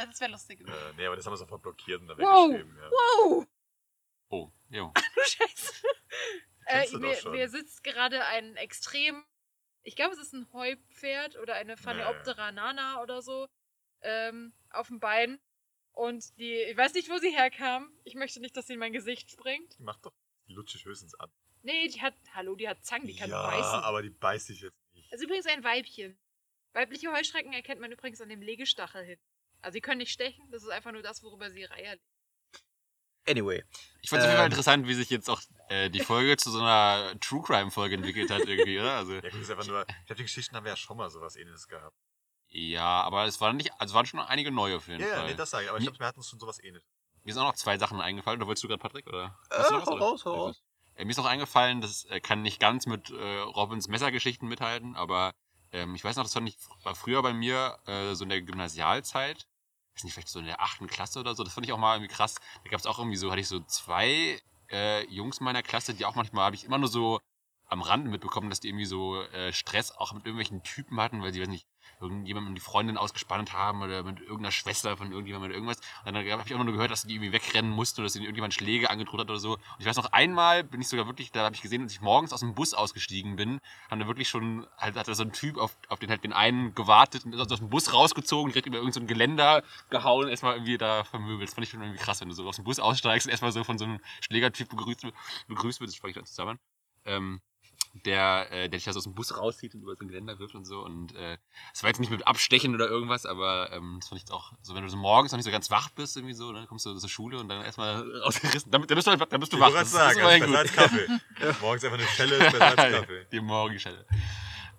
[0.00, 0.60] Äh, das wäre lustig.
[0.60, 2.50] Äh, nee, aber das haben wir sofort blockiert und dann Wow.
[2.50, 2.76] weggeschrieben.
[2.80, 2.90] Ja.
[2.90, 3.46] Wow!
[4.30, 4.92] Oh, jo.
[5.14, 5.72] Du Scheiße.
[6.66, 9.24] Äh, mir, mir sitzt gerade ein extrem,
[9.82, 13.48] ich glaube, es ist ein Heupferd oder eine Phaneoptera nana oder so,
[14.02, 15.40] ähm, auf dem Bein.
[15.92, 17.90] Und die, ich weiß nicht, wo sie herkam.
[18.04, 19.78] Ich möchte nicht, dass sie in mein Gesicht springt.
[19.78, 20.12] Die macht doch
[20.48, 21.30] die lutschig höchstens an.
[21.62, 23.80] Nee, die hat, hallo, die hat Zangen, die kann ja, beißen.
[23.80, 25.12] aber die beißt sich jetzt nicht.
[25.12, 26.18] Das ist übrigens ein Weibchen.
[26.72, 29.18] Weibliche Heuschrecken erkennt man übrigens an dem Legestachel hin.
[29.60, 32.04] Also sie können nicht stechen, das ist einfach nur das, worüber sie Reiher legen.
[33.28, 33.62] Anyway.
[34.00, 34.52] Ich fand es auf jeden Fall Ähm.
[34.52, 38.30] interessant, wie sich jetzt auch äh, die Folge zu so einer True Crime Folge entwickelt
[38.30, 38.96] hat irgendwie, oder?
[38.96, 39.82] Also, Ja, gut, ist einfach nur.
[39.82, 41.94] Ich glaube, die Geschichten haben wir ja schon mal sowas ähnliches gehabt.
[42.50, 45.26] Ja, aber es waren nicht, also waren schon einige neue auf jeden Ja, ja, Fall.
[45.28, 45.70] nee, das sage ich.
[45.70, 46.88] Aber ich glaube, wir hatten schon sowas ähnliches.
[47.22, 48.40] Mir sind auch noch zwei Sachen eingefallen.
[48.40, 49.38] Da wolltest du gerade, Patrick, oder?
[49.50, 50.04] Äh, Hast du noch was, hau oder?
[50.04, 50.62] raus, hau raus.
[50.96, 54.96] Äh, mir ist noch eingefallen, das äh, kann nicht ganz mit äh, Robins Messergeschichten mithalten,
[54.96, 55.32] aber
[55.72, 58.42] ähm, ich weiß noch, das fand ich war früher bei mir äh, so in der
[58.42, 59.46] Gymnasialzeit,
[59.94, 61.96] weiß nicht, vielleicht so in der achten Klasse oder so, das fand ich auch mal
[61.96, 62.34] irgendwie krass.
[62.64, 64.40] Da gab es auch irgendwie so, hatte ich so zwei
[64.70, 67.20] äh, Jungs meiner Klasse, die auch manchmal, habe ich immer nur so
[67.66, 71.32] am Rande mitbekommen, dass die irgendwie so äh, Stress auch mit irgendwelchen Typen hatten, weil
[71.32, 71.66] sie, weiß nicht,
[72.00, 75.78] irgendjemandem die Freundin ausgespannt haben oder mit irgendeiner Schwester von irgendjemandem oder irgendwas.
[76.04, 78.24] Und dann habe ich auch nur gehört, dass die irgendwie wegrennen musste oder dass ihnen
[78.24, 79.54] irgendjemand Schläge angedroht hat oder so.
[79.54, 82.00] Und ich weiß noch, einmal bin ich sogar wirklich, da habe ich gesehen, als ich
[82.00, 85.32] morgens aus dem Bus ausgestiegen bin, haben da wirklich schon, halt hat da so ein
[85.32, 88.66] Typ auf, auf den halt den einen gewartet und ist aus dem Bus rausgezogen, direkt
[88.66, 91.48] über irgendein so Geländer gehauen, erstmal irgendwie da vermöbelt.
[91.48, 93.52] Das fand ich schon irgendwie krass, wenn du so aus dem Bus aussteigst und erstmal
[93.52, 95.06] so von so einem Schlägertyp begrüßt,
[95.48, 96.58] begrüßt wird, das spreche ich dann zusammen.
[97.04, 97.40] Ähm,
[97.92, 100.38] der, äh, der dich da so aus dem Bus rauszieht und über so ein Geländer
[100.38, 100.80] wirft und so.
[100.80, 101.38] Und äh,
[101.72, 104.74] das war jetzt nicht mit Abstechen oder irgendwas, aber ähm, das fand ich auch so,
[104.74, 106.94] wenn du so morgens noch nicht so ganz wach bist, irgendwie so, dann kommst du
[106.96, 108.70] zur Schule und dann erstmal rausgerissen.
[108.70, 109.70] Dann, dann, bist du, dann bist du Ich wach.
[109.70, 111.20] gerade sagen, ist das ist besser als Kaffee.
[111.60, 113.26] Morgens einfach eine Schelle ist besser als Kaffee.
[113.32, 114.06] Die Morgenschelle.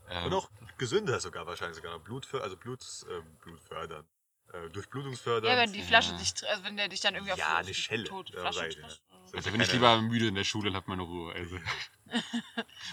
[0.10, 2.04] Ähm, Und auch gesünder sogar wahrscheinlich sogar noch.
[2.04, 4.06] Blut, also Blut, äh, Blut fördern.
[4.54, 5.50] Äh, Durchblutungsfördern.
[5.50, 6.18] Ja, wenn die Flasche Ja.
[6.18, 8.04] dich, also wenn der dich dann irgendwie auf Ja, auf eine Schelle.
[8.04, 9.02] tote Ja, Flasche ich trifft.
[9.34, 11.34] Also bin ich lieber müde in der Schule und hab meine Ruhe.
[11.34, 11.56] Also.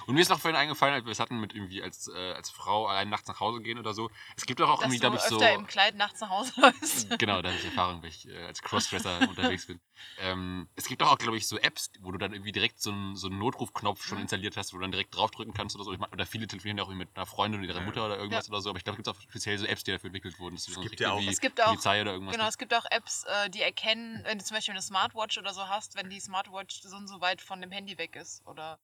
[0.06, 2.50] und mir ist noch vorhin eingefallen, als wir es hatten mit irgendwie als, äh, als
[2.50, 4.10] Frau allein nachts nach Hause gehen oder so.
[4.36, 5.44] Es gibt doch auch Dass irgendwie, glaube ich, öfter so.
[5.44, 7.08] im Kleid nachts nach Hause läufst.
[7.18, 9.80] Genau, da habe ich Erfahrung, weil ich äh, als Crossdresser unterwegs bin.
[10.18, 12.90] Ähm, es gibt doch auch, glaube ich, so Apps, wo du dann irgendwie direkt so
[12.90, 14.08] einen, so einen Notrufknopf Mhm.
[14.08, 15.92] schon installiert hast, wo du dann direkt draufdrücken kannst oder so.
[15.92, 17.84] Ich mein, oder viele telefonieren ja auch mit einer Freundin oder ihrer Ja.
[17.86, 18.70] Mutter oder irgendwas oder so.
[18.70, 20.56] Aber ich glaube, es gibt auch speziell so Apps, die dafür entwickelt wurden.
[20.74, 22.36] dann gibt ja auch- Es gibt auch- Polizei oder irgendwas.
[22.36, 25.52] Genau, es gibt auch Apps, äh, die erkennen, wenn du zum Beispiel eine Smartwatch oder
[25.52, 28.46] so hast, wenn die Smartwatch so und so weit von dem Handy weg ist.
[28.46, 28.78] Oder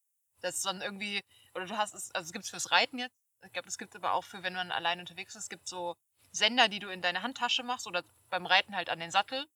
[0.45, 1.23] das dann irgendwie,
[1.55, 3.15] oder du hast es, also es gibt es fürs Reiten jetzt.
[3.45, 5.97] Ich glaube, es gibt aber auch für, wenn man allein unterwegs ist, es gibt so
[6.31, 9.47] Sender, die du in deine Handtasche machst oder beim Reiten halt an den Sattel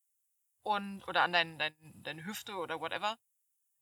[0.62, 3.18] und oder an dein, dein, deine Hüfte oder whatever.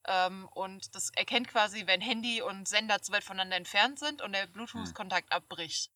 [0.06, 4.32] Ähm, und das erkennt quasi, wenn Handy und Sender zu weit voneinander entfernt sind und
[4.32, 5.90] der Bluetooth-Kontakt abbricht.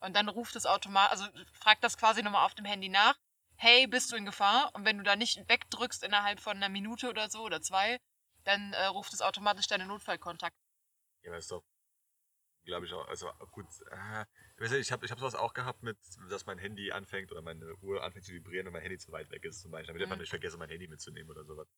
[0.00, 3.18] Und dann ruft es automatisch, also fragt das quasi nochmal auf dem Handy nach,
[3.56, 4.70] hey, bist du in Gefahr?
[4.74, 7.98] Und wenn du da nicht wegdrückst innerhalb von einer Minute oder so oder zwei,
[8.46, 10.56] dann äh, ruft es automatisch deinen Notfallkontakt.
[11.22, 11.64] Ja, ist doch,
[12.64, 14.24] glaube ich auch, also gut, äh,
[14.64, 15.98] ich ich habe ich hab sowas auch gehabt mit,
[16.30, 19.30] dass mein Handy anfängt oder meine Uhr anfängt zu vibrieren und mein Handy zu weit
[19.30, 20.10] weg ist zum Beispiel, damit ich Mhm.
[20.10, 21.68] einfach nicht vergesse, mein Handy mitzunehmen oder sowas.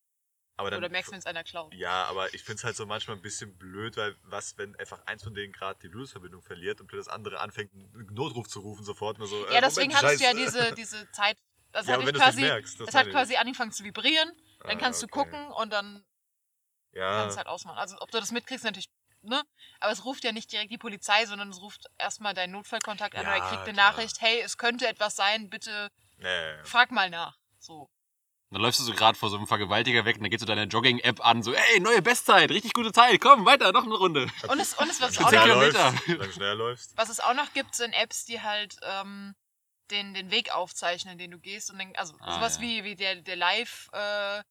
[0.57, 1.75] Aber dann, Oder merkst du, wenn es einer klaut.
[1.75, 5.03] Ja, aber ich finde es halt so manchmal ein bisschen blöd, weil was, wenn einfach
[5.07, 8.85] eins von denen gerade die Bluetooth-Verbindung verliert und das andere anfängt, einen Notruf zu rufen
[8.85, 11.39] sofort, nur so, äh, Ja, deswegen Moment, hattest du ja diese, diese Zeit.
[11.73, 13.25] Das Ja, hat ich du quasi, merkst, das es hat ich.
[13.25, 14.31] quasi angefangen zu vibrieren,
[14.67, 15.09] dann Ah, kannst du okay.
[15.09, 16.05] gucken und dann
[16.93, 17.79] Ja, kannst du halt ausmachen.
[17.79, 18.89] Also ob du das mitkriegst, natürlich,
[19.23, 19.43] ne?
[19.81, 23.23] Aber es ruft ja nicht direkt die Polizei, sondern es ruft erstmal deinen Notfallkontakt an
[23.25, 23.93] Ja, oder er kriegt eine klar.
[23.93, 26.65] Nachricht, hey, es könnte etwas sein, bitte nee.
[26.65, 27.37] frag mal nach.
[27.59, 27.91] So.
[28.51, 30.65] Dann läufst du so gerade vor so einem Vergewaltiger weg und dann geht so deine
[30.65, 34.27] Jogging-App an, so, ey, neue Bestzeit, richtig gute Zeit, komm, weiter, noch eine Runde.
[34.49, 37.75] Und es, und es was, es auch du noch, du was es auch noch gibt,
[37.75, 39.35] sind Apps, die halt ähm,
[39.91, 41.71] den, den Weg aufzeichnen, den du gehst.
[41.71, 42.63] Und dann, also Ah, sowas ja.
[42.63, 44.43] wie, wie der, der Live, äh,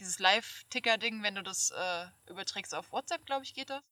[0.00, 3.82] dieses Live-Ticker-Ding, wenn du das äh, überträgst auf WhatsApp, glaube ich, geht das.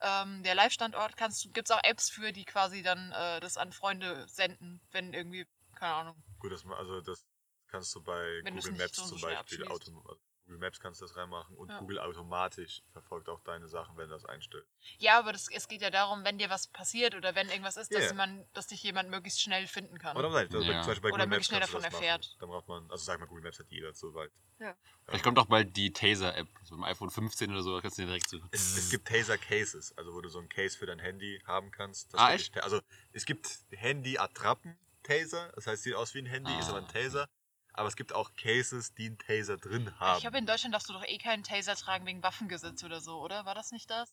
[0.00, 3.56] Ähm, der Live-Standort kannst du, gibt es auch Apps für, die quasi dann äh, das
[3.56, 6.22] an Freunde senden, wenn irgendwie, keine Ahnung.
[6.38, 7.26] Gut, das, also das
[7.66, 9.90] kannst du bei Wenn Google Maps so zum Beispiel abschließt.
[10.48, 11.78] Google Maps kannst du das reinmachen und Ja.
[11.78, 14.66] Google automatisch verfolgt auch deine Sachen, wenn du das einstellst.
[14.96, 17.92] Ja, aber das, es geht ja darum, wenn dir was passiert oder wenn irgendwas ist,
[17.94, 18.14] dass, Ja.
[18.14, 20.16] man, dass dich jemand mögest schnell finden kann.
[20.16, 20.80] Oder also Ja.
[20.80, 22.36] zum Beispiel bei Oder Google Maps möglichst schnell davon erfährt.
[22.40, 24.30] Dann braucht man, also sag mal, Google Maps hat jeder soweit.
[25.04, 28.06] Vielleicht kommt auch bald die Taser-App, so im iPhone 15 oder so, kannst du dir
[28.06, 28.38] direkt so.
[28.50, 31.70] Es, es gibt Taser Cases, also wo du so ein Case für dein Handy haben
[31.70, 32.12] kannst.
[32.12, 32.80] das Ah, ta- Also
[33.12, 37.28] es gibt Handy-Attrappen-Taser, das heißt, sieht aus wie ein Handy, ist Ah, aber ein Taser.
[37.78, 40.18] Aber es gibt auch Cases, die einen Taser drin haben.
[40.18, 43.20] Ich habe in Deutschland darfst du doch eh keinen Taser tragen wegen Waffengesetz oder so,
[43.20, 43.44] oder?
[43.46, 44.12] War das nicht das?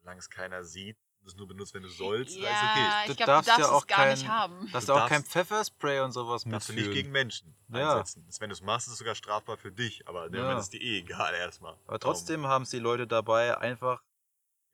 [0.00, 3.06] Solange es keiner sieht, das nur benutzt, wenn du sollst, ja, ist okay.
[3.06, 4.70] Du ich glaube, du darfst ja darfst auch es gar nicht kein- haben.
[4.72, 6.90] Dass Du du auch kein darfst- Pfefferspray und sowas Darfst du mitführen.
[6.94, 7.94] nicht gegen Menschen Ja.
[7.94, 8.24] einsetzen.
[8.28, 10.56] Das- Wenn du es machst, ist es sogar strafbar für dich, aber Ja.
[10.56, 11.76] Ist dir eh egal erstmal.
[11.88, 14.04] Aber trotzdem haben es die Leute dabei einfach,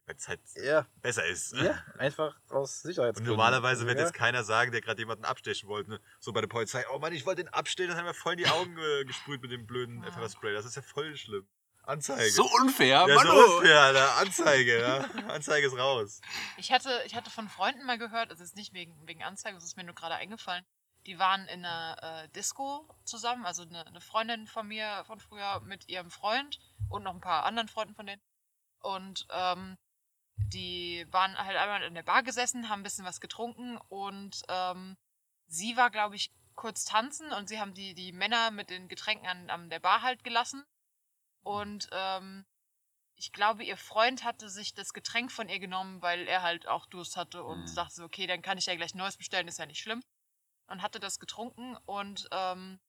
[0.07, 1.55] Wenn es halt ja, besser ist.
[1.55, 3.31] ja einfach aus Und Sicherheitsgründen.
[3.31, 4.05] normalerweise wird ja.
[4.05, 5.91] jetzt keiner sagen, der gerade jemanden abstechen wollte.
[5.93, 6.01] Ne?
[6.21, 8.39] So bei der Polizei, oh Mann, ich wollte den abstellen, das haben wir voll in
[8.41, 10.11] die Augen äh, gesprüht mit dem blöden Ah.
[10.13, 10.53] Pfefferspray.
[10.53, 11.47] Das ist ja voll schlimm.
[11.85, 12.31] Anzeige.
[12.31, 13.27] So unfair, ja, Mann!
[13.27, 14.17] so unfair, Alter.
[14.17, 14.99] Anzeige, ja.
[15.29, 16.21] Anzeige ist raus.
[16.57, 19.65] Ich hatte, ich hatte von Freunden mal gehört, also jetzt nicht wegen, wegen Anzeige, das
[19.65, 20.65] ist mir nur gerade eingefallen,
[21.07, 25.61] die waren in einer äh, Disco zusammen, also eine, eine Freundin von mir von früher
[25.61, 28.23] mit ihrem Freund und noch ein paar anderen Freunden von denen.
[28.81, 29.77] Und ähm,
[30.37, 34.97] die waren halt einmal in der Bar gesessen, haben ein bisschen was getrunken und ähm,
[35.47, 39.27] sie war, glaube ich, kurz tanzen und sie haben die, die Männer mit den Getränken
[39.27, 40.65] an, an der Bar halt gelassen.
[41.43, 42.47] Und ähm,
[43.17, 46.87] ich glaube, ihr Freund hatte sich das Getränk von ihr genommen, weil er halt auch
[46.87, 47.75] Durst hatte und Mhm.
[47.75, 50.03] dachte so, okay, dann kann ich ja gleich neues bestellen, ist ja nicht schlimm.
[50.67, 52.81] Und hatte das getrunken und ähm,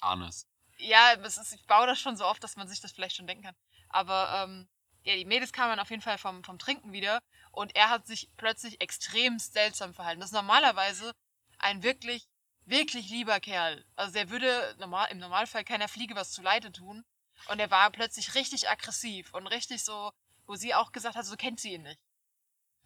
[0.00, 0.46] Arnes.
[0.78, 3.26] ja, es ist, ich baue das schon so oft, dass man sich das vielleicht schon
[3.26, 3.56] denken kann.
[3.88, 4.68] Aber ähm,
[5.02, 7.20] ja, die Mädels kamen dann auf jeden Fall vom, vom Trinken wieder
[7.52, 10.20] und er hat sich plötzlich extrem seltsam verhalten.
[10.20, 11.12] Das ist normalerweise
[11.58, 12.28] ein wirklich,
[12.64, 13.84] wirklich lieber Kerl.
[13.96, 17.04] Also der würde normal, im Normalfall keiner Fliege was zuleide tun.
[17.48, 20.12] Und er war plötzlich richtig aggressiv und richtig so,
[20.46, 22.00] wo sie auch gesagt hat, so kennt sie ihn nicht.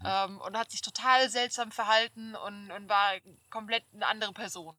[0.05, 3.15] Ähm, und hat sich total seltsam verhalten und, und war
[3.51, 4.77] komplett eine andere Person.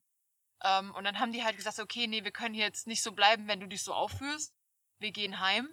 [0.64, 3.12] Ähm, und dann haben die halt gesagt, okay, nee, wir können hier jetzt nicht so
[3.12, 4.54] bleiben, wenn du dich so aufführst.
[5.00, 5.68] Wir gehen heim,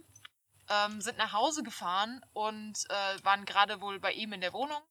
[0.68, 4.82] ähm, sind nach Hause gefahren und äh, waren gerade wohl bei ihm in der Wohnung.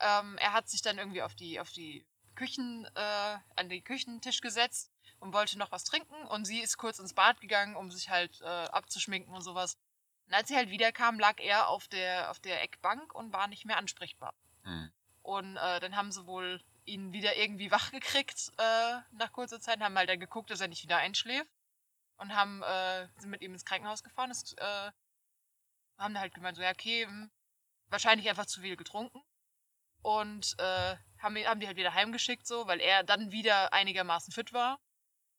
[0.00, 4.40] Ähm, er hat sich dann irgendwie auf die, auf die Küchen, äh, an den Küchentisch
[4.40, 4.90] gesetzt
[5.20, 8.40] und wollte noch was trinken und sie ist kurz ins Bad gegangen, um sich halt
[8.42, 9.78] äh, abzuschminken und sowas.
[10.26, 13.64] Und als sie halt wiederkam, lag er auf der, auf der Eckbank und war nicht
[13.64, 14.34] mehr ansprechbar.
[14.64, 14.92] Mhm.
[15.22, 19.80] Und äh, dann haben sie wohl ihn wieder irgendwie wach gekriegt äh, nach kurzer Zeit,
[19.80, 21.50] haben halt dann geguckt, dass er nicht wieder einschläft
[22.18, 24.30] und haben äh, sind mit ihm ins Krankenhaus gefahren.
[24.30, 24.92] Das, äh,
[25.98, 27.30] haben halt gemeint, so ja, okay, hm,
[27.88, 29.22] wahrscheinlich einfach zu viel getrunken.
[30.02, 34.52] Und äh, haben, haben die halt wieder heimgeschickt, so, weil er dann wieder einigermaßen fit
[34.52, 34.78] war.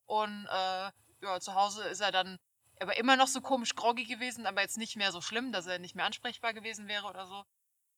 [0.05, 2.37] Und äh, ja, zu Hause ist er dann
[2.79, 5.79] aber immer noch so komisch groggy gewesen, aber jetzt nicht mehr so schlimm, dass er
[5.79, 7.43] nicht mehr ansprechbar gewesen wäre oder so.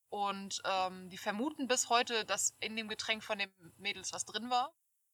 [0.10, 4.50] Und ähm, die vermuten bis heute, dass in dem Getränk von den Mädels was drin
[4.50, 4.74] war.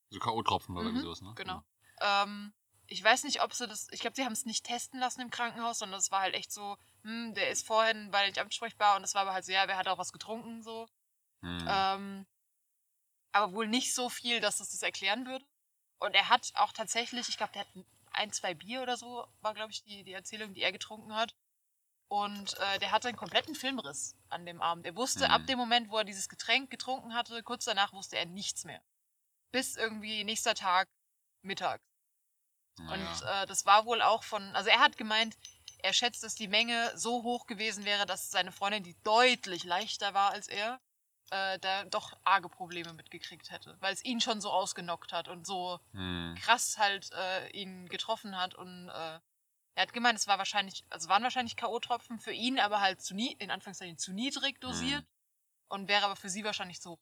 [0.10, 1.34] So K.O.-Tropfen oder Mhm, sowas, ne?
[1.36, 1.64] genau.
[2.00, 2.54] Ähm,
[2.88, 3.88] ich weiß nicht, ob sie das.
[3.92, 6.52] Ich glaube, sie haben es nicht testen lassen im Krankenhaus, sondern es war halt echt
[6.52, 9.68] so, hm, der ist vorhin, weil nicht ansprechbar und es war aber halt so, ja,
[9.68, 10.88] wer hat auch was getrunken, so.
[11.42, 11.66] Mhm.
[11.68, 12.26] Ähm,
[13.32, 15.46] aber wohl nicht so viel, dass es das erklären würde.
[16.00, 17.70] Und er hat auch tatsächlich, ich glaube, der hat
[18.12, 21.36] ein, zwei Bier oder so, war, glaube ich, die, die Erzählung, die er getrunken hat.
[22.08, 24.86] Und äh, der hatte einen kompletten Filmriss an dem Abend.
[24.86, 25.32] Er wusste Mhm.
[25.32, 28.82] ab dem Moment, wo er dieses Getränk getrunken hatte, kurz danach wusste er nichts mehr.
[29.52, 30.88] Bis irgendwie nächster Tag,
[31.42, 31.82] Mittag.
[32.78, 35.36] Und äh, das war wohl auch von, also er hat gemeint,
[35.80, 40.14] er schätzt, dass die Menge so hoch gewesen wäre, dass seine Freundin, die deutlich leichter
[40.14, 40.80] war als er,
[41.32, 45.46] äh, da doch arge Probleme mitgekriegt hätte, weil es ihn schon so ausgenockt hat und
[45.48, 46.36] so Mhm.
[46.36, 49.20] krass halt äh, ihn getroffen hat und äh,
[49.78, 53.14] er hat gemeint, es war wahrscheinlich, also waren wahrscheinlich K.O.-Tropfen für ihn, aber halt zu
[53.14, 55.08] nie, in Anführungszeichen zu niedrig dosiert Mhm.
[55.70, 57.00] und wäre aber für sie wahrscheinlich zu hoch.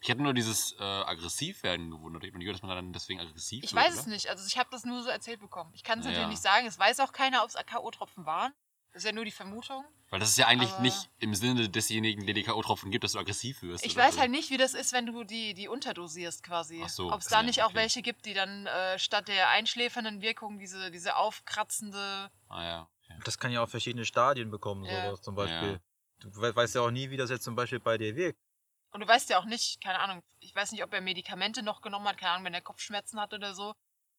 [0.00, 2.24] Ich hätte nur dieses äh, Aggressivwerden gewundert.
[2.24, 4.00] Ich habe gehört, dass man dann deswegen aggressiv Ich wird, weiß oder?
[4.00, 5.70] es nicht, also ich habe das nur so erzählt bekommen.
[5.74, 6.12] Ich kann es Ja.
[6.12, 8.52] natürlich nicht sagen, es weiß auch keiner, ob es K.O.-Tropfen waren.
[8.92, 9.84] Das ist ja nur die Vermutung.
[10.10, 13.12] Weil das ist ja eigentlich Aber- nicht im Sinne desjenigen, der die K.O.-Tropfen gibt, dass
[13.12, 13.86] du aggressiv wirst.
[13.86, 14.20] Ich oder weiß so.
[14.20, 16.82] halt nicht, wie das ist, wenn du die, die unterdosierst quasi.
[16.84, 17.76] Ach so, Ob es ja, da nicht auch okay.
[17.76, 22.30] welche gibt, die dann äh, statt der einschläfernden Wirkung diese, diese aufkratzende.
[22.48, 22.88] Ah ja.
[23.04, 23.18] Okay.
[23.24, 25.06] Das kann ja auch verschiedene Stadien bekommen, Ja.
[25.06, 25.72] sowas zum Beispiel.
[25.72, 25.78] Ja.
[26.20, 28.38] Du we- weißt ja auch nie, wie das jetzt zum Beispiel bei dir wirkt.
[28.92, 31.80] Und du weißt ja auch nicht, keine Ahnung, ich weiß nicht, ob er Medikamente noch
[31.80, 33.74] genommen hat, keine Ahnung, wenn er Kopfschmerzen hat oder so.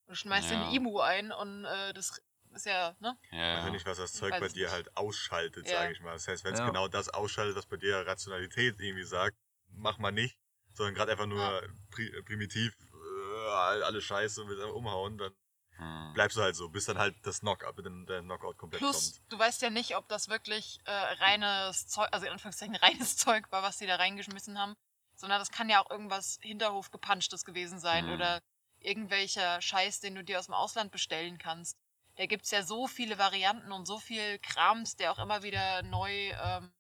[0.08, 0.64] Du schmeißt Ja.
[0.64, 2.22] den Imu ein und äh, das
[2.54, 3.18] ist ja, ne?
[3.32, 3.72] Ja, Ich weiß ja.
[3.72, 5.80] nicht, was das Zeug bei dir halt ausschaltet, Ja.
[5.82, 6.14] sage ich mal.
[6.14, 6.66] Das heißt, wenn es Ja.
[6.66, 9.38] genau das ausschaltet, was bei dir Rationalität irgendwie sagt,
[9.70, 10.38] mach mal nicht,
[10.74, 11.62] sondern gerade einfach nur Ja.
[11.92, 13.50] pri primitiv äh,
[13.84, 15.34] alle Scheiße und einfach umhauen, dann
[15.78, 16.14] Hm.
[16.14, 19.32] bleibst du halt so, bis dann halt das Knockout, dann der Knockout komplett Plus, kommt.
[19.32, 23.52] du weißt ja nicht, ob das wirklich äh, reines Zeug, also in Anführungszeichen reines Zeug
[23.52, 24.76] war, was die da reingeschmissen haben.
[25.16, 28.14] Sondern das kann ja auch irgendwas Hinterhof gepanschtes gewesen sein Mhm.
[28.14, 28.42] oder
[28.80, 31.78] irgendwelcher Scheiß, den du dir aus dem Ausland bestellen kannst.
[32.16, 36.12] Da gibt's ja so viele Varianten und so viel Krams, der auch immer wieder neu
[36.32, 36.74] ähm,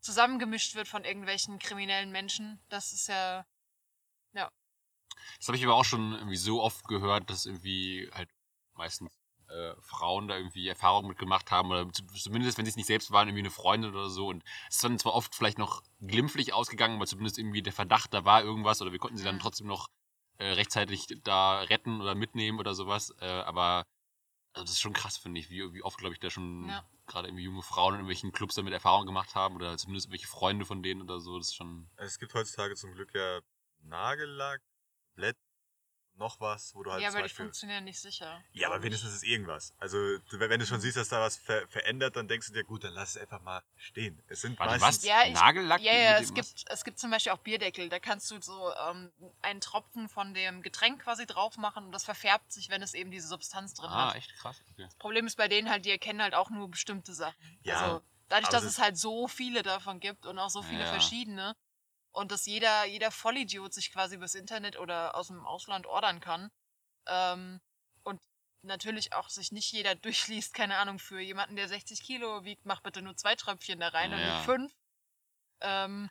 [0.00, 2.62] zusammengemischt wird von irgendwelchen kriminellen Menschen.
[2.68, 3.44] Das ist ja.
[5.38, 8.28] Das habe ich aber auch schon irgendwie so oft gehört, dass irgendwie halt
[8.74, 9.10] meistens
[9.48, 13.10] äh, Frauen da irgendwie Erfahrungen mitgemacht haben oder zu- zumindest, wenn sie es nicht selbst
[13.10, 14.28] waren, irgendwie eine Freundin oder so.
[14.28, 18.14] Und es ist dann zwar oft vielleicht noch glimpflich ausgegangen, weil zumindest irgendwie der Verdacht,
[18.14, 19.40] da war irgendwas oder wir konnten sie dann Mhm.
[19.40, 19.88] trotzdem noch
[20.38, 23.14] äh, rechtzeitig da retten oder mitnehmen oder sowas.
[23.20, 23.84] Äh, aber
[24.52, 26.84] also das ist schon krass, finde ich, wie, wie oft, glaube ich, da schon Ja.
[27.06, 30.64] gerade irgendwie junge Frauen in irgendwelchen Clubs damit Erfahrungen gemacht haben oder zumindest irgendwelche Freunde
[30.64, 31.38] von denen oder so.
[31.38, 31.88] Das ist schon.
[31.96, 33.40] Es gibt heutzutage zum Glück ja
[33.82, 34.60] Nagellack,
[35.20, 35.36] Tablett,
[36.16, 37.44] noch was, wo du halt ja, zum aber die Beispiel...
[37.46, 38.42] funktionieren nicht sicher.
[38.52, 39.72] Ja, aber wenigstens ist irgendwas.
[39.78, 39.96] Also,
[40.32, 42.92] wenn du schon siehst, dass da was ver verändert, dann denkst du dir, gut, dann
[42.92, 44.22] lass es einfach mal stehen.
[44.28, 45.02] Es sind Warte, meistens...
[45.02, 45.08] was?
[45.08, 45.80] Ja, ich- Nagellack?
[45.80, 47.88] Ja, ja, es gibt, es gibt zum Beispiel auch Bierdeckel.
[47.88, 49.10] Da kannst du so ähm,
[49.40, 53.10] einen Tropfen von dem Getränk quasi drauf machen und das verfärbt sich, wenn es eben
[53.10, 54.16] diese Substanz drin Ah, hat.
[54.16, 54.60] echt krass.
[54.72, 54.84] Okay.
[54.84, 57.34] Das Problem ist bei denen halt, die erkennen halt auch nur bestimmte Sachen.
[57.62, 60.62] Ja, also dadurch, aber dass es es halt so viele davon gibt und auch so
[60.62, 60.86] viele Ja.
[60.90, 61.56] verschiedene
[62.12, 66.50] und dass jeder, jeder Vollidiot sich quasi übers Internet oder aus dem Ausland ordern kann
[67.06, 67.60] ähm,
[68.04, 68.20] und
[68.62, 72.82] natürlich auch sich nicht jeder durchliest, keine Ahnung, für jemanden, der 60 Kilo wiegt, mach
[72.82, 74.32] bitte nur zwei Tröpfchen da rein und Ja.
[74.34, 74.72] nicht fünf.
[75.60, 76.10] Ähm,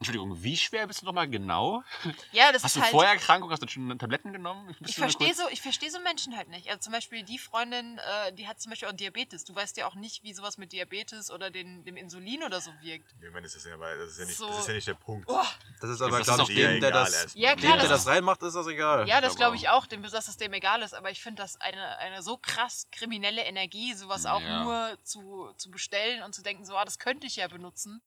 [0.00, 1.82] Entschuldigung, wie schwer bist du nochmal genau?
[2.30, 2.92] ja, das Hast ist du halt.
[2.92, 3.50] Vorerkrankung?
[3.50, 4.68] Hast du schon Tabletten genommen?
[4.78, 6.68] Bist Ich verstehe so, ich verstehe so Menschen halt nicht.
[6.68, 9.42] Also zum Beispiel die Freundin, äh, die hat zum Beispiel auch Diabetes.
[9.44, 12.70] Du weißt ja auch nicht, wie sowas mit Diabetes oder den, dem Insulin oder so
[12.80, 13.12] wirkt.
[13.20, 14.46] Ich meine, das ist ja, aber- das ist ja, nicht, So.
[14.46, 15.28] das ist ja nicht der Punkt.
[15.28, 15.42] Oh,
[15.80, 17.34] Das ist aber, das glaube ich, dem, der das.
[17.34, 19.08] Ja, dem, klar, der das- das reinmacht, ist das egal.
[19.08, 20.94] ja, das glaube ich auch, dem, dass es dem egal ist.
[20.94, 24.62] Aber ich finde, dass eine, eine so krass kriminelle Energie, sowas auch Ja.
[24.62, 28.00] nur zu, zu bestellen und zu denken, so, ah, das könnte ich ja benutzen.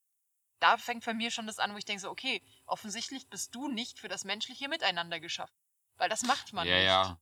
[0.62, 3.68] Da fängt bei mir schon das an, wo ich denke, so, okay, offensichtlich bist du
[3.68, 5.56] nicht für das menschliche Miteinander geschaffen.
[5.98, 6.86] Weil das macht man Ja, nicht.
[6.86, 7.20] ja.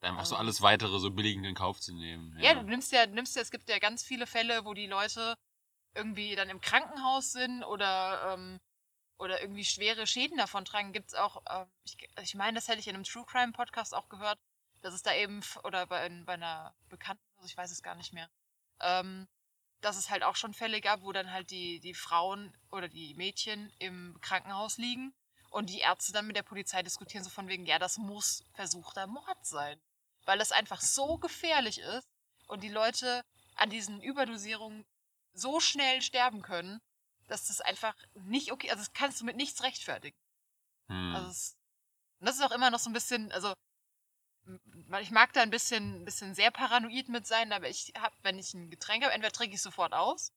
[0.00, 2.36] Einfach so Also- alles weitere so billigend in Kauf zu nehmen.
[2.40, 5.34] Ja, du nimmst ja, nimmst ja, es gibt ja ganz viele Fälle, wo die Leute
[5.94, 8.60] irgendwie dann im Krankenhaus sind oder, ähm,
[9.18, 10.92] oder irgendwie schwere Schäden davon tragen.
[10.92, 13.94] Gibt es auch, ähm, ich, ich meine, das hätte ich in einem True Crime Podcast
[13.94, 14.38] auch gehört,
[14.82, 18.12] dass es da eben, oder bei, bei einer Bekannten, also ich weiß es gar nicht
[18.12, 18.28] mehr,
[18.80, 19.26] ähm,
[19.80, 23.14] dass es halt auch schon Fälle gab, wo dann halt die, die Frauen oder die
[23.14, 25.14] Mädchen im Krankenhaus liegen
[25.50, 29.06] und die Ärzte dann mit der Polizei diskutieren, so von wegen, ja, das muss versuchter
[29.06, 29.80] Mord sein.
[30.24, 32.08] Weil das einfach so gefährlich ist
[32.48, 33.22] und die Leute
[33.54, 34.84] an diesen Überdosierungen
[35.32, 36.80] so schnell sterben können,
[37.28, 40.18] dass das einfach nicht okay, also das kannst du mit nichts rechtfertigen.
[40.88, 41.14] Hm.
[41.14, 41.56] Also es,
[42.20, 43.54] und das ist auch immer noch so ein bisschen, also
[45.00, 48.38] ich mag da ein bisschen, ein bisschen sehr paranoid mit sein, aber ich habe, wenn
[48.38, 50.32] ich ein Getränk habe, entweder trinke ich sofort aus,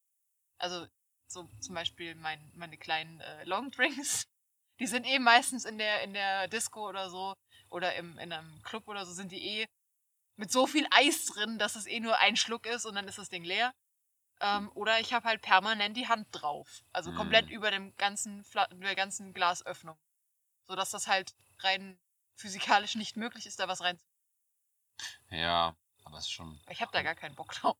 [0.57, 0.85] also
[1.27, 4.27] so zum Beispiel mein, meine kleinen äh, Longdrinks,
[4.79, 7.35] die sind eh meistens in der, in der Disco oder so
[7.69, 9.67] oder im, in einem Club oder so, sind die eh
[10.35, 13.17] mit so viel Eis drin, dass es eh nur ein Schluck ist und dann ist
[13.17, 13.73] das Ding leer.
[14.39, 16.83] Ähm, oder ich habe halt permanent die Hand drauf.
[16.91, 17.15] Also Mm.
[17.15, 19.99] komplett über dem ganzen, über der ganzen Glasöffnung.
[20.67, 21.99] Sodass das halt rein
[22.41, 23.99] physikalisch nicht möglich ist, da was rein.
[25.29, 26.59] ja, aber es ist schon.
[26.69, 27.77] Ich habe da gar keinen Bock drauf.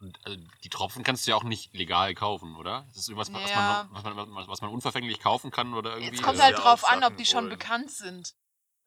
[0.00, 2.84] Und, also, die Tropfen kannst du ja auch nicht legal kaufen, oder?
[2.88, 3.88] Das ist irgendwas, was, Ja.
[3.90, 6.10] man, was, man, was, was man unverfänglich kaufen kann oder irgendwie.
[6.16, 7.50] Jetzt kommt das halt ja drauf an, ob die schon wohl.
[7.50, 8.34] bekannt sind.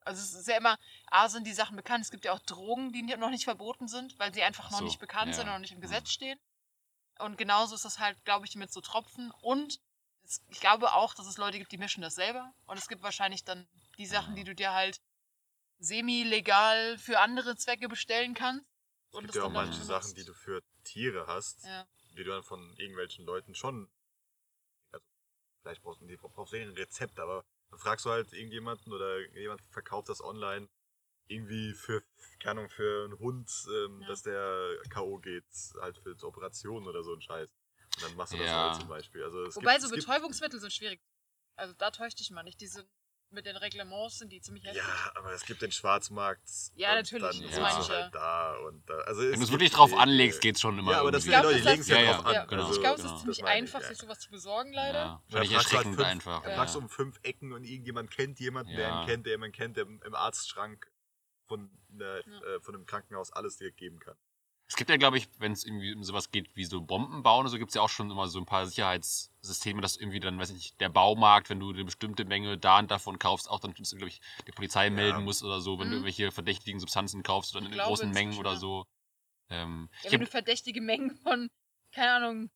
[0.04, 0.78] Also es ist ja immer,
[1.10, 2.04] A, sind die Sachen bekannt.
[2.04, 4.84] Es gibt ja auch Drogen, die noch nicht verboten sind, weil sie einfach noch So,
[4.84, 5.34] nicht bekannt ja.
[5.34, 5.82] sind und noch nicht im Mhm.
[5.82, 6.40] Gesetz stehen.
[7.18, 9.30] Und genauso ist das halt, glaube ich, mit so Tropfen.
[9.42, 9.80] Und
[10.24, 12.52] es, ich glaube auch, dass es Leute gibt, die mischen das selber.
[12.66, 13.68] Und es gibt wahrscheinlich dann
[13.98, 15.00] die Sachen, die du dir halt
[15.82, 18.64] semi-legal für andere Zwecke bestellen kannst.
[19.10, 19.88] Es Und gibt ja auch manche benutzt.
[19.88, 21.86] Sachen, die du für Tiere hast, Ja.
[22.16, 23.90] die du dann von irgendwelchen Leuten schon.
[24.92, 25.04] Also,
[25.62, 29.18] vielleicht brauchst du die brauchst du ein Rezept, aber dann fragst du halt irgendjemanden oder
[29.32, 30.68] jemand verkauft das online
[31.28, 32.02] irgendwie für,
[32.40, 34.08] keine Ahnung, für einen Hund, ähm, Ja.
[34.08, 35.18] dass der K.O.
[35.18, 35.44] geht,
[35.80, 37.48] halt für zur Operation oder so ein Scheiß.
[37.96, 38.64] Und dann machst du das Ja.
[38.64, 39.22] halt zum Beispiel.
[39.22, 41.00] Also es Wobei gibt, so es gibt, Betäubungsmittel sind schwierig.
[41.56, 42.60] Also da täuscht dich mal nicht.
[42.60, 42.88] Die sind
[43.32, 44.82] mit den Reglements sind die ziemlich heftig.
[44.82, 46.42] Ja, aber es gibt den Schwarzmarkt.
[46.74, 48.94] Ja, und natürlich, Dann das bist meine ich halt da und da.
[49.00, 50.92] Also Wenn es du es wirklich drauf anlegst, geht's schon immer.
[50.92, 52.48] Ja, aber das Ich Leute, glaub, die legen es ja ja, drauf ja, an.
[52.48, 52.62] genau.
[52.62, 53.06] Also, ich glaube, es genau.
[53.06, 53.88] ist das ziemlich ich, einfach, ja.
[53.88, 54.98] sich sowas zu besorgen, leider.
[54.98, 56.42] Ja, wahrscheinlich erschreckend fünf, einfach.
[56.42, 56.56] Da Ja.
[56.56, 59.02] fragst du um fünf Ecken und irgendjemand kennt jemanden, der Ja.
[59.02, 60.90] ihn kennt, der jemanden kennt, der im Arztschrank
[61.46, 62.40] von, der, Ja.
[62.56, 64.16] äh, von einem Krankenhaus alles dir geben kann.
[64.72, 67.46] Es gibt ja, glaube ich, wenn es irgendwie um sowas geht wie so Bomben bauen,
[67.46, 70.48] so gibt es ja auch schon immer so ein paar Sicherheitssysteme, dass irgendwie dann, weiß
[70.48, 73.74] ich nicht, der Baumarkt, wenn du eine bestimmte Menge da und davon kaufst, auch dann,
[73.74, 75.92] glaube ich, die Polizei melden muss oder so, wenn du Mhm.
[75.96, 78.56] irgendwelche verdächtigen Substanzen kaufst oder in glaube großen Mengen oder ja.
[78.56, 78.86] so.
[79.50, 81.50] Ähm, Ja, ich wenn hab, du verdächtige Mengen von,
[81.94, 82.50] keine Ahnung,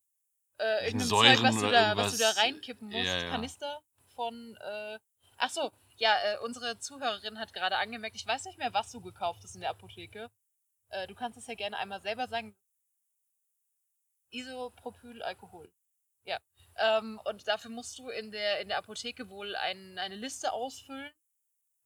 [0.57, 3.29] äh, irgendeinem Säuren Zeug, was du, oder da, was du da reinkippen musst, Ja, ja.
[3.29, 3.79] Kanister
[4.15, 4.97] von, äh,
[5.37, 9.01] ach so, ja, äh, unsere Zuhörerin hat gerade angemerkt, ich weiß nicht mehr, was du
[9.01, 10.31] gekauft hast in der Apotheke.
[10.89, 12.55] Äh, du kannst es ja gerne einmal selber sagen.
[14.31, 15.71] Isopropylalkohol.
[16.25, 16.39] Ja.
[16.75, 21.11] Ähm, und dafür musst du in der, in der Apotheke wohl ein, eine Liste ausfüllen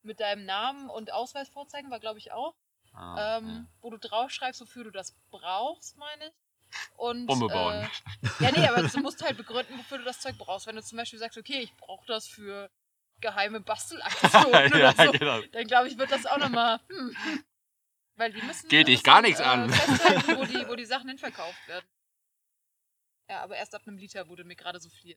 [0.02, 2.56] mit deinem Namen und Ausweis vorzeigen, war glaube ich auch
[2.94, 6.32] ah, ähm, wo du draufschreibst, wofür du das brauchst, meine ich.
[6.96, 7.74] Und, Bombe bauen.
[7.74, 10.66] Äh, ja, nee, aber du musst halt begründen, wofür du das Zeug brauchst.
[10.66, 12.70] Wenn du zum Beispiel sagst, okay, ich brauche das für
[13.20, 15.40] geheime Bastelaktionen ja, oder so, genau.
[15.52, 16.80] dann glaube ich, wird das auch nochmal.
[16.88, 17.44] Hm, hm.
[18.16, 18.68] Weil die müssen.
[18.68, 19.70] Geht dich gar nichts an.
[19.70, 21.86] Festhalten, wo die, wo die Sachen hinverkauft werden.
[23.28, 25.16] Ja, aber erst ab einem Liter wurde mir gerade so viel.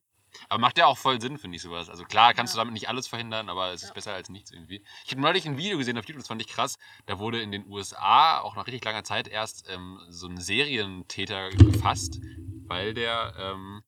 [0.50, 1.90] Aber macht ja auch voll Sinn, finde ich sowas.
[1.90, 2.58] Also klar, kannst Ja.
[2.58, 3.94] du damit nicht alles verhindern, aber es ist Ja.
[3.94, 4.84] besser als nichts irgendwie.
[5.06, 6.78] Ich habe neulich ein Video gesehen auf YouTube, das fand ich krass.
[7.06, 11.50] Da wurde in den USA auch nach richtig langer Zeit erst ähm, so ein Serientäter
[11.52, 12.20] gefasst,
[12.68, 13.84] weil der, ähm,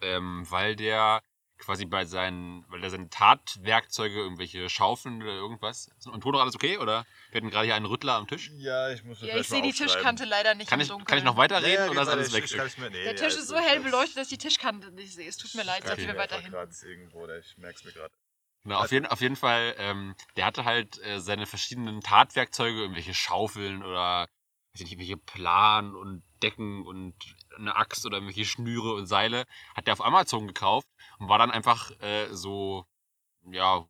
[0.00, 1.22] ähm, weil der
[1.60, 5.90] quasi bei seinen, weil der seine Tatwerkzeuge, irgendwelche Schaufeln oder irgendwas.
[6.06, 6.78] Und Ton noch alles okay?
[6.78, 8.50] Oder wir hatten gerade hier einen Rüttler am Tisch.
[8.56, 11.06] Ja, ich muss das Ja, ich sehe die Tischkante leider nicht Kann im ich, Dunkeln.
[11.06, 12.46] kann ich noch weiterreden oder ist alles weg?
[13.04, 15.28] Der Tisch ist so hell beleuchtet, dass ich die Tischkante nicht sehe.
[15.28, 18.12] Es tut mir leid, sollten wir weiter gerade irgendwo, ich merk's mir gerade.
[18.62, 23.14] Na, auf, jeden, auf jeden Fall, ähm, der hatte halt äh, seine verschiedenen Tatwerkzeuge, irgendwelche
[23.14, 24.28] Schaufeln oder
[24.72, 27.14] weiß ich nicht, irgendwelche Plan und Decken und
[27.56, 30.86] eine Axt oder irgendwelche Schnüre und Seile, hat der auf Amazon gekauft
[31.20, 32.86] war dann einfach äh, so,
[33.50, 33.86] ja,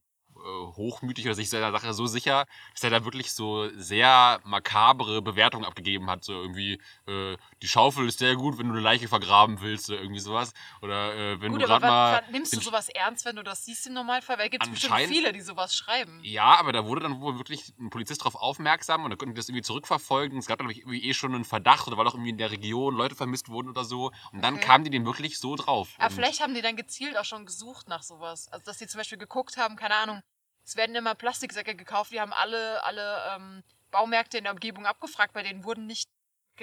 [0.76, 5.64] hochmütig oder sich seiner Sache so sicher, dass er da wirklich so sehr makabre Bewertungen
[5.64, 6.24] abgegeben hat.
[6.24, 10.00] So irgendwie, äh, die Schaufel ist sehr gut, wenn du eine Leiche vergraben willst oder
[10.00, 10.52] irgendwie sowas.
[10.82, 12.22] Oder äh, wenn Gut, du gerade mal.
[12.30, 14.38] nimmst du sowas ernst, wenn du das siehst im Normalfall?
[14.38, 16.20] Weil gibt es bestimmt viele, die sowas schreiben.
[16.22, 19.38] Ja, aber da wurde dann wohl wirklich ein Polizist drauf aufmerksam und da konnten die
[19.38, 20.38] das irgendwie zurückverfolgen.
[20.38, 22.38] Es gab dann glaube ich, irgendwie eh schon einen Verdacht oder weil auch irgendwie in
[22.38, 24.12] der Region Leute vermisst wurden oder so.
[24.32, 24.66] Und dann Okay.
[24.66, 25.88] kamen die den wirklich so drauf.
[25.98, 28.48] Aber vielleicht haben die dann gezielt auch schon gesucht nach sowas.
[28.48, 30.22] Also, dass die zum Beispiel geguckt haben, keine Ahnung,
[30.64, 35.32] es werden immer Plastiksäcke gekauft, die haben alle, alle ähm, Baumärkte in der Umgebung abgefragt,
[35.32, 36.08] bei denen wurden nicht,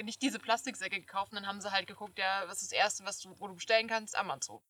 [0.02, 1.32] nicht diese Plastiksäcke gekauft.
[1.32, 3.54] Und dann haben sie halt geguckt, ja, was ist das Erste, was du, wo du
[3.54, 4.16] bestellen kannst?
[4.16, 4.60] Amazon.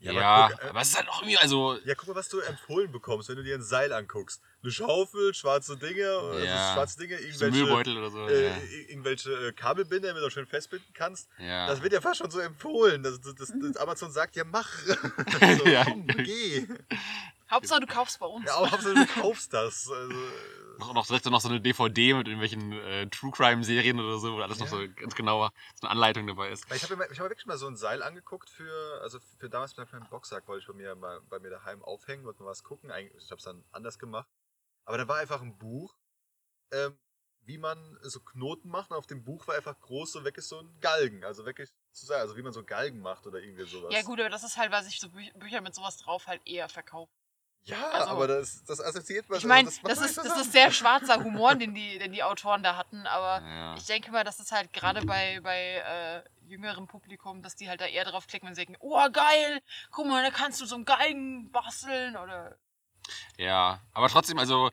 [0.00, 1.78] Ja, Ja, aber, guck, äh, es ist halt auch irgendwie, also.
[1.84, 4.42] Ja, guck mal, was du empfohlen bekommst, wenn du dir ein Seil anguckst.
[4.62, 6.72] Eine Schaufel, schwarze Dinge, also Ja.
[6.74, 8.26] schwarze Dinge, So irgendwelche, Müllbeutel oder so.
[8.28, 8.56] äh, ja.
[8.88, 11.28] irgendwelche äh, Kabelbinder, damit du schön festbinden kannst.
[11.38, 11.66] ja.
[11.68, 13.02] Das wird ja fast schon so empfohlen.
[13.04, 14.68] Das, das, das, Amazon sagt, ja, mach.
[15.58, 15.84] so, Ja.
[15.84, 16.66] komm, geh.
[17.50, 18.46] Hauptsache, du kaufst bei uns.
[18.46, 19.90] Ja, aber Hauptsache, du kaufst das.
[19.90, 20.14] Also,
[20.78, 24.18] noch, noch direkt so noch so eine DVD mit irgendwelchen äh, True Crime Serien oder
[24.18, 26.64] so, wo alles noch so ganz genauer so eine Anleitung dabei ist.
[26.72, 29.50] Ich habe mir, ich hab mir wirklich mal so ein Seil angeguckt für, also für
[29.50, 32.50] damals mit meinem Boxsack wollte ich bei mir mal bei mir daheim aufhängen, wollte mal
[32.50, 32.90] was gucken.
[32.90, 34.28] Eigentlich, ich habe es dann anders gemacht.
[34.84, 35.94] Aber da war einfach ein Buch,
[36.72, 36.98] ähm,
[37.42, 38.90] wie man so Knoten macht.
[38.90, 41.24] Und auf dem Buch war einfach groß so weg ist so ein Galgen.
[41.24, 43.92] Also wirklich zu sagen, also wie man so Galgen macht oder irgendwie sowas.
[43.92, 46.46] Ja, gut, aber das ist halt, weil sich so Bü Bücher mit sowas drauf halt
[46.46, 47.12] eher verkaufen.
[47.64, 50.70] Ja, Also- aber das, das assoziiert man Ich meine, das, man ist, das ist sehr
[50.72, 53.74] schwarzer Humor, den die, den die Autoren da hatten, aber Ja.
[53.76, 57.80] ich denke mal, das ist halt gerade bei, bei äh, jüngerem Publikum, dass die halt
[57.80, 59.60] da eher drauf klicken und sagen, oh geil,
[59.90, 62.56] guck mal, da kannst du so einen Galgen basteln oder
[63.36, 64.70] Ja, aber trotzdem, also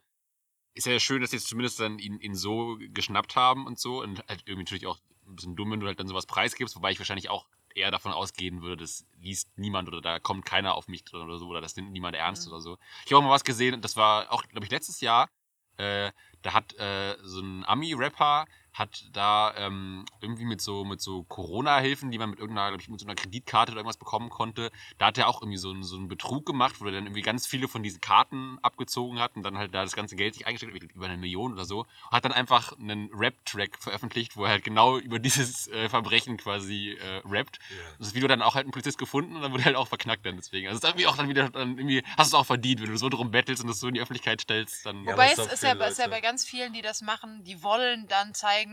[0.74, 4.02] ist ja schön, dass sie jetzt zumindest dann ihn, ihn so geschnappt haben und so.
[4.02, 6.92] Und halt irgendwie natürlich auch ein bisschen dumm, wenn du halt dann sowas preisgibst, wobei
[6.92, 7.48] ich wahrscheinlich auch
[7.78, 11.38] eher davon ausgehen würde, das liest niemand oder da kommt keiner auf mich drin oder
[11.38, 12.54] so oder das nimmt niemand ernst Mhm.
[12.54, 12.78] oder so.
[13.06, 15.30] Ich habe auch mal was gesehen, und das war auch, glaube ich, letztes Jahr.
[15.78, 18.46] Äh, da hat äh, so ein Ami-Rapper
[18.78, 22.90] hat da ähm, irgendwie mit so mit so Corona-Hilfen, die man mit irgendeiner, glaube ich,
[22.90, 25.84] mit so einer Kreditkarte oder irgendwas bekommen konnte, da hat er auch irgendwie so einen,
[25.84, 29.36] so einen Betrug gemacht, wo er dann irgendwie ganz viele von diesen Karten abgezogen hat
[29.36, 31.86] und dann halt da das ganze Geld sich eingesteckt hat, über eine Million oder so,
[32.12, 36.98] hat dann einfach einen Rap-Track veröffentlicht, wo er halt genau über dieses äh, Verbrechen quasi
[37.00, 37.60] äh, rappt.
[37.98, 40.26] Das Video dann auch halt ein Polizist gefunden und dann wurde er halt auch verknackt
[40.26, 40.68] dann deswegen.
[40.68, 42.92] Also es ist irgendwie auch dann wieder, dann irgendwie hast du es auch verdient, wenn
[42.92, 45.04] du so drum bettelst und das so in die Öffentlichkeit stellst, dann...
[45.04, 47.64] Ja, Wobei aber es ist ja, ist ja bei ganz vielen, die das machen, die
[47.64, 48.67] wollen dann zeigen,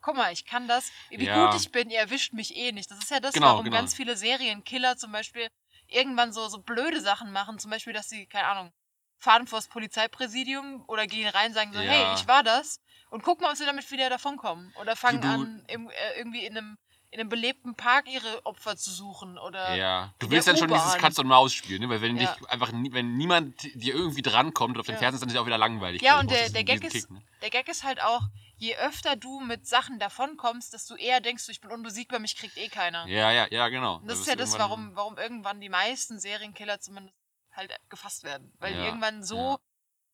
[0.00, 1.46] guck mal, ich kann das, wie Ja.
[1.50, 2.90] gut ich bin, ihr erwischt mich eh nicht.
[2.90, 3.76] Das ist ja das, Genau, warum genau.
[3.76, 5.48] ganz viele Serienkiller zum Beispiel
[5.88, 8.72] irgendwann so, so blöde Sachen machen, zum Beispiel, dass sie, keine Ahnung,
[9.18, 11.90] fahren vors Polizeipräsidium oder gehen rein, sagen so, Ja.
[11.90, 12.80] hey, ich war das
[13.10, 14.72] und gucken mal, ob sie damit wieder davonkommen.
[14.80, 16.78] Oder fangen Du- an, im, äh, irgendwie in einem,
[17.10, 20.96] in einem belebten Park ihre Opfer zu suchen oder Ja, du willst dann schon dieses.
[20.98, 21.88] Katz und Maus spielen, ne?
[21.88, 22.34] weil wenn Ja.
[22.34, 24.98] dich einfach nie, wenn niemand dir irgendwie drankommt oder auf den Ja.
[24.98, 26.02] Fernsehen ist, dann ist es auch wieder langweilig.
[26.02, 27.22] Ja, Du und der, der, Gag ist, Kick, ne?
[27.42, 28.22] der Gag ist halt auch,
[28.58, 32.56] je öfter du mit Sachen davonkommst, desto eher denkst du, ich bin unbesiegbar, mich kriegt
[32.56, 33.06] eh keiner.
[33.08, 33.96] Ja, ja, ja, genau.
[33.96, 37.16] Und das Da ist ja das, warum, warum irgendwann die meisten Serienkiller zumindest
[37.52, 38.52] halt gefasst werden.
[38.58, 39.58] Weil die Ja, irgendwann so, ja.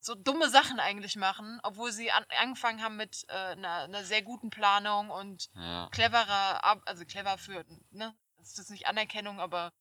[0.01, 4.23] so dumme Sachen eigentlich machen, obwohl sie an, angefangen haben mit äh, einer, einer sehr
[4.23, 5.89] guten Planung und Ja.
[5.90, 9.73] cleverer, also clever für, ne, das ist jetzt nicht Anerkennung, aber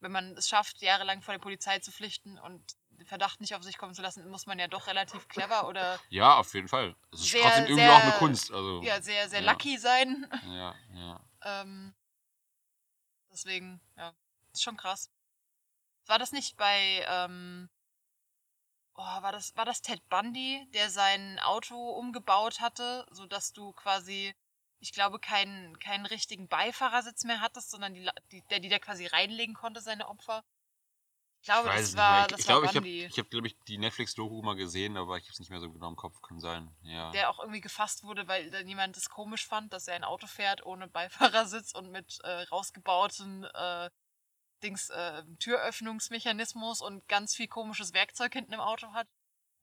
[0.00, 2.74] wenn man es schafft, jahrelang vor der Polizei zu flüchten und
[3.06, 6.36] Verdacht nicht auf sich kommen zu lassen, muss man ja doch relativ clever oder ja,
[6.36, 6.94] auf jeden Fall.
[7.12, 8.50] Es ist Sehr, trotzdem irgendwie sehr- auch eine Kunst.
[8.52, 9.50] Also, ja, sehr, sehr Ja.
[9.52, 10.26] lucky sein.
[10.46, 11.20] ja, ja.
[11.44, 11.94] Ähm,
[13.30, 14.12] deswegen, ja,
[14.52, 15.10] ist schon krass.
[16.06, 17.68] War das nicht bei, ähm,
[18.94, 24.34] oh, war das, war das Ted Bundy, der sein Auto umgebaut hatte, sodass du quasi,
[24.80, 29.06] ich glaube, keinen, keinen richtigen Beifahrersitz mehr hattest, sondern die, die, der die da quasi
[29.06, 30.44] reinlegen konnte, seine Opfer?
[31.42, 33.48] Ich glaube, weiß das es war, das ich war glaube, ich habe, ich hab, glaube
[33.48, 36.22] ich, die Netflix-Doku mal gesehen, aber ich habe es nicht mehr so genau im Kopf.
[36.22, 36.70] Kann sein.
[36.82, 37.10] Ja.
[37.10, 40.28] der auch irgendwie gefasst wurde, weil dann jemand das komisch fand, dass er ein Auto
[40.28, 43.90] fährt ohne Beifahrersitz und mit äh, rausgebauten äh,
[44.62, 49.08] Dings, äh, Türöffnungsmechanismus und ganz viel komisches Werkzeug hinten im Auto hat.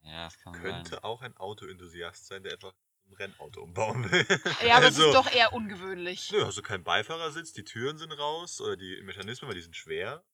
[0.02, 1.04] ja, das kann Könnte sein.
[1.04, 2.74] auch ein Autoenthusiast sein, der einfach
[3.08, 4.26] ein Rennauto umbauen will.
[4.68, 6.30] Ja, aber also, es ist doch eher ungewöhnlich.
[6.34, 9.78] Nö, hast du keinen Beifahrersitz, die Türen sind raus oder die Mechanismen, weil die sind
[9.78, 10.26] schwer.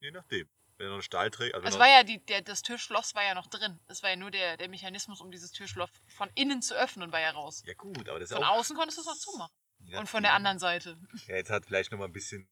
[0.00, 0.48] Je nachdem.
[0.76, 1.32] Wenn er noch einen.
[1.34, 3.80] Also, wenn Also noch- war ja die, der, das Türschloss war ja noch drin.
[3.88, 7.20] Es war ja nur der, der Mechanismus, um dieses Türschloss von innen zu öffnen, war
[7.20, 7.62] ja raus.
[7.66, 8.58] ja gut, aber das ist Von auch.
[8.58, 9.54] außen konntest du es noch zumachen.
[9.80, 10.96] je Und von der anderen Seite.
[11.26, 12.48] Ja, jetzt hat vielleicht noch mal ein bisschen,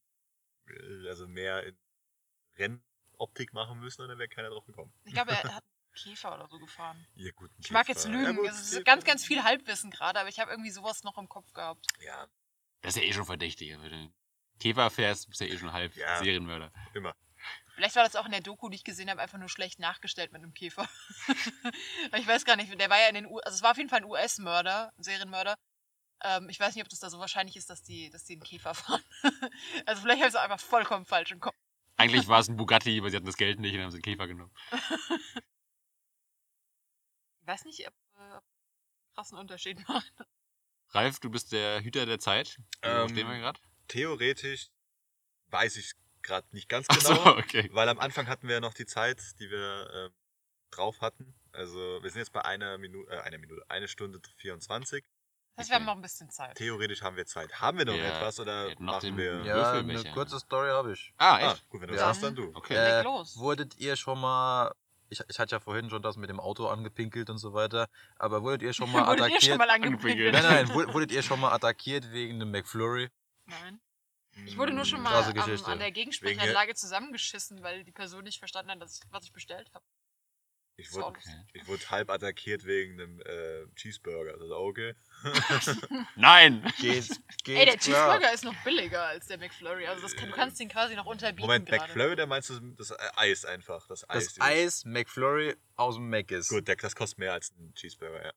[0.69, 1.79] äh, also mehr in
[2.59, 4.93] Rennoptik machen müssen und dann wäre keiner drauf gekommen.
[5.05, 7.07] Ich glaube, er hat einen Käfer oder so gefahren.
[7.15, 7.51] Ja, gut.
[7.59, 8.25] Ich mag jetzt lügen.
[8.25, 8.85] Ja, gut, es ist Käfer.
[8.85, 11.87] ganz, ganz viel Halbwissen gerade, aber ich habe irgendwie sowas noch im Kopf gehabt.
[12.01, 12.27] Ja,
[12.81, 13.71] Das ist ja eh schon verdächtig.
[13.81, 14.13] Wenn du
[14.59, 16.19] Käfer fährst, bist ja eh schon halb Ja.
[16.19, 16.73] Serienmörder.
[16.95, 17.15] immer.
[17.75, 20.33] Vielleicht war das auch in der Doku, die ich gesehen habe, einfach nur schlecht nachgestellt
[20.33, 20.89] mit einem Käfer.
[22.17, 23.91] Ich weiß gar nicht, der war ja in den U also es war auf jeden
[23.91, 25.57] Fall ein US-Mörder, ein Serienmörder.
[26.23, 28.43] Ähm, ich weiß nicht, ob das da so wahrscheinlich ist, dass die, dass die einen
[28.43, 29.03] Käfer fahren.
[29.87, 31.55] also vielleicht habe ich es auch einfach vollkommen falsch im Kopf.
[31.97, 34.03] Eigentlich war es ein Bugatti, aber sie hatten das Geld nicht und haben sie einen
[34.03, 34.55] Käfer genommen.
[37.41, 38.45] Ich weiß nicht, ob, äh, ob
[39.15, 40.13] krassen Unterschied macht.
[40.89, 42.59] Ralf, du bist der Hüter der Zeit.
[42.83, 43.61] Wo Ähm, stehen wir gerade?
[43.87, 44.71] Theoretisch
[45.51, 45.93] weiß ich
[46.27, 47.15] gerade nicht ganz genau.
[47.25, 47.71] so, okay.
[47.73, 50.11] Weil am Anfang hatten wir ja noch die Zeit, die wir ähm,
[50.71, 51.35] drauf hatten.
[51.53, 55.05] Also wir sind jetzt bei einer Minute, äh, einer Minute, eine Stunde 24.
[55.55, 56.55] Das heißt, wir haben noch ein bisschen Zeit.
[56.57, 57.61] Theoretisch haben wir Zeit.
[57.61, 59.43] Haben wir noch Ja, etwas oder machen wir?
[59.45, 61.15] Ja, eine kurze Story habe ich.
[61.17, 61.69] Ah, Ah, echt?
[61.71, 62.01] gut, wenn du Ja.
[62.01, 62.51] das hast, dann du.
[62.55, 62.75] Okay.
[62.75, 63.39] Äh, los.
[63.39, 64.75] Wurdet ihr schon mal,
[65.09, 68.43] ich, ich hatte ja vorhin schon das mit dem Auto angepinkelt und so weiter, aber
[68.43, 69.43] wurdet ihr schon mal Wurdet attackiert?
[69.45, 70.33] ihr schon mal Angepinkelt.
[70.35, 73.09] nein, nein, wur- wurdet ihr schon mal attackiert wegen einem McFlurry?
[73.47, 73.81] Nein.
[74.45, 78.39] Ich wurde nur schon mal Krasse am, an der Gegensprechanlage zusammengeschissen, weil die Person nicht
[78.39, 79.85] verstanden hat, dass, was ich bestellt habe.
[80.79, 81.35] Ich wurde, lustig.
[81.55, 84.35] ich wurde halb attackiert wegen einem äh, Cheeseburger.
[84.35, 84.95] Das ist auch okay.
[86.17, 86.71] Nein!
[86.79, 87.09] Geht,
[87.45, 87.79] geht Ey, der klar.
[87.79, 89.87] Cheeseburger ist noch billiger als der McFlurry.
[89.87, 91.85] Also das kann, du kannst den quasi noch unterbieten Moment, gerade.
[91.85, 93.87] McFlurry, da meinst du das Eis einfach.
[93.87, 94.35] Das Eis.
[94.35, 96.51] Das Eis McFlurry aus dem Mc's.
[96.51, 98.33] Gut, der, das kostet mehr als ein Cheeseburger, ja.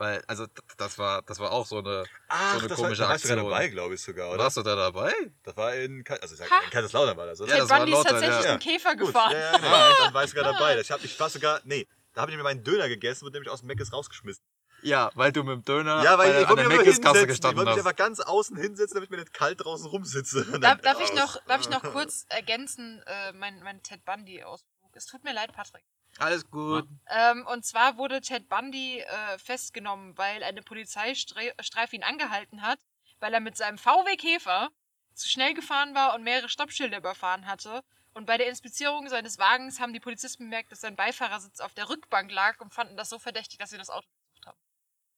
[0.00, 0.46] Weil, also,
[0.78, 2.04] das war, das war auch so eine.
[2.28, 3.50] Ach, eine das komische war, da warst du sogar Aktion.
[3.50, 4.44] dabei, glaube ich sogar, oder?
[4.44, 5.12] Warst du da dabei?
[5.42, 6.64] Das war in, also ich sag, Ha?
[6.64, 7.50] in Kaiserslautern war das, oder?
[7.50, 8.50] Ja, Ted das war Bundy ist tatsächlich ja.
[8.52, 9.32] einen Käfer Gut, gefahren.
[9.32, 9.68] Ja, ja, genau.
[10.04, 10.80] Dann war ich sogar dabei.
[10.80, 13.50] Ich, hab, ich war sogar, nee, da habe ich mir meinen Döner gegessen und nämlich
[13.50, 14.42] aus dem Mc's rausgeschmissen.
[14.80, 17.00] Ja, weil du mit dem Döner Ja, weil bei, ich an der mich nur Mc's
[17.02, 17.20] Kasse hinsetzen.
[17.20, 17.86] Ich gestanden wollte mich hast.
[17.86, 20.46] einfach ganz außen hinsetzen, damit ich mir nicht kalt draußen rumsitze.
[20.50, 24.96] Und Darf, ich noch, darf ich noch kurz ergänzen, äh, mein, mein Ted Bundy-Ausflug?
[24.96, 25.84] Es tut mir leid, Patrick.
[26.18, 26.86] Alles gut.
[27.08, 32.78] Ähm, und zwar wurde Ted Bundy äh, festgenommen, weil eine Polizeistreife ihn angehalten hat,
[33.20, 34.70] weil er mit seinem VW Käfer
[35.14, 37.82] zu schnell gefahren war und mehrere Stoppschilder überfahren hatte.
[38.12, 41.88] Und bei der Inspizierung seines Wagens haben die Polizisten bemerkt, dass sein Beifahrersitz auf der
[41.88, 44.58] Rückbank lag und fanden das so verdächtig, dass sie das Auto gesucht haben.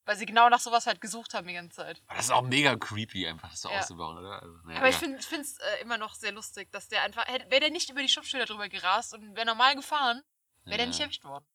[0.05, 2.03] Weil sie genau nach sowas halt gesucht haben die ganze Zeit.
[2.09, 3.79] Das ist auch mega creepy, einfach das so Ja.
[3.79, 4.41] auszubauen, oder?
[4.41, 7.27] Also, naja, Aber ich finde es äh, immer noch sehr lustig, dass der einfach.
[7.27, 10.21] Wäre der nicht über die Stoppschilder drüber gerast und wäre normal gefahren,
[10.65, 11.05] wäre der nicht Ja.
[11.05, 11.45] erwischt worden.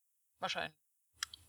[0.41, 0.77] Wahrscheinlich.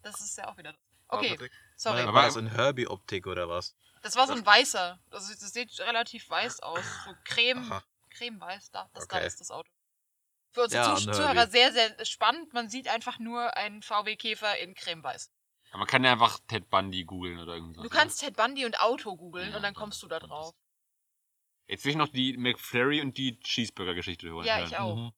[0.01, 0.73] Das ist ja auch wieder
[1.11, 1.37] Okay,
[1.75, 1.97] sorry.
[1.99, 3.75] War, Aber- war das in Herbie-Optik oder was?
[4.03, 4.99] Das war so ein weißer.
[5.09, 6.83] Also das sieht relativ weiß aus.
[7.05, 7.83] So creme, Aha.
[8.11, 8.71] cremeweiß.
[8.71, 9.25] Da, das da Okay.
[9.27, 9.69] ist das Auto.
[10.51, 12.53] Für unsere Ja, Zuhörer sehr, sehr spannend.
[12.53, 15.31] Man sieht einfach nur einen VW-Käfer in cremeweiß.
[15.71, 17.83] Aber man kann ja einfach Ted Bundy googeln oder irgendwas.
[17.83, 20.53] Du kannst Ted Bundy und Auto googeln Ja, und dann kommst du da drauf.
[21.67, 24.45] Jetzt will ich noch die McFlurry und die Cheeseburger-Geschichte hören.
[24.45, 24.95] Ja, ich auch.
[24.95, 25.11] Mhm.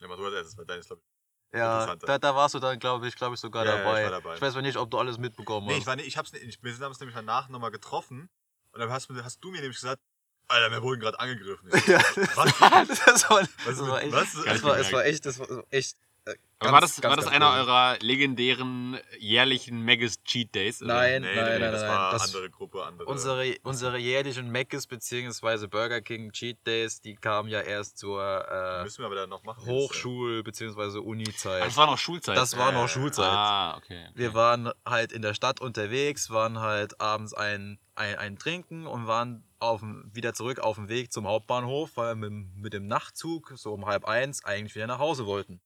[0.00, 1.08] ja, mach du als erstes, weil deine ist, glaube ich.
[1.52, 4.10] Ja, da, da warst du dann, glaube ich, glaube ich, sogar Ja, ja, ich dabei.
[4.10, 4.34] dabei.
[4.36, 5.80] Ich weiß zwar nicht, ob du alles mitbekommen Nee, hast.
[5.80, 8.28] ich war nicht, ich hab's nicht, ich, wir haben es nämlich danach nochmal getroffen
[8.72, 10.02] und dann hast, du- hast du mir nämlich gesagt,
[10.48, 11.70] Alter, wir wurden gerade angegriffen.
[11.72, 12.00] Ich so, Ja,
[12.34, 12.98] Was?
[13.04, 14.32] das war, Was das war echt, was?
[14.44, 15.96] das war, es war echt, das war echt.
[16.32, 17.60] Äh, ganz, war das, ganz, war das einer komisch.
[17.68, 20.82] eurer legendären jährlichen Magus Cheat Days?
[20.82, 20.94] oder?
[20.94, 21.90] Nein, Nee, nein, nee, nein, das nein.
[21.90, 23.08] war das, andere Gruppe, andere.
[23.08, 25.66] unsere, unsere jährlichen Mc's bzw.
[25.66, 29.42] Burger King Cheat Days, die kamen ja erst zur äh, müssen wir aber dann noch
[29.44, 29.64] machen.
[29.66, 30.98] Hochschul- bzw.
[30.98, 31.64] Uni-Zeit.
[31.64, 32.36] Das war noch Schulzeit.
[32.36, 33.26] Das war Äh, noch Schulzeit.
[33.30, 34.06] Ah, okay.
[34.08, 34.12] okay.
[34.14, 39.06] Wir waren halt in der Stadt unterwegs, waren halt abends ein, ein, ein Trinken und
[39.06, 39.82] waren auf,
[40.12, 43.86] wieder zurück auf dem Weg zum Hauptbahnhof, weil wir mit, mit dem Nachtzug so um
[43.86, 45.60] halb eins eigentlich wieder nach Hause wollten.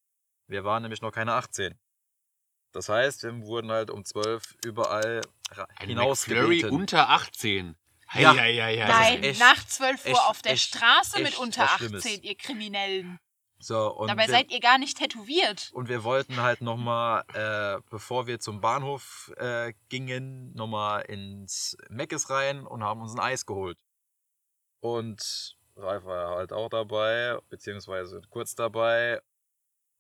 [0.47, 1.79] Wir waren nämlich noch keine 18.
[2.73, 5.21] Das heißt, wir wurden halt um 12 überall
[5.51, 6.71] McFlurry hinausgebeten.
[6.71, 7.77] unter 18.
[8.15, 8.35] Ja.
[8.35, 8.89] ja, ja, ja.
[8.89, 12.19] Nein, echt- nach 12 Uhr echt- auf der echt- Straße mit unter was 18, Schlimmes.
[12.23, 13.19] ihr Kriminellen.
[13.59, 15.71] So, und Dabei wir, seid ihr gar nicht tätowiert.
[15.73, 22.29] und wir wollten halt nochmal, äh, bevor wir zum Bahnhof äh, gingen, nochmal ins Meckes
[22.29, 23.79] rein und haben uns ein Eis geholt.
[24.81, 29.21] Und Ralf war halt auch dabei, beziehungsweise kurz dabei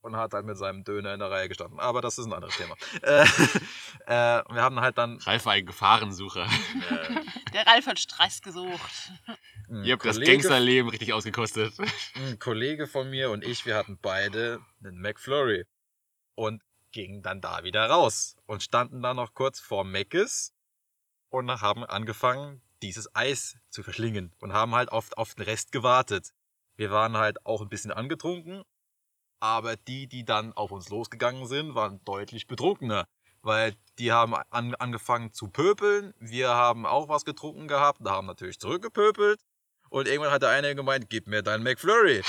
[0.02, 1.80] und hat halt mit seinem Döner in der Reihe gestanden.
[1.80, 2.76] Aber das ist ein anderes Thema.
[3.02, 3.22] äh,
[4.06, 6.46] äh, wir haben halt dann Ralf war ein Gefahrensucher.
[7.54, 9.12] Der Ralf hat Stress gesucht.
[9.68, 11.72] einen Ihr habt das Gangsterleben richtig ausgekostet.
[12.16, 15.64] ein Kollege von mir und ich, wir hatten beide einen McFlurry
[16.34, 20.52] und gingen dann da wieder raus und standen dann noch kurz vor Mc's
[21.30, 26.34] und haben angefangen, dieses Eis zu verschlingen und haben halt auf, auf den Rest gewartet.
[26.76, 28.64] Wir waren halt auch ein bisschen angetrunken,
[29.43, 33.09] aber die, die dann auf uns losgegangen sind, waren deutlich betrunkener.
[33.43, 38.28] Weil die haben an, angefangen zu pöbeln, wir haben auch was getrunken gehabt, da haben
[38.28, 39.40] natürlich zurückgepöbelt
[39.90, 42.23] und irgendwann hat der eine gemeint, gib mir deinen McFlurry.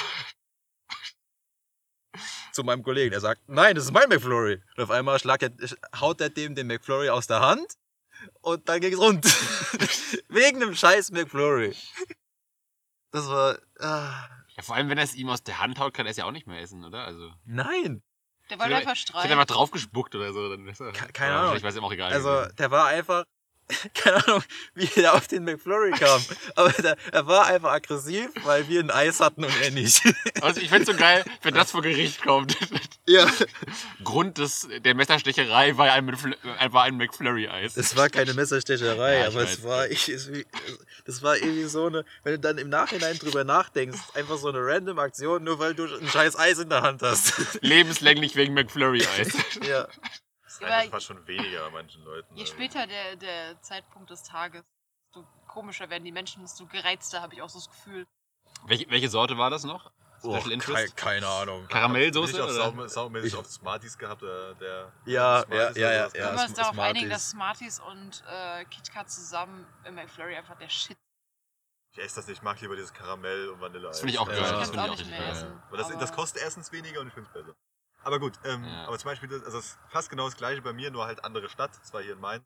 [2.52, 3.14] Zu meinem Kollegen.
[3.14, 4.64] Er sagt, nein, das ist mein McFlurry.
[4.76, 5.52] Und auf einmal schlag er,
[6.00, 7.76] haut er dem den McFlurry aus der Hand
[8.42, 9.24] und dann ging's rund.
[10.30, 11.76] Wegen dem scheiß McFlurry.
[13.12, 13.60] Das war.
[13.80, 16.18] Ah, Ja, vor allem, wenn er es ihm aus der Hand haut, kann er es
[16.18, 17.06] ja auch nicht mehr essen, oder?
[17.06, 18.04] Also, nein.
[18.50, 19.32] Der wollte einfach ich hätte streiten.
[19.32, 20.50] einfach draufgespuckt oder so.
[20.50, 21.50] Dann ist er, Ke- keine Ahnung.
[21.52, 22.12] Vielleicht war es ihm auch egal.
[22.14, 22.56] Also, gewesen.
[22.58, 23.24] der war einfach.
[23.94, 24.44] Keine Ahnung,
[24.76, 26.24] wie er auf den McFlurry kam.
[26.56, 30.02] Aber der, er war einfach aggressiv, weil wir ein Eis hatten und er nicht.
[30.42, 32.58] also ich find's so geil, wenn das vor Gericht kommt.
[33.08, 33.30] ja.
[34.04, 37.78] Grund des, der Messerstecherei war ein, äh, war ein McFlurry-Eis.
[37.78, 39.54] Es war keine Messerstecherei, Ja, aber weiß.
[39.54, 40.30] es war, ich, es,
[41.06, 44.60] das war irgendwie so eine, wenn du dann im Nachhinein drüber nachdenkst, einfach so eine
[44.60, 47.34] random Aktion, nur weil du ein scheiß Eis in der Hand hast.
[47.62, 49.34] Lebenslänglich wegen McFlurry-Eis.
[49.68, 49.88] ja.
[50.70, 52.34] Ja, aber- fast schon weniger bei manchen Leuten.
[52.36, 54.64] Je Also, später der, der Zeitpunkt des Tages,
[55.08, 58.06] desto komischer werden die Menschen, desto gereizter habe ich auch so das Gefühl.
[58.66, 59.92] welche, welche Sorte war das noch?
[60.26, 60.96] Oh, Special Interest?
[60.96, 61.68] kei, keine Ahnung.
[61.68, 62.32] Karamellsoße?
[62.32, 62.54] Ich?
[62.54, 66.10] Sau, saumäßig auf Smarties gehabt, der, der Ja, Smarties ja, ja, ja, ja.
[66.10, 66.90] Können wir uns darauf Smarties.
[66.96, 70.98] einigen, dass Smarties und äh, KitKat zusammen im McFlurry einfach der Shit
[71.92, 73.88] Ich esse das nicht, ich mag lieber dieses Karamell und Vanille.
[73.88, 74.34] Das finde ich auch Ja.
[74.34, 74.44] geil.
[74.46, 75.28] Ich Das finde ich auch richtig geil.
[75.74, 77.56] das, aber- das kostet erstens weniger und ich finde es besser.
[78.04, 78.86] Aber gut, ähm, Ja.
[78.88, 81.24] aber zum Beispiel, das- also es ist fast genau das gleiche bei mir, nur halt
[81.24, 81.72] andere Stadt.
[81.82, 82.46] Das war hier in Mainz.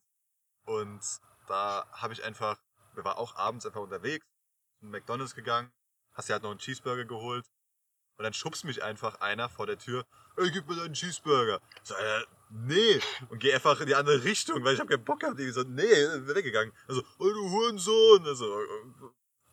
[0.65, 1.01] Und
[1.47, 2.59] da habe ich einfach,
[2.93, 4.25] wir waren auch abends einfach unterwegs,
[4.81, 5.71] in McDonalds gegangen,
[6.13, 7.45] hast dir halt noch einen Cheeseburger geholt.
[8.17, 10.05] Und dann schubst mich einfach einer vor der Tür,
[10.38, 11.61] ey, gib mir deinen Cheeseburger.
[11.84, 12.99] Ich so, äh, nee.
[13.29, 15.39] Und geh einfach in die andere Richtung, weil ich habe keinen Bock gehabt.
[15.39, 16.73] Ich so, nee, bin weggegangen.
[16.88, 18.25] Also, oh, du Hurensohn.
[18.25, 18.59] Also,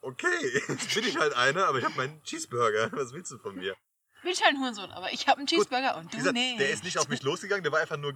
[0.00, 2.90] okay, jetzt bin ich halt einer, aber ich habe meinen Cheeseburger.
[2.92, 3.76] Was willst du von mir?
[4.24, 6.58] Bin halt ein Hurensohn, aber ich habe einen Cheeseburger und Wie du gesagt, nicht.
[6.58, 8.14] der ist nicht auf mich losgegangen, der war einfach nur.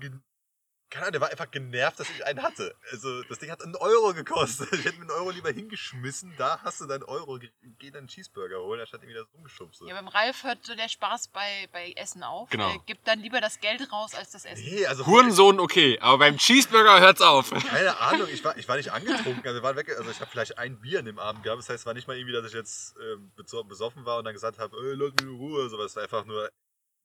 [0.91, 2.75] Keine Ahnung, der war einfach genervt, dass ich einen hatte.
[2.91, 4.69] Also, das Ding hat einen Euro gekostet.
[4.73, 6.33] Ich hätte mir einen Euro lieber hingeschmissen.
[6.39, 9.83] Da hast du deinen Euro, geh geh deinen Cheeseburger holen, anstatt irgendwie das rumgeschubst.
[9.87, 12.49] Ja, beim Ralf hört so der Spaß bei, bei Essen auf.
[12.51, 12.71] Genau.
[12.71, 14.65] Er gibt dann lieber das Geld raus als das Essen.
[14.65, 15.05] Nee, also.
[15.07, 17.51] Hurensohn okay, aber beim Cheeseburger hört's auf.
[17.69, 19.43] Keine Ahnung, ich war, ich war nicht angetrunken.
[19.47, 21.59] Also, wir waren weg, also ich habe vielleicht ein Bier an dem Abend gehabt.
[21.61, 24.25] Das heißt, es war nicht mal irgendwie, dass ich jetzt ähm, beso- besoffen war und
[24.25, 25.69] dann gesagt habe, ey, lass mich in Ruhe.
[25.69, 26.49] So, es war einfach nur,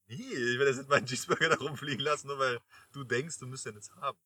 [0.08, 2.60] nee, ich werde jetzt nicht meinen Cheeseburger da rumfliegen lassen, nur weil
[2.92, 4.18] du denkst, du müsstest den jetzt haben.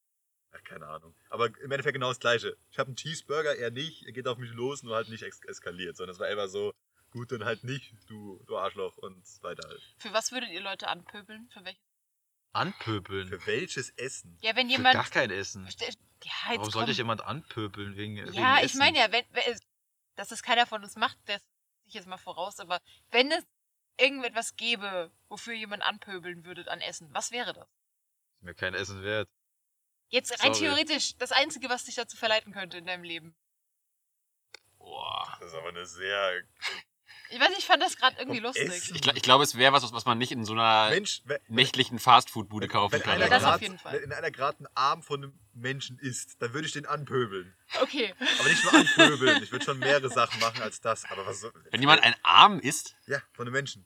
[0.53, 1.13] Ja, keine Ahnung.
[1.29, 2.57] Aber im Endeffekt genau das Gleiche.
[2.71, 5.97] Ich habe einen Cheeseburger, er nicht, er geht auf mich los, nur halt nicht eskaliert,
[5.97, 6.73] sondern es war immer so,
[7.11, 9.81] gut, dann halt nicht, du, du Arschloch und weiter halt.
[9.97, 11.49] Für was würdet ihr Leute anpöbeln?
[11.51, 11.81] Für welches?
[12.53, 13.27] Anpöbeln.
[13.27, 14.37] Für welches Essen?
[14.41, 14.93] Ja, wenn Für jemand.
[14.95, 15.67] gar kein Essen.
[15.67, 18.79] Ja, Warum sollte ich jemand anpöbeln wegen wegen Ja, ich Essen?
[18.79, 19.59] meine ja, wenn, wenn,
[20.15, 21.41] dass das keiner von uns macht, das
[21.85, 22.81] ich jetzt mal voraus, aber
[23.11, 23.43] wenn es
[23.99, 27.67] irgendetwas gäbe, wofür jemand anpöbeln würdet an Essen, was wäre das?
[28.35, 29.29] Ist mir kein Essen wert.
[30.09, 30.67] Jetzt rein Sorry.
[30.67, 33.35] theoretisch das Einzige, was dich dazu verleiten könnte in deinem Leben.
[34.77, 35.37] Boah.
[35.39, 36.43] Das ist aber eine sehr
[37.29, 38.67] Ich weiß nicht, ich fand das gerade irgendwie lustig.
[38.69, 38.95] Essen?
[38.95, 41.39] Ich, gl- ich glaube, es wäre was, was man nicht in so einer Mensch, wer-
[41.47, 43.13] nächtlichen Fastfood-Bude kaufen Wenn kann.
[43.13, 43.93] einer, das auf grad, jeden Fall.
[43.93, 47.53] wenn in einer gerade ein Arm von einem Menschen ist, dann würde ich den anpöbeln.
[47.81, 48.13] Okay.
[48.39, 49.43] Aber nicht nur anpöbeln.
[49.43, 51.03] Ich würde schon mehrere Sachen machen als das.
[51.11, 51.51] Aber was soll.
[51.71, 53.85] Wenn jemand ein Arm isst, Ja, von einem Menschen.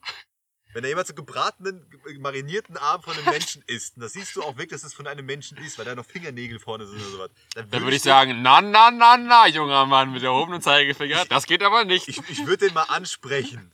[0.74, 4.36] Wenn da jemand so gebratenen, ge- marinierten Arm von einem Menschen isst, und das siehst
[4.36, 6.98] du auch wirklich, dass es von einem Menschen ist, weil da noch Fingernägel vorne sind
[7.02, 7.30] oder sowas.
[7.56, 11.26] dann würde ich sagen, na, na, na, na, junger Mann mit erhobenem Zeigefinger.
[11.30, 12.08] Das geht aber nicht.
[12.08, 13.72] Ich, ich würde den mal ansprechen.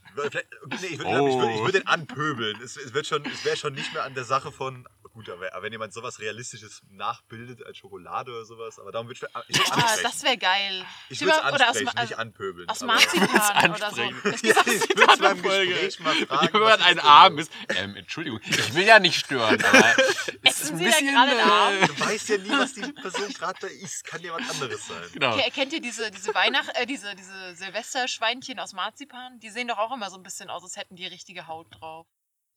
[0.81, 2.59] Nee, ich würde ich würd, ich würd den anpöbeln.
[2.63, 4.87] Es, es, wird schon, es wäre schon nicht mehr an der Sache von.
[5.17, 9.19] Gut, aber aber wenn jemand sowas Realistisches nachbildet als Schokolade oder sowas, aber darum würde
[9.19, 10.85] ich, ich würd's Ah, das wäre geil.
[11.09, 12.69] ich würde es oder aus, ansprechen, Ma- nicht anpöbeln.
[12.69, 14.01] aus Marzipan oder so.
[14.03, 14.21] ansprechen.
[14.23, 15.41] Das Ja, ich würde es beim.
[15.41, 16.53] Gespräch mal Wenn fragen.
[16.53, 20.07] jemand was ein ist Arm ist, ähm, Entschuldigung, ich will ja nicht stören, aber es
[20.07, 21.73] ist Essen ein Sie da bisschen, gerade einen Arm?
[21.81, 24.03] äh, Du weißt ja nie, was die Person gerade da isst.
[24.05, 25.03] Kann ja was anderes sein.
[25.13, 25.35] genau.
[25.35, 29.39] Ke- Kennt ihr diese, diese Weihnacht, äh, diese, diese Silvesterschweinchen aus Marzipan?
[29.39, 32.05] Die sehen doch auch immer so ein bisschen aus, als hätten die richtige Haut drauf.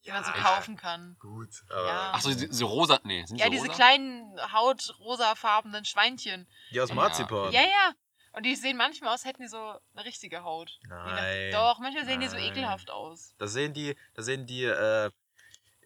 [0.06, 0.36] Die man so Ja.
[0.36, 1.16] kaufen kann.
[1.20, 2.10] Gut, aber Ja.
[2.14, 3.74] Ach so, diese rosa, nee, sind Ja, diese rosa?
[3.74, 6.46] kleinen Haut-rosafarbenen Schweinchen.
[6.72, 6.92] Die aus.
[6.92, 7.52] Marzipan.
[7.52, 7.92] Ja, ja.
[8.32, 9.58] Und die sehen manchmal aus, hätten die so
[9.94, 10.78] eine richtige Haut.
[10.82, 11.50] Je nach- Nein.
[11.52, 12.46] Doch, manchmal sehen die so Nein.
[12.52, 13.34] ekelhaft aus.
[13.38, 15.10] Da sehen die, da sehen die, äh,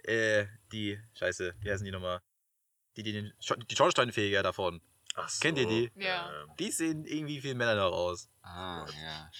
[0.05, 2.20] äh, die, scheiße, wie heißen die nochmal?
[2.97, 3.32] Die, die, den,
[3.70, 4.81] die Schornsteinfeger davon.
[5.16, 5.41] Ach so.
[5.41, 5.91] Kennt ihr die?
[5.97, 6.31] Ja.
[6.43, 8.28] Ähm, Die sehen irgendwie viel Männer noch aus.
[8.46, 9.30] Ah, ja.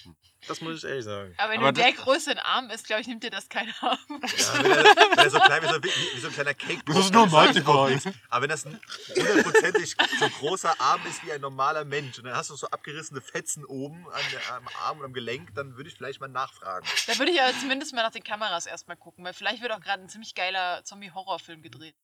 [0.49, 1.35] Das muss ich ehrlich sagen.
[1.37, 3.73] Aber wenn Aber du der Größe in Arm ist, glaube ich, nimmt dir das keiner
[3.83, 3.99] ab.
[4.09, 4.19] Ja,
[4.63, 6.99] wenn er, wenn er so klein wie so, wie, wie so ein kleiner Cake Das
[6.99, 8.03] ist normal, die Wahrheit.
[8.31, 8.81] Aber wenn das ein
[9.15, 13.21] hundertprozentig so großer Arm ist wie ein normaler Mensch und dann hast du so abgerissene
[13.21, 16.87] Fetzen oben an der, am Arm und am Gelenk, dann würde ich vielleicht mal nachfragen.
[17.07, 19.81] Da würde ich aber zumindest mal nach den Kameras erstmal gucken, weil vielleicht wird auch
[19.81, 21.95] gerade ein ziemlich geiler Zombie-Horrorfilm gedreht.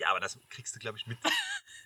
[0.00, 1.18] Ja, aber das kriegst du, glaube ich, mit.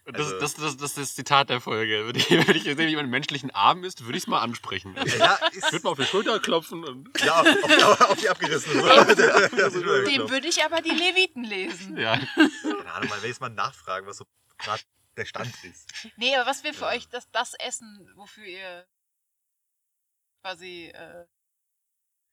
[0.07, 2.05] Das, Also- das, das, das ist das Zitat der Folge.
[2.05, 4.95] Würde ich, würde ich wie jemand einen menschlichen Arm ist, würde ich es mal ansprechen.
[4.99, 7.20] Also, Ja, ich ist, würde mal auf die Schulter klopfen und.
[7.23, 7.47] ja auf,
[7.82, 8.82] auf, auf die abgerissene.
[9.55, 11.97] Das schon Dem würde ich aber die Leviten lesen.
[11.97, 12.19] Ja.
[12.19, 14.27] Keine Ahnung, mal jetzt mal nachfragen, was so
[14.59, 14.82] gerade
[15.16, 15.91] der Stand ist.
[16.16, 16.91] Nee, aber was wäre für Ja.
[16.91, 18.86] euch das, das Essen, wofür ihr
[20.43, 21.24] quasi, äh,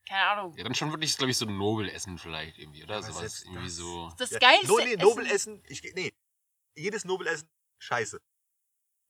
[0.07, 2.99] keine Ahnung, ja, dann schon wirklich, glaube ich, so Nobelessen vielleicht irgendwie, oder?
[2.99, 4.11] Ja, aber Sowas irgendwie das- so.
[4.18, 4.99] das Ja, geilste no, nee, Essen.
[5.02, 6.14] Nobelessen, ich, nee,
[6.76, 7.49] jedes Nobelessen,
[7.80, 8.22] scheiße.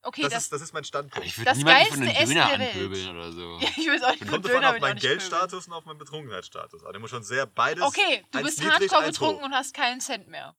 [0.03, 1.27] Okay, Das, das, ist, das ist mein Aber Standpunkt.
[1.27, 2.73] ich würde Das niemanden für einen geilste Essen Döner der Welt.
[2.75, 3.59] anpöbeln oder so.
[3.59, 4.99] ja, ich will auch nicht Kommt davon auf meinen.
[4.99, 6.81] Geldstatus und auf meinen Betrunkenheitsstatus.
[6.81, 7.83] Also, der muss schon sehr beides.
[7.83, 10.55] Okay, du bist hardcore betrunken und hast keinen Cent mehr.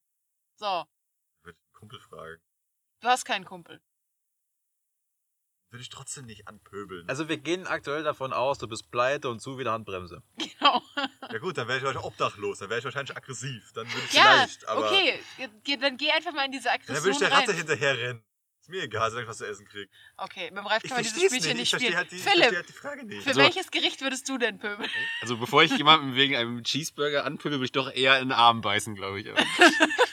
[0.60, 0.86] So, Würde
[1.44, 2.40] ich einen Kumpel fragen.
[3.00, 3.82] du hast keinen Kumpel.
[5.72, 7.08] Würde ich trotzdem nicht anpöbeln.
[7.08, 10.22] Also wir gehen aktuell davon aus, du bist pleite und zu wie der Handbremse.
[10.36, 10.82] Genau.
[11.32, 13.72] ja gut, dann wäre ich wahrscheinlich obdachlos, dann wäre ich wahrscheinlich aggressiv.
[13.74, 15.18] Dann würde ich Ja, vielleicht, aber okay,
[15.64, 17.38] ge- dann geh einfach mal in diese dann würde Aggression ich der rein.
[17.40, 18.22] Ratte hinterher rennen.
[18.60, 19.90] Ist mir egal, solange ich was zu essen kriege.
[20.18, 21.74] Okay, mit dem Ralf Ich kann man dieses verstehe es Spielchen nicht.
[21.74, 21.96] spielen.
[21.96, 23.22] halt, die, Philipp, halt die Frage nicht.
[23.22, 24.88] für Also- welches Gericht würdest du denn pöbeln?
[25.22, 28.60] Also bevor ich jemanden wegen einem Cheeseburger anpöbel, würde ich doch eher in den Arm
[28.60, 29.26] beißen, glaube ich.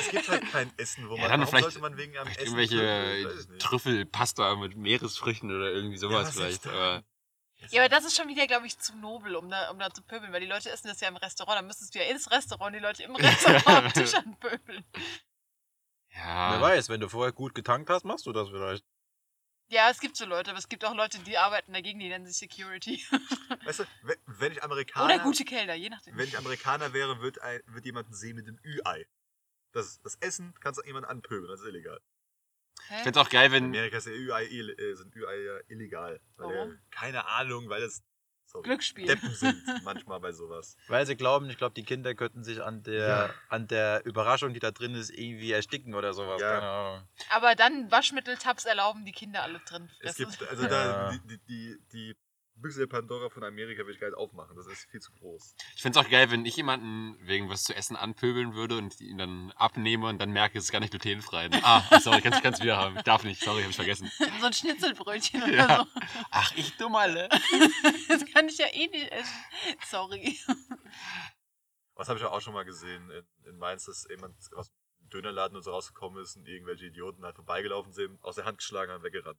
[0.00, 2.26] Es gibt halt kein Essen, wo Ja, man, dann warum vielleicht- sollte man wegen einem
[2.32, 3.58] vielleicht Essen irgendwelche.
[3.58, 6.66] Trüffelpasta mit Meeresfrüchten oder irgendwie sowas was vielleicht.
[6.66, 7.02] Aber
[7.70, 10.02] Ja, aber das ist schon wieder, glaube ich, zu nobel, um da, um da zu
[10.02, 11.58] pöbeln, weil die Leute essen das ja im Restaurant.
[11.58, 14.84] Dann müsstest du ja ins Restaurant die Leute im Restaurant am Tisch anpöbeln.
[16.14, 16.52] ja.
[16.52, 18.84] Wer weiß, wenn du vorher gut getankt hast, machst du das vielleicht.
[19.68, 22.26] Ja, es gibt so Leute, aber es gibt auch Leute, die arbeiten dagegen, die nennen
[22.26, 23.02] sich Security.
[23.64, 23.84] Weißt du,
[24.26, 26.14] wenn- ich Amerikaner, Oder gute Kellner, je nachdem.
[26.18, 29.06] wenn ich Amerikaner wäre, wird, ein, wird jemanden sehen mit dem Ü-Ei.
[29.72, 32.00] Das, das Essen kannst du jemanden anpöbeln, das ist illegal.
[32.84, 33.02] Ich Hä?
[33.04, 33.64] fände es auch geil, In wenn.
[33.66, 35.30] Amerika ist ja ill- äh, sind ja
[35.68, 36.20] illegal.
[36.36, 36.70] Weil Warum?
[36.72, 38.02] ja, keine Ahnung, weil das
[38.46, 39.06] sorry, Glücksspiel.
[39.06, 39.54] Deppen sind
[39.84, 40.76] manchmal bei sowas.
[40.88, 43.34] Weil sie glauben, ich glaube, die Kinder könnten sich an der, Ja.
[43.48, 46.40] an der Überraschung, die da drin ist, irgendwie ersticken oder sowas.
[46.40, 46.54] Ja.
[46.54, 47.08] Keine Ahnung.
[47.30, 49.88] Aber dann Waschmitteltabs erlauben die Kinder alle drin.
[50.00, 50.30] Es fressen.
[50.38, 50.68] gibt, also Ja.
[50.68, 52.16] da, die, die, die, die
[52.54, 55.54] Büchse der Pandora von Amerika will ich gar nicht aufmachen, das ist viel zu groß.
[55.74, 59.00] Ich fände es auch geil, wenn ich jemanden wegen was zu essen anpöbeln würde und
[59.00, 61.48] ihn dann abnehme und dann merke, es ist gar nicht glutenfrei.
[61.62, 62.96] Ah, sorry, kannst du wieder haben.
[62.96, 64.10] Ich darf nicht, sorry, habe ich vergessen.
[64.40, 65.76] so ein Schnitzelbrötchen oder Ja.
[65.94, 66.00] so.
[66.30, 67.28] Ach, ich Dummerle.
[68.08, 69.44] Das kann ich ja eh nicht essen.
[69.86, 70.38] Sorry.
[71.94, 75.56] Was habe ich auch schon mal gesehen in, in Mainz, dass jemand aus dem Dönerladen
[75.56, 79.02] und so rausgekommen ist und irgendwelche Idioten halt vorbeigelaufen sind, aus der Hand geschlagen haben,
[79.02, 79.38] weggerannt.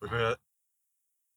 [0.00, 0.40] Und ich mir gedacht,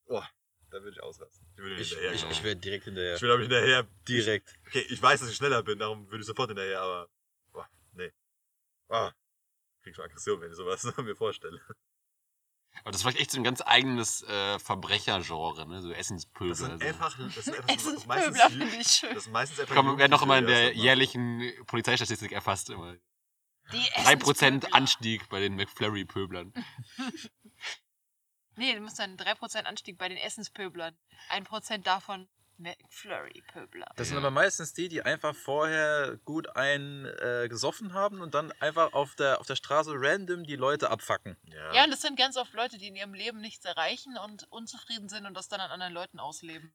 [0.06, 0.28] boah,
[0.70, 1.46] da würde ich ausrasten.
[1.52, 2.12] Ich würde Ich, hinterher.
[2.12, 3.16] ich, ich werde direkt hinterher.
[3.16, 3.86] ich will aber hinterher.
[4.08, 4.54] direkt.
[4.66, 7.08] Okay, ich weiß, dass ich schneller bin, darum würde ich sofort hinterher, aber.
[7.52, 8.12] Boah, nee.
[8.88, 9.12] Ah,
[9.82, 11.60] krieg schon Aggression, wenn ich sowas mir vorstelle.
[12.80, 15.80] Aber das ist vielleicht echt so ein ganz eigenes äh, Verbrechergenre, ne?
[15.80, 16.50] So Essenspöbel.
[16.50, 16.86] Das sind also.
[16.86, 17.18] einfach.
[17.34, 18.38] Das sind einfach ist meistens,
[18.78, 19.14] ich schön.
[19.14, 19.74] das sind meistens einfach.
[19.74, 22.68] Komm, werden noch immer in der das jährlichen Polizeistatistik erfasst.
[22.70, 22.96] Immer.
[23.72, 24.74] Die 3% Essenspöbler.
[24.74, 26.52] Anstieg bei den McFlurry-Pöblern.
[28.56, 30.96] Nee, du musst dann 3% Anstieg bei den Essenspöblern.
[31.30, 32.28] 1% davon
[32.58, 33.86] McFlurry-Pöbler.
[33.96, 34.22] Das sind Ja.
[34.22, 39.14] aber meistens die, die einfach vorher gut einen äh, gesoffen haben und dann einfach auf
[39.14, 41.36] der, auf der Straße random die Leute abfacken.
[41.44, 41.74] Ja.
[41.74, 45.08] Ja, und das sind ganz oft Leute, die in ihrem Leben nichts erreichen und unzufrieden
[45.08, 46.72] sind und das dann an anderen Leuten ausleben.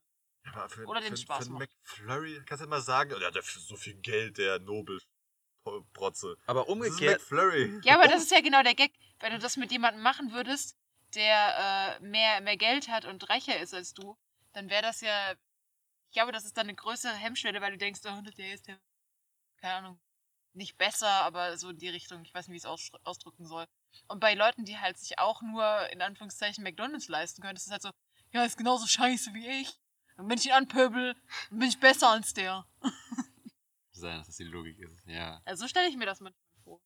[0.53, 1.69] Aber für, Oder den für, Spaß für macht.
[1.69, 6.35] McFlurry kannst du immer sagen, der hat ja so viel Geld, der Nobel-Protze.
[6.45, 7.79] Aber Das ist umgekehrt, McFlurry.
[7.83, 8.91] Ja, aber das ist ja genau der Gag.
[9.19, 10.77] Wenn du das mit jemandem machen würdest,
[11.15, 14.17] der äh, mehr, mehr Geld hat und reicher ist als du,
[14.53, 15.33] dann wäre das ja.
[16.07, 18.77] Ich glaube, das ist dann eine größere Hemmschwelle, weil du denkst, oh, der ist ja,
[19.61, 20.01] keine Ahnung,
[20.53, 22.23] nicht besser, aber so in die Richtung.
[22.23, 23.65] Ich weiß nicht, wie ich es aus, ausdrücken soll.
[24.07, 27.71] Und bei Leuten, die halt sich auch nur in Anführungszeichen McDonalds leisten können, ist es
[27.71, 27.91] halt so,
[28.31, 29.79] ja, ist genauso scheiße wie ich.
[30.17, 31.15] Und wenn ich ihn anpöbel,
[31.49, 32.65] dann bin ich besser als der.
[33.91, 35.05] Sein, dass das die Logik ist.
[35.05, 35.41] Ja.
[35.45, 36.81] Also so stelle ich mir das manchmal vor.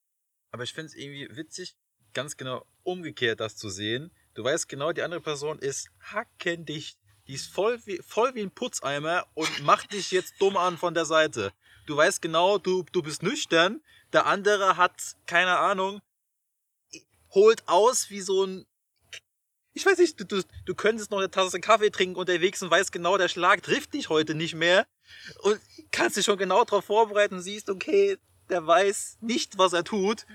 [0.51, 1.77] aber ich finde es irgendwie witzig,
[2.15, 4.11] ganz genau umgekehrt das zu sehen.
[4.33, 6.97] Du weißt genau, die andere Person ist hackendicht.
[7.27, 10.93] Die ist voll wie, voll wie ein Putzeimer und macht dich jetzt dumm an von
[10.93, 11.53] der Seite.
[11.85, 13.81] Du weißt genau, du, du bist nüchtern.
[14.13, 16.01] Der andere hat, keine Ahnung,
[17.31, 18.65] holt aus wie so ein
[19.75, 22.93] ich weiß nicht, du, du, du könntest noch eine Tasse Kaffee trinken unterwegs und weißt
[22.93, 24.87] genau, der Schlag trifft dich heute nicht mehr.
[25.39, 25.59] Und
[25.91, 28.17] kannst dich schon genau darauf vorbereiten und siehst, okay,
[28.49, 30.25] der weiß nicht, was er tut.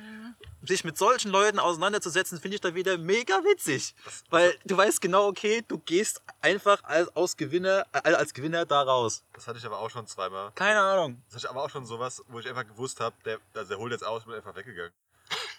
[0.62, 3.94] Sich mit solchen Leuten auseinanderzusetzen, finde ich da wieder mega witzig.
[4.28, 8.82] Weil du weißt genau, okay, du gehst einfach als, aus Gewinner, äh, als Gewinner da
[8.82, 9.24] raus.
[9.32, 10.52] Das hatte ich aber auch schon zweimal.
[10.54, 11.22] Keine Ahnung.
[11.26, 13.78] Das hatte ich aber auch schon sowas, wo ich einfach gewusst habe, der, also der
[13.78, 14.92] holt jetzt aus und bin einfach weggegangen.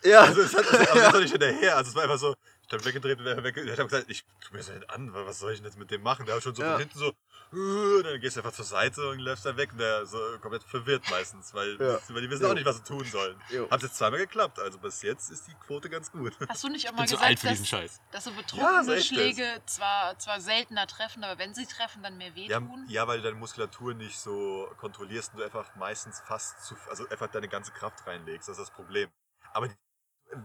[0.03, 0.21] Ja.
[0.21, 1.77] Also es hat, also, aber das war nicht hinterher.
[1.77, 2.35] Also es war einfach so,
[2.71, 3.57] ich hab weggedreht und er weg.
[3.57, 5.91] Ich habe gesagt, ich tu mir das nicht an, was soll ich denn jetzt mit
[5.91, 6.25] dem machen?
[6.25, 6.71] Der hat schon so Ja.
[6.71, 7.09] von hinten so,
[7.53, 10.63] "Äh", dann gehst du einfach zur Seite und läufst dann weg und der so komplett
[10.63, 11.99] verwirrt meistens, weil, Ja.
[12.09, 12.49] weil die wissen Jo.
[12.49, 13.39] auch nicht, was sie tun sollen.
[13.49, 13.69] Jo.
[13.69, 16.33] Hat jetzt zweimal geklappt, also bis jetzt ist die Quote ganz gut.
[16.47, 18.01] Hast du nicht auch mal gesagt, alt für diesen dass, Scheiß.
[18.11, 22.01] dass so Ja, betrunkene so echt Schläge zwar, zwar seltener treffen, aber wenn sie treffen,
[22.03, 22.85] dann mehr Ja, wehtun?
[22.87, 27.07] ja, weil du deine Muskulatur nicht so kontrollierst und du einfach meistens fast zu, also
[27.09, 28.47] einfach deine ganze Kraft reinlegst.
[28.47, 29.09] Das ist das Problem.
[29.53, 29.75] Aber die,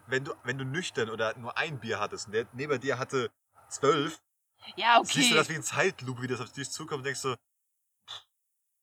[0.06, 3.30] wenn du, wenn du nüchtern oder nur ein Bier hattest und der neben dir hatte
[3.68, 4.20] zwölf,
[4.76, 5.08] Ja, okay.
[5.12, 7.36] siehst du das wie in Zeitlupe, wie das auf dich zukommt und denkst so,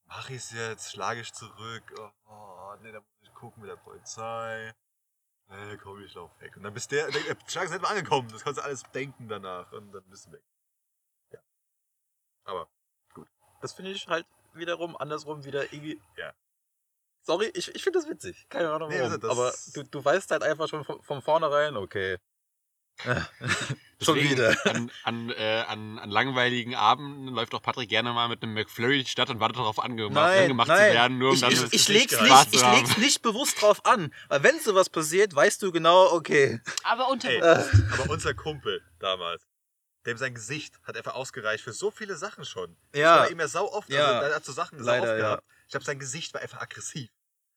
[0.05, 1.83] mach ich's jetzt, schlage ich zurück,
[2.27, 4.73] oh, nee, da muss ich gucken mit der Polizei.
[5.49, 6.55] Nee, komm, ich lauf weg.
[6.55, 8.83] Und dann bist der, der, der Schlag ist nicht mal angekommen, das kannst du alles
[8.93, 10.43] denken danach und dann bist du weg.
[11.31, 11.39] Ja.
[12.45, 12.69] Aber
[13.61, 16.01] Das finde ich halt wiederum andersrum wieder irgendwie.
[16.17, 16.33] Ja.
[17.25, 18.45] Sorry, ich, ich finde das witzig.
[18.49, 19.11] Keine Ahnung Nee, warum.
[19.13, 22.17] also das- Aber du, du weißt halt einfach schon von, von vornherein, okay.
[24.01, 24.55] schon wieder.
[24.65, 28.99] An, an, äh, an, an langweiligen Abenden läuft auch Patrick gerne mal mit einem McFlurry
[28.99, 30.89] in die Stadt und wartet darauf angemacht, Nein, angemacht nein.
[30.89, 33.85] zu werden, nur um Ich, dann ich, ich, leg's nicht, ich leg's nicht bewusst drauf
[33.85, 34.13] an.
[34.27, 36.61] Weil wenn sowas passiert, weißt du genau, okay.
[36.83, 37.73] aber unterbewusst.
[37.93, 39.47] aber unser Kumpel damals,
[40.05, 42.75] dem sein Gesicht hat einfach ausgereicht für so viele Sachen schon.
[42.93, 43.15] Ja.
[43.17, 43.89] Das war immer sau oft.
[43.89, 44.05] Ja.
[44.05, 45.17] Also, da hat so Sachen sau Leider, oft ja.
[45.17, 45.43] gehabt.
[45.47, 47.09] Ich glaube, sein Gesicht war einfach aggressiv.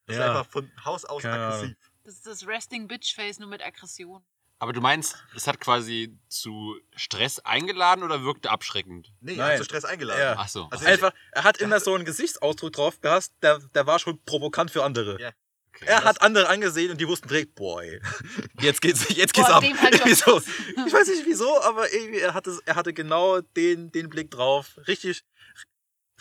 [0.06, 0.22] Das Ja.
[0.22, 1.55] war einfach von Haus aus Keine Ahnung.
[1.59, 1.76] aggressiv.
[2.05, 4.24] Das ist das Resting Bitch Face nur mit Aggression.
[4.59, 9.12] Aber du meinst, es hat quasi zu Stress eingeladen oder wirkte abschreckend?
[9.20, 9.51] Nee, er Nein.
[9.52, 10.20] hat zu Stress eingeladen.
[10.20, 10.34] Ja.
[10.38, 10.68] Ach so.
[10.70, 14.70] Also Einfach, er hat immer so einen Gesichtsausdruck drauf gehabt, der, der war schon provokant
[14.70, 15.20] für andere.
[15.20, 15.32] Ja.
[15.74, 15.84] Okay.
[15.88, 18.01] Er hat andere angesehen und die wussten direkt, boah, ey,
[18.62, 19.60] jetzt geht's, jetzt geht's Boah, ab.
[19.62, 20.36] dem doch Irgendwie so.
[20.36, 20.47] was.
[20.86, 24.78] Ich weiß nicht wieso, aber irgendwie, er hatte, er hatte genau den, den Blick drauf.
[24.88, 25.22] Richtig,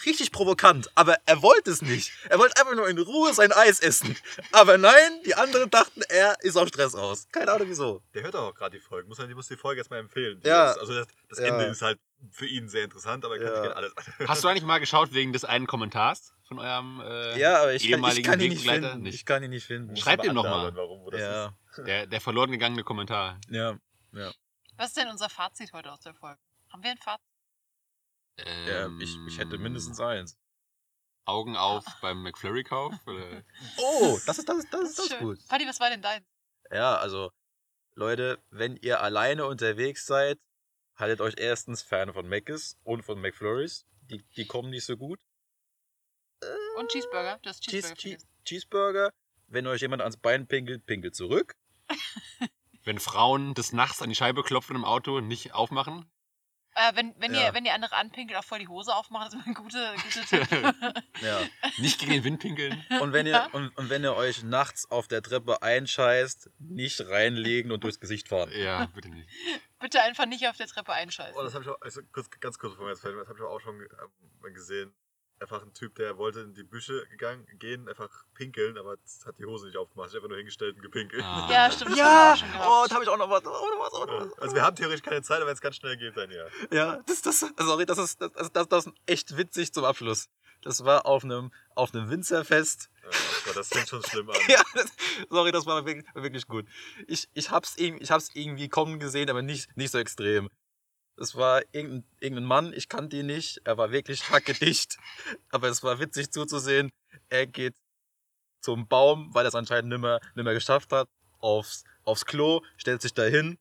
[0.06, 0.90] richtig provokant.
[0.96, 2.12] Aber er wollte es nicht.
[2.30, 4.16] Er wollte einfach nur in Ruhe sein Eis essen.
[4.52, 7.28] Aber nein, die anderen dachten, er ist auf Stress aus.
[7.32, 8.02] Keine Ahnung wieso.
[8.14, 9.08] Der hört auch gerade die Folge.
[9.08, 10.42] Muss, muss die Folge jetzt mal empfehlen.
[10.44, 10.72] Ja.
[10.72, 11.46] ist- Also das, das Ja.
[11.48, 12.00] Ende ist halt
[12.32, 13.62] für ihn sehr interessant, aber er kann Ja.
[13.62, 13.94] gerne alles.
[14.28, 17.84] Hast du eigentlich mal geschaut wegen des einen Kommentars von eurem äh, Ja, aber ich
[17.84, 19.02] kann, ich ehemaligen kann ihn nicht finden.
[19.02, 19.16] Nicht.
[19.16, 19.96] Ich kann ihn nicht finden.
[19.96, 20.68] Schreib ihm noch mal.
[20.68, 21.54] Andauern, Warum, wo das Ja,
[21.86, 23.40] Der, der verloren gegangene Kommentar.
[23.50, 23.78] ja.
[24.78, 26.38] Was ist denn unser Fazit heute aus der Folge?
[26.72, 27.24] Haben wir ein Fazit?
[28.68, 30.38] Ja ich, ich hätte mindestens eins.
[31.26, 32.94] Augen auf beim McFlurry-Kauf?
[33.78, 35.42] Oh, das ist, das ist, das ist, das ist gut.
[35.44, 36.26] Fadi, was war denn dein?
[36.72, 37.32] Ja, also,
[37.96, 40.40] Leute, wenn ihr alleine unterwegs seid,
[40.96, 43.86] haltet euch erstens fern von Mc's und von McFlurries.
[44.02, 45.20] Die, die kommen nicht so gut.
[46.78, 47.40] Und Cheeseburger?
[47.42, 48.28] Du hast Cheese, Cheeseburger Cheese.
[48.44, 49.14] Cheeseburger.
[49.48, 51.56] Wenn euch jemand ans Bein pinkelt, pinkelt zurück.
[52.84, 56.06] Wenn Frauen des Nachts an die Scheibe klopfen im Auto, nicht aufmachen?
[56.76, 57.48] Äh, wenn, wenn, Ja.
[57.48, 59.96] ihr, wenn ihr andere anpinkelt, auch vor die Hose aufmachen, das ist immer ein guter,
[59.96, 61.04] guter Tipp.
[61.22, 61.40] Ja.
[61.78, 62.84] Nicht gegen den Wind pinkeln?
[63.02, 67.72] Und wenn ihr, und, und wenn ihr euch nachts auf der Treppe einscheißt, nicht reinlegen
[67.72, 68.52] und durchs Gesicht fahren.
[68.54, 69.30] Ja, bitte nicht.
[69.80, 71.38] Bitte einfach nicht auf der Treppe einschalten.
[71.38, 73.62] Oh, das habe ich auch, also kurz, ganz kurz vor mir, das habe ich auch
[73.62, 74.94] schon ähm, gesehen.
[75.40, 79.38] Einfach ein Typ, der wollte in die Büsche gegangen, gehen, einfach pinkeln, aber das hat
[79.38, 80.10] die Hose nicht aufgemacht.
[80.10, 81.22] Sich einfach nur hingestellt und gepinkelt.
[81.24, 81.50] Ah.
[81.52, 81.98] Ja, stimmt.
[81.98, 83.46] Ja, oh, da habe ich auch noch was.
[83.46, 84.40] Oh, noch was, oh, noch was.
[84.40, 86.46] Also wir haben theoretisch keine Zeit, aber wenn es ganz schnell geht, dann ja.
[86.72, 90.30] Ja, das, das, sorry, das ist, das, das, das ist echt witzig zum Abschluss.
[90.62, 92.90] Das war auf einem, auf einem Winzerfest.
[93.46, 94.38] ja das fängt schon schlimm an.
[94.48, 94.92] Ja, das,
[95.30, 96.66] sorry, das war wirklich, war wirklich gut.
[97.08, 100.50] Ich, ich, hab's, ich hab's irgendwie kommen gesehen, aber nicht, nicht so extrem.
[101.18, 104.98] Es war irgendein, irgendein Mann, ich kannte ihn nicht, er war wirklich hackedicht,
[105.52, 106.90] aber es war witzig zuzusehen.
[107.30, 107.76] Er geht
[108.62, 111.08] zum Baum, weil er es anscheinend nimmer, nimmer geschafft hat,
[111.40, 113.58] aufs, aufs Klo, stellt sich dahin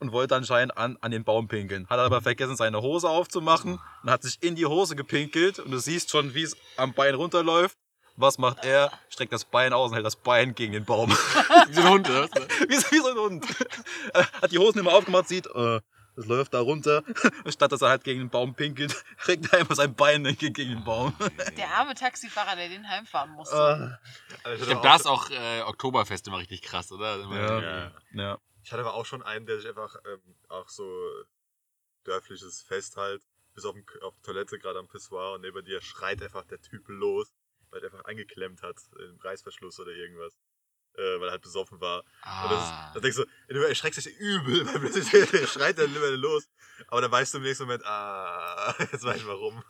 [0.00, 1.86] und wollte anscheinend an, an den Baum pinkeln.
[1.88, 5.78] Hat aber vergessen, seine Hose aufzumachen und hat sich in die Hose gepinkelt und du
[5.78, 7.76] siehst schon, wie es am Bein runterläuft.
[8.16, 8.92] Was macht er?
[9.08, 11.10] Streckt das Bein aus und hält das Bein gegen den Baum.
[11.68, 12.28] Wie so ein Hund, oder?
[12.68, 13.46] wie, so- wie so ein Hund.
[14.14, 15.80] Hat die Hosen immer aufgemacht, sieht, äh,
[16.16, 17.02] das läuft da runter.
[17.48, 20.84] Statt dass er halt gegen den Baum pinkelt, regt er einfach sein Bein gegen den
[20.84, 21.14] Baum.
[21.56, 23.98] Der arme Taxifahrer, der den heimfahren musste.
[24.44, 27.20] Also Ich glaube, da ist auch äh, Oktoberfest immer richtig krass, oder?
[27.20, 27.60] Immer, Ja.
[27.60, 27.92] Ja.
[28.12, 28.38] ja.
[28.62, 30.84] Ich hatte aber auch schon einen, der sich einfach ähm, auch so
[32.04, 33.22] dörfliches Fest halt,
[33.54, 36.60] bis auf, den, auf die Toilette gerade am Pissoir und neben dir schreit einfach der
[36.60, 37.34] Typ los,
[37.70, 40.34] weil er einfach eingeklemmt hat im Reißverschluss oder irgendwas.
[40.96, 42.00] Äh, weil er halt besoffen war.
[42.00, 42.90] Und das ist, Ah.
[42.94, 46.48] dann denkst du, du erschreckst dich übel, weil plötzlich der schreit dann immer los.
[46.88, 49.62] Aber dann weißt du im nächsten Moment, ah, jetzt weiß ich warum.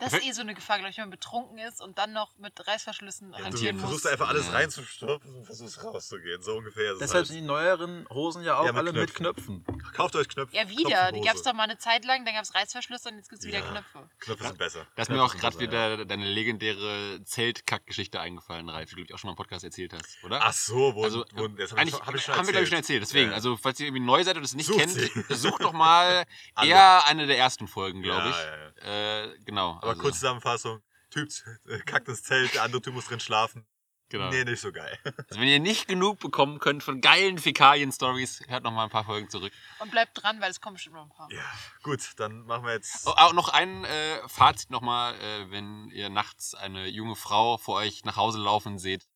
[0.00, 2.36] Das ist eh so eine Gefahr, glaube ich, wenn man betrunken ist und dann noch
[2.38, 3.84] mit Reißverschlüssen Ja, du hantieren muss.
[3.84, 4.52] versuchst einfach alles Ja.
[4.52, 6.40] reinzustopfen und versuchst rauszugehen.
[6.42, 7.26] So ungefähr Deshalb halt.
[7.26, 9.64] sind die neueren Hosen ja auch Ja, mit alle mit Knöpfen.
[9.94, 10.56] Kauft euch Knöpfe.
[10.56, 11.12] Ja, wieder.
[11.12, 13.40] Die gab es doch mal eine Zeit lang, dann gab es Reißverschlüsse und jetzt gibt
[13.42, 13.70] es wieder Ja.
[13.70, 14.08] Knöpfe.
[14.20, 14.86] Knöpfe sind besser.
[14.96, 19.14] Da ist mir auch gerade wieder deine legendäre Zeltkack-Geschichte eingefallen, Ralf, die du, glaube ich,
[19.14, 20.41] auch schon mal im Podcast erzählt hast, oder?
[20.44, 22.64] Ach so, wo, also, wo das hab eigentlich ich, hab ich schon haben wir, glaube
[22.64, 23.02] ich, schon erzählt.
[23.02, 23.34] Deswegen, Ja.
[23.36, 25.08] also, falls ihr irgendwie neu seid und es nicht Sucht kennt, sie.
[25.34, 26.24] sucht doch mal
[26.62, 28.82] eher eine der ersten Folgen, glaube Ja, ich.
[28.84, 29.72] ja, Äh, genau.
[29.76, 30.82] Aber also, kurze Zusammenfassung.
[31.10, 31.28] Typ
[31.86, 33.66] kackt ins Zelt, der andere Typ muss drin schlafen.
[34.08, 34.28] Genau.
[34.28, 34.98] Nee, nicht so geil.
[35.04, 39.04] Also, wenn ihr nicht genug bekommen könnt von geilen Fäkalien-Stories, hört noch mal ein paar
[39.04, 39.52] Folgen zurück.
[39.78, 41.28] Und bleibt dran, weil es kommen bestimmt noch ein paar.
[41.30, 41.44] Ja,
[41.82, 43.06] gut, dann machen wir jetzt.
[43.06, 47.76] Oh, auch noch ein äh, Fazit nochmal, äh, wenn ihr nachts eine junge Frau vor
[47.76, 49.06] euch nach Hause laufen seht.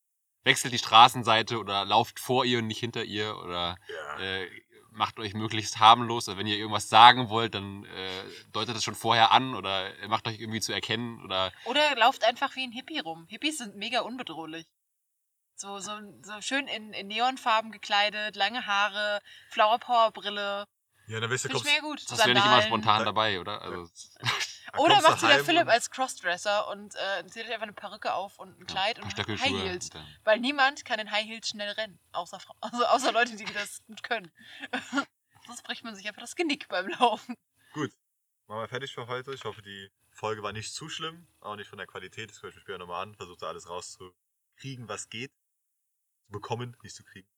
[0.47, 4.19] Wechselt die Straßenseite oder lauft vor ihr und nicht hinter ihr oder Ja.
[4.19, 4.49] äh,
[4.91, 6.27] macht euch möglichst harmlos.
[6.27, 10.27] Oder wenn ihr irgendwas sagen wollt, dann äh, deutet es schon vorher an oder macht
[10.27, 13.25] euch irgendwie zu erkennen oder Oder lauft einfach wie ein Hippie rum.
[13.29, 14.65] Hippies sind mega unbedrohlich.
[15.55, 15.91] So, so,
[16.23, 19.19] so schön in, in Neonfarben gekleidet, lange Haare,
[19.51, 20.65] Flower Power Brille.
[21.07, 22.11] Ja, dann wisst ihr, Finde ich kommst, mega gut.
[22.11, 23.61] das wäre nicht immer spontan dabei, oder?
[23.61, 23.75] Also,
[24.19, 27.51] dann Oder kommst du macht sie der Philipp und- als Crossdresser und äh, zieht euch
[27.53, 29.61] einfach eine Perücke auf und ein Kleid und paar High Stöckelschuhe.
[29.63, 29.85] Heels.
[29.85, 31.97] und dann- Weil niemand kann in High Heels schnell rennen.
[32.11, 34.29] Außer, Frau- also außer Leute, die das gut können.
[35.47, 37.35] Sonst bricht man sich einfach das Genick beim Laufen.
[37.71, 37.91] Gut,
[38.47, 39.33] machen wir fertig für heute.
[39.33, 42.31] Ich hoffe, die Folge war nicht zu schlimm, auch nicht von der Qualität.
[42.31, 43.15] Das höre ich mir später nochmal an.
[43.15, 45.31] Versucht da alles rauszukriegen, was geht.
[46.25, 47.29] Zu bekommen, nicht zu kriegen.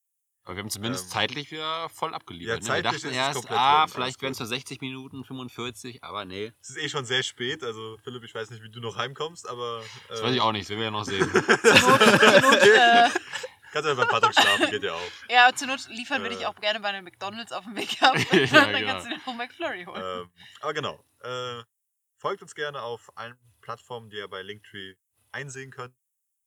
[0.45, 2.64] Aber wir haben zumindest Ähm, zeitlich wieder voll abgeliefert.
[2.66, 2.82] ja, ne?
[2.84, 5.24] zeitlich Wir ist dachten es erst, komplett ah, drin, vielleicht wären es nur 60 Minuten,
[5.24, 6.52] 45, aber nee.
[6.61, 9.48] Es ist eh schon sehr spät, also Philipp, ich weiß nicht, wie du noch heimkommst,
[9.48, 9.82] aber.
[9.82, 11.30] Äh, Das weiß ich auch nicht, das werden wir ja noch sehen.
[11.30, 13.10] Zur Not, zur Not, äh,
[13.72, 15.11] Kannst ja bei Patrick schlafen, geht ja auch.
[15.30, 16.36] ja, zur Not liefern wir Äh.
[16.38, 18.16] dich auch gerne bei einem McDonalds auf dem Weg ab.
[18.32, 18.88] Ja, dann genau.
[18.94, 20.02] kannst du dir einen McFlurry holen.
[20.24, 21.03] ähm, aber genau.
[21.22, 21.61] Äh,
[22.18, 24.95] folgt uns gerne auf allen Plattformen, die ihr bei Linktree
[25.32, 25.94] einsehen könnt.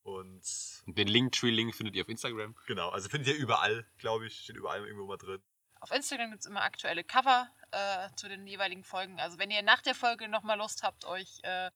[0.03, 0.43] Und
[0.85, 2.55] Und den Linktree-Link findet ihr auf Instagram.
[2.67, 4.39] genau, also findet ihr überall, glaube ich.
[4.41, 5.41] Steht überall irgendwo mal drin.
[5.79, 9.19] Auf Instagram gibt es immer aktuelle Cover äh, zu den jeweiligen Folgen.
[9.19, 11.71] Also wenn ihr nach der Folge nochmal Lust habt, euch äh,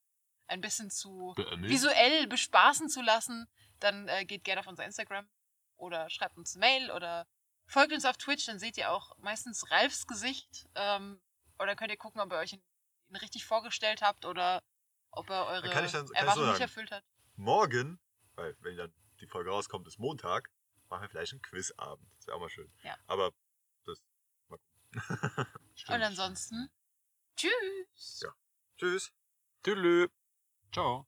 [0.47, 1.69] ein bisschen zu Beömmelt.
[1.71, 3.47] visuell bespaßen zu lassen,
[3.79, 5.27] dann äh, geht gerne auf unser Instagram
[5.75, 7.27] oder schreibt uns eine Mail oder
[7.65, 10.67] folgt uns auf Twitch, dann seht ihr auch meistens Ralfs Gesicht.
[10.75, 11.19] Ähm,
[11.59, 12.63] oder könnt ihr gucken, ob ihr euch ihn,
[13.09, 14.63] ihn richtig vorgestellt habt oder
[15.11, 17.03] ob er eure kann ich dann- kann ich so Erwartungen nicht erfüllt hat.
[17.35, 17.99] Morgen,
[18.37, 20.49] weil wenn dann die Folge rauskommt, ist Montag,
[20.89, 22.07] machen wir vielleicht einen Quizabend.
[22.17, 22.71] Das wäre auch mal schön.
[22.83, 22.95] Ja.
[23.07, 23.33] Aber
[23.85, 24.01] das.
[24.47, 25.47] Mal gucken.
[25.89, 26.69] Und ansonsten,
[27.35, 28.21] tschüss!
[28.21, 28.33] Ja.
[28.77, 29.11] Tschüss.
[29.63, 30.09] Tschüss.
[30.71, 31.07] Ciao.